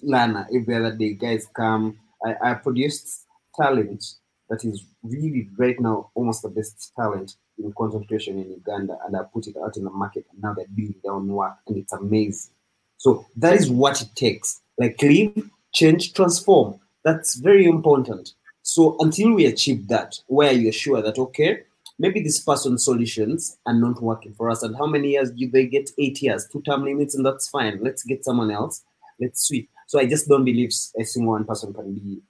learner. 0.02 0.46
Every 0.54 0.74
other 0.74 0.94
day, 0.94 1.14
guys 1.14 1.46
come. 1.54 1.98
I, 2.24 2.50
I 2.50 2.54
produced 2.54 3.26
talent 3.54 4.04
that 4.48 4.64
is 4.64 4.84
really 5.02 5.48
right 5.56 5.78
now 5.80 6.10
almost 6.14 6.42
the 6.42 6.48
best 6.48 6.92
talent 6.96 7.36
in 7.58 7.72
content 7.72 8.06
creation 8.08 8.38
in 8.38 8.50
Uganda, 8.50 8.98
and 9.06 9.16
I 9.16 9.22
put 9.32 9.46
it 9.46 9.56
out 9.62 9.76
in 9.76 9.84
the 9.84 9.90
market, 9.90 10.26
and 10.32 10.42
now 10.42 10.54
they're 10.54 10.66
doing 10.74 10.94
their 11.02 11.12
own 11.12 11.28
work, 11.28 11.56
and 11.66 11.76
it's 11.76 11.92
amazing. 11.92 12.52
So 12.98 13.26
that 13.36 13.54
is 13.54 13.70
what 13.70 14.00
it 14.00 14.08
takes. 14.14 14.60
Like 14.78 15.00
leave, 15.02 15.50
change, 15.72 16.12
transform. 16.12 16.78
That's 17.04 17.36
very 17.36 17.66
important. 17.66 18.34
So 18.62 18.96
until 19.00 19.32
we 19.32 19.46
achieve 19.46 19.88
that, 19.88 20.18
where 20.26 20.52
you're 20.52 20.72
sure 20.72 21.02
that 21.02 21.18
okay, 21.18 21.62
maybe 21.98 22.20
this 22.20 22.40
person's 22.40 22.84
solutions 22.84 23.58
are 23.66 23.74
not 23.74 24.02
working 24.02 24.34
for 24.34 24.50
us, 24.50 24.62
and 24.62 24.76
how 24.76 24.86
many 24.86 25.12
years 25.12 25.30
do 25.30 25.48
they 25.50 25.66
get? 25.66 25.90
Eight 25.98 26.20
years, 26.22 26.46
two 26.50 26.62
term 26.62 26.84
limits, 26.84 27.14
and 27.14 27.24
that's 27.24 27.48
fine. 27.48 27.78
Let's 27.82 28.04
get 28.04 28.24
someone 28.24 28.50
else. 28.50 28.84
Let's 29.20 29.46
switch. 29.46 29.68
So 29.86 29.98
I 29.98 30.06
just 30.06 30.28
don't 30.28 30.44
believe 30.44 30.70
a 30.98 31.04
single 31.04 31.32
one 31.32 31.44
person 31.44 31.72
can 31.72 31.94
be 31.94 32.20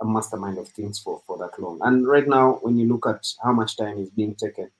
a 0.00 0.04
mastermind 0.04 0.58
of 0.58 0.68
things 0.68 0.98
for, 0.98 1.22
for 1.26 1.38
that 1.38 1.58
long. 1.60 1.78
And 1.82 2.06
right 2.06 2.26
now, 2.26 2.58
when 2.62 2.78
you 2.78 2.88
look 2.88 3.06
at 3.06 3.26
how 3.42 3.52
much 3.52 3.76
time 3.76 3.98
is 3.98 4.10
being 4.10 4.34
taken, 4.34 4.70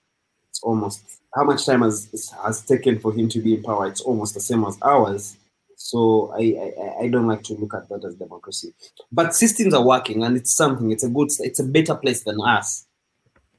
it's 0.48 0.62
almost 0.62 1.02
how 1.34 1.44
much 1.44 1.64
time 1.64 1.82
has 1.82 2.34
has 2.44 2.60
taken 2.62 2.98
for 2.98 3.12
him 3.12 3.28
to 3.30 3.40
be 3.40 3.54
in 3.54 3.62
power. 3.62 3.86
It's 3.86 4.02
almost 4.02 4.34
the 4.34 4.40
same 4.40 4.64
as 4.64 4.78
ours. 4.82 5.36
So 5.76 6.32
I, 6.36 6.72
I 7.00 7.04
I 7.04 7.08
don't 7.08 7.26
like 7.26 7.42
to 7.44 7.54
look 7.54 7.74
at 7.74 7.88
that 7.88 8.04
as 8.04 8.14
democracy. 8.16 8.74
But 9.10 9.34
systems 9.34 9.74
are 9.74 9.84
working, 9.84 10.22
and 10.24 10.36
it's 10.36 10.54
something. 10.54 10.90
It's 10.92 11.04
a 11.04 11.08
good. 11.08 11.30
It's 11.40 11.60
a 11.60 11.64
better 11.64 11.94
place 11.94 12.22
than 12.22 12.38
us. 12.40 12.86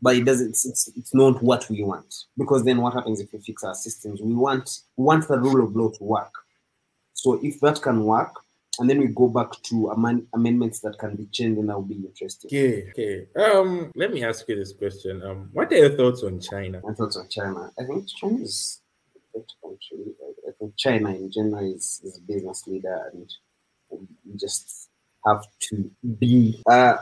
But 0.02 0.18
it 0.18 0.26
doesn't. 0.26 0.50
It's, 0.50 0.66
it's, 0.66 0.88
it's 0.96 1.14
not 1.16 1.42
what 1.42 1.68
we 1.70 1.84
want. 1.84 2.14
Because 2.38 2.64
then 2.64 2.82
what 2.82 2.94
happens 2.94 3.20
if 3.20 3.34
we 3.34 3.40
fix 3.40 3.64
our 3.64 3.76
systems? 3.76 4.22
We 4.22 4.36
want 4.36 4.70
we 4.96 5.06
want 5.06 5.28
the 5.28 5.40
rule 5.40 5.66
of 5.66 5.76
law 5.76 5.90
to 5.90 6.04
work. 6.04 6.34
So 7.24 7.40
if 7.42 7.62
that 7.62 7.82
can 7.82 8.04
work, 8.04 8.36
and 8.80 8.90
then 8.90 9.00
we 9.00 9.08
go 9.08 9.30
back 9.30 9.52
to 9.70 9.92
amend- 9.92 10.28
amendments 10.34 10.82
that 10.82 10.98
can 11.00 11.16
be 11.16 11.26
changed, 11.28 11.58
and 11.58 11.70
that 11.70 11.76
will 11.76 11.84
be 11.84 11.96
interesting. 11.96 12.50
Okay, 12.50 12.90
okay. 12.90 13.28
Um, 13.42 13.94
let 13.96 14.12
me 14.12 14.26
ask 14.26 14.46
you 14.50 14.58
this 14.58 14.74
question. 14.74 15.24
Um, 15.24 15.50
what 15.54 15.72
are 15.72 15.78
your 15.78 15.96
thoughts 15.96 16.22
on 16.24 16.42
China? 16.42 16.82
My 16.84 16.94
thoughts 16.94 17.16
on 17.16 17.30
China. 17.30 17.72
I 17.80 17.86
think 17.86 18.08
China 18.20 18.42
is 18.42 18.82
a 19.16 19.20
great 19.32 19.52
country. 19.64 20.14
I, 20.22 20.50
I 20.50 20.52
think 20.60 20.76
China 20.76 21.10
in 21.12 21.32
general 21.32 21.74
is, 21.74 22.02
is 22.04 22.18
a 22.18 22.22
business 22.22 22.68
leader, 22.68 23.10
and 23.14 23.30
we 23.90 24.38
just 24.38 24.90
have 25.26 25.46
to 25.70 25.90
be. 26.20 26.62
Uh, 26.68 26.98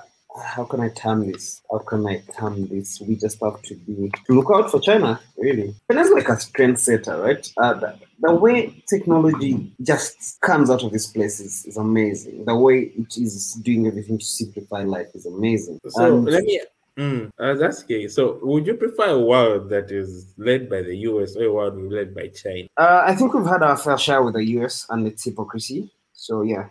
how 0.46 0.66
can 0.66 0.82
I 0.82 0.90
term 0.90 1.32
this? 1.32 1.64
How 1.72 1.80
can 1.80 2.06
I 2.06 2.22
term 2.38 2.68
this? 2.68 3.02
We 3.02 3.16
just 3.16 3.40
have 3.44 3.60
to 3.64 3.76
be 3.76 4.12
to 4.28 4.34
look 4.34 4.52
out 4.54 4.70
for 4.70 4.80
China. 4.80 5.20
Really, 5.36 5.74
China's 5.90 6.12
like 6.12 6.30
a 6.30 6.34
trendsetter, 6.34 7.24
right? 7.24 7.52
Uh, 7.58 7.94
the, 8.22 8.36
way 8.36 8.84
technology 8.88 9.74
just 9.82 10.40
comes 10.42 10.70
out 10.70 10.84
of 10.84 10.92
this 10.92 11.08
place 11.08 11.40
is, 11.40 11.66
is 11.66 11.78
amazing. 11.78 12.46
The 12.46 12.56
way 12.56 12.92
it 12.98 13.18
is 13.18 13.54
doing 13.64 13.88
everything 13.88 14.20
to 14.20 14.26
simplify 14.26 14.84
life 14.84 15.08
is 15.14 15.26
amazing. 15.26 15.80
So 15.88 16.18
And- 16.18 16.26
let 16.26 16.44
me. 16.44 16.62
Mm, 16.98 17.32
I 17.40 17.52
was 17.52 17.62
asking. 17.62 18.10
So, 18.10 18.38
would 18.44 18.68
you 18.68 18.74
prefer 18.74 19.12
a 19.12 19.20
world 19.20 19.70
that 19.70 19.92
is 19.92 20.34
led 20.38 20.70
by 20.70 20.82
the 20.82 20.96
US 21.08 21.38
or 21.38 21.46
a 21.46 21.54
world 21.54 21.82
led 21.90 22.14
by 22.14 22.28
China? 22.28 22.68
Uh, 22.76 23.04
I 23.06 23.16
think 23.16 23.34
we've 23.34 23.46
had 23.46 23.64
our 23.64 23.78
fair 23.78 23.98
share 23.98 24.22
with 24.22 24.34
the 24.34 24.44
US 24.58 24.86
and 24.90 25.08
its 25.08 25.24
hypocrisy. 25.24 25.90
So 26.12 26.42
yeah, 26.42 26.68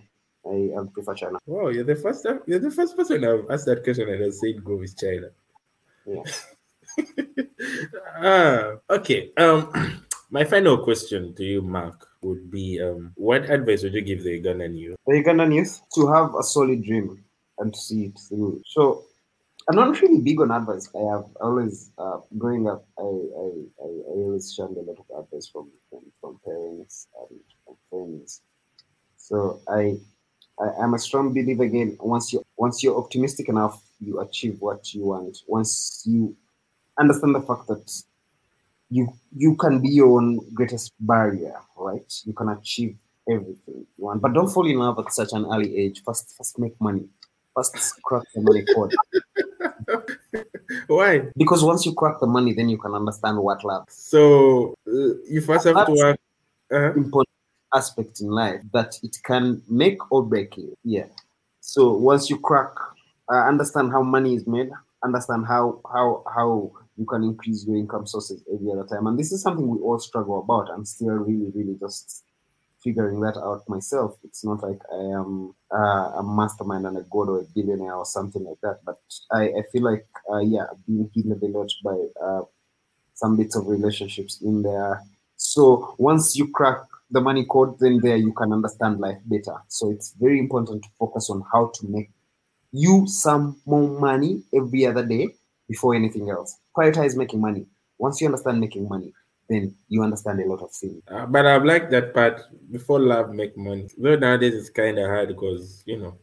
I, 0.47 0.71
I 0.79 0.85
prefer 0.93 1.15
China. 1.15 1.39
Wow, 1.47 1.69
you're 1.69 1.85
the 1.85 1.97
first. 1.97 2.27
You're 2.47 2.59
the 2.59 2.71
first 2.71 2.97
person 2.97 3.25
I've 3.25 3.51
asked 3.51 3.67
that 3.67 3.83
question 3.83 4.09
and 4.09 4.25
I 4.25 4.31
said 4.31 4.63
go 4.63 4.77
with 4.77 4.97
China. 4.97 5.29
Yeah. 6.07 6.23
ah, 8.17 8.73
okay. 8.91 9.33
Um, 9.37 10.03
my 10.31 10.45
final 10.45 10.79
question 10.79 11.35
to 11.35 11.45
you, 11.45 11.63
Mark, 11.63 12.07
would 12.23 12.51
be: 12.51 12.81
um, 12.81 13.13
What 13.17 13.51
advice 13.51 13.83
would 13.83 13.95
you 13.95 14.03
give 14.03 14.23
the 14.23 14.41
Ugandan 14.41 14.79
youth? 14.79 14.97
The 15.07 15.23
Ugandan 15.23 15.55
youth 15.55 15.81
to 15.95 16.07
have 16.09 16.35
a 16.35 16.43
solid 16.43 16.85
dream 16.85 17.23
and 17.59 17.75
to 17.75 17.79
see 17.79 18.07
it 18.07 18.19
through. 18.29 18.63
So 18.67 19.05
I'm 19.69 19.77
not 19.77 20.01
really 20.01 20.21
big 20.21 20.41
on 20.41 20.51
advice. 20.51 20.89
I 20.95 21.01
have 21.13 21.25
always, 21.41 21.93
uh, 21.99 22.19
growing 22.39 22.69
up, 22.69 22.87
I, 22.99 23.03
I, 23.03 23.07
I, 23.07 23.87
I 23.87 24.17
always 24.17 24.53
shunned 24.53 24.77
a 24.77 24.81
lot 24.81 24.99
of 24.99 25.25
advice 25.25 25.49
from, 25.49 25.71
from, 25.89 26.01
from 26.21 26.41
parents 26.45 27.07
and 27.21 27.41
from 27.65 27.77
friends. 27.89 28.43
So 29.17 29.61
I, 29.69 29.99
I 30.59 30.83
am 30.83 30.95
a 30.95 30.99
strong 30.99 31.33
believer 31.33 31.65
again. 31.65 31.97
Once 32.01 32.33
you 32.33 32.43
once 32.57 32.83
you're 32.83 32.97
optimistic 32.97 33.49
enough, 33.49 33.83
you 34.01 34.21
achieve 34.21 34.61
what 34.61 34.93
you 34.93 35.05
want. 35.07 35.39
Once 35.47 36.03
you 36.07 36.37
understand 36.99 37.35
the 37.35 37.41
fact 37.41 37.67
that 37.69 38.03
you 38.91 39.13
you 39.37 39.55
can 39.57 39.81
be 39.81 39.89
your 39.89 40.19
own 40.19 40.41
greatest 40.55 40.93
barrier, 41.01 41.55
right? 41.77 42.13
You 42.25 42.33
can 42.33 42.49
achieve 42.51 42.97
everything 43.29 43.87
you 43.97 44.05
want, 44.05 44.21
but 44.23 44.33
don't 44.33 44.49
fall 44.49 44.67
in 44.67 44.79
love 44.79 44.99
at 44.99 45.13
such 45.13 45.33
an 45.33 45.47
early 45.47 45.77
age. 45.77 46.03
First, 46.05 46.35
first 46.37 46.59
make 46.59 46.79
money. 46.81 47.05
First, 47.55 47.77
crack 48.05 48.23
the 48.35 48.41
money 48.43 48.65
code. 48.75 48.95
Why? 50.87 51.23
Because 51.37 51.65
once 51.65 51.85
you 51.87 51.95
crack 51.95 52.21
the 52.21 52.27
money, 52.27 52.53
then 52.53 52.69
you 52.69 52.79
can 52.79 52.95
understand 52.95 53.39
what 53.39 53.65
love. 53.65 53.87
So 53.89 54.75
uh, 54.87 55.15
you 55.29 55.41
first 55.41 55.65
have 55.67 55.75
to 55.75 55.81
That's- 55.81 55.99
work. 55.99 56.19
Uh-huh. 56.73 56.93
important 56.95 57.35
aspect 57.75 58.21
in 58.21 58.29
life 58.31 58.61
that 58.73 58.97
it 59.03 59.17
can 59.25 59.61
make 59.69 59.99
or 60.13 60.23
break 60.23 60.57
you. 60.57 60.77
Yeah. 60.85 61.07
So 61.61 61.93
once 61.97 62.31
you 62.31 62.39
crack, 62.39 62.71
uh, 63.29 63.43
understand 63.49 63.91
how 63.91 64.03
money 64.05 64.37
is 64.37 64.47
made, 64.47 64.71
understand 65.03 65.47
how 65.47 65.81
how 65.93 66.23
how 66.33 66.71
you 66.97 67.07
can 67.07 67.23
increase 67.23 67.65
your 67.67 67.77
income 67.77 68.07
sources 68.07 68.43
every 68.53 68.71
other 68.73 68.87
time. 68.87 69.07
And 69.07 69.19
this 69.19 69.33
is 69.33 69.43
something 69.43 69.67
we 69.67 69.79
all 69.79 69.99
struggle 69.99 70.41
about. 70.41 70.71
I'm 70.71 70.85
still 70.85 71.11
really 71.11 71.51
really 71.55 71.77
just 71.81 72.25
figuring 72.83 73.21
that 73.21 73.37
out 73.37 73.69
myself. 73.69 74.17
It's 74.25 74.45
not 74.45 74.63
like 74.63 74.81
I 74.93 75.21
am 75.21 75.55
uh, 75.73 76.19
a 76.19 76.23
mastermind 76.23 76.87
and 76.87 76.97
a 76.97 77.03
god 77.03 77.29
or 77.29 77.41
a 77.41 77.45
billionaire 77.55 77.95
or 77.95 78.07
something 78.07 78.45
like 78.45 78.61
that. 78.63 78.81
But 78.85 78.99
I, 79.33 79.45
I 79.45 79.63
feel 79.73 79.83
like 79.83 80.07
uh, 80.33 80.39
yeah, 80.39 80.67
being 80.87 81.11
hindered 81.15 81.43
a 81.43 81.47
lot 81.47 81.71
by 81.85 81.97
uh, 82.23 82.43
some 83.15 83.37
bits 83.37 83.57
of 83.57 83.67
relationships 83.67 84.41
in 84.43 84.63
there. 84.63 85.03
So 85.37 85.95
once 85.99 86.37
you 86.37 86.49
crack 86.49 86.79
the 87.11 87.21
money 87.21 87.45
code, 87.45 87.79
then 87.81 88.01
there 88.03 88.17
you 88.17 88.33
can 88.33 88.53
understand 88.53 89.01
life 89.01 89.19
better. 89.27 89.57
So 89.69 89.91
it's 89.91 90.15
very 90.21 90.39
important 90.39 90.83
to 90.83 90.89
focus 90.99 91.29
on 91.31 91.43
how 91.53 91.73
to 91.75 91.87
make 91.89 92.11
you 92.73 93.07
some 93.07 93.61
more 93.67 94.01
money 94.01 94.43
every 94.55 94.87
other 94.87 95.05
day 95.05 95.29
before 95.71 95.95
anything 95.95 96.29
else. 96.31 96.51
Prioritize 96.77 97.17
making 97.17 97.41
money. 97.41 97.65
Once 97.99 98.21
you 98.21 98.27
understand 98.27 98.61
making 98.61 98.89
money, 98.89 99.13
then 99.49 99.75
you 99.89 100.03
understand 100.03 100.41
a 100.41 100.47
lot 100.53 100.61
of 100.67 100.71
things. 100.73 101.01
Uh, 101.09 101.27
but 101.27 101.47
I 101.47 101.57
like 101.59 101.91
that 101.91 102.13
part. 102.13 102.37
Before 102.71 102.99
love, 103.01 103.31
make 103.41 103.57
money. 103.57 103.89
Though 103.97 104.17
nowadays 104.17 104.55
it's 104.55 104.71
kind 104.71 104.99
of 104.99 105.07
hard 105.07 105.29
because 105.29 105.83
you 105.87 105.99
know 105.99 106.15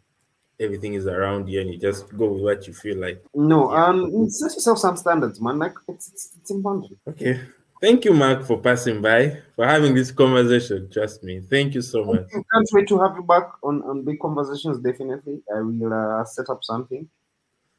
everything 0.60 0.94
is 0.96 1.06
around 1.08 1.48
you 1.48 1.62
and 1.62 1.70
you 1.72 1.78
just 1.78 2.02
go 2.18 2.26
with 2.34 2.42
what 2.44 2.68
you 2.68 2.74
feel 2.74 2.98
like. 2.98 3.24
No, 3.36 3.72
Yeah. 3.72 3.86
um, 3.86 4.30
set 4.30 4.54
yourself 4.56 4.80
some 4.80 4.98
standards, 4.98 5.40
man. 5.40 5.58
Like 5.60 5.76
it's 5.88 6.08
it's, 6.12 6.24
it's 6.40 6.52
important. 6.52 6.98
Okay. 7.08 7.40
Thank 7.80 8.06
you, 8.06 8.14
Mark, 8.14 8.44
for 8.44 8.60
passing 8.60 9.04
by, 9.04 9.38
for 9.56 9.64
having 9.68 9.94
this 9.94 10.10
conversation. 10.12 10.90
Trust 10.92 11.24
me. 11.24 11.42
Thank 11.54 11.76
you 11.76 11.84
so 11.84 12.04
much. 12.04 12.26
I 12.34 12.42
can't 12.52 12.70
wait 12.74 12.88
to 12.88 12.98
have 13.04 13.16
you 13.16 13.24
back 13.24 13.48
on 13.62 13.84
on 13.84 14.04
big 14.04 14.20
conversations. 14.20 14.80
Definitely, 14.80 15.44
I 15.56 15.60
will 15.62 15.94
uh, 15.94 16.26
set 16.26 16.50
up 16.50 16.64
something, 16.64 17.08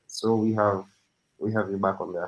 so 0.07 0.37
we 0.37 0.55
have 0.55 0.85
we 1.39 1.53
have 1.53 1.71
you 1.71 1.79
back 1.79 2.01
on 2.01 2.13
there. 2.13 2.27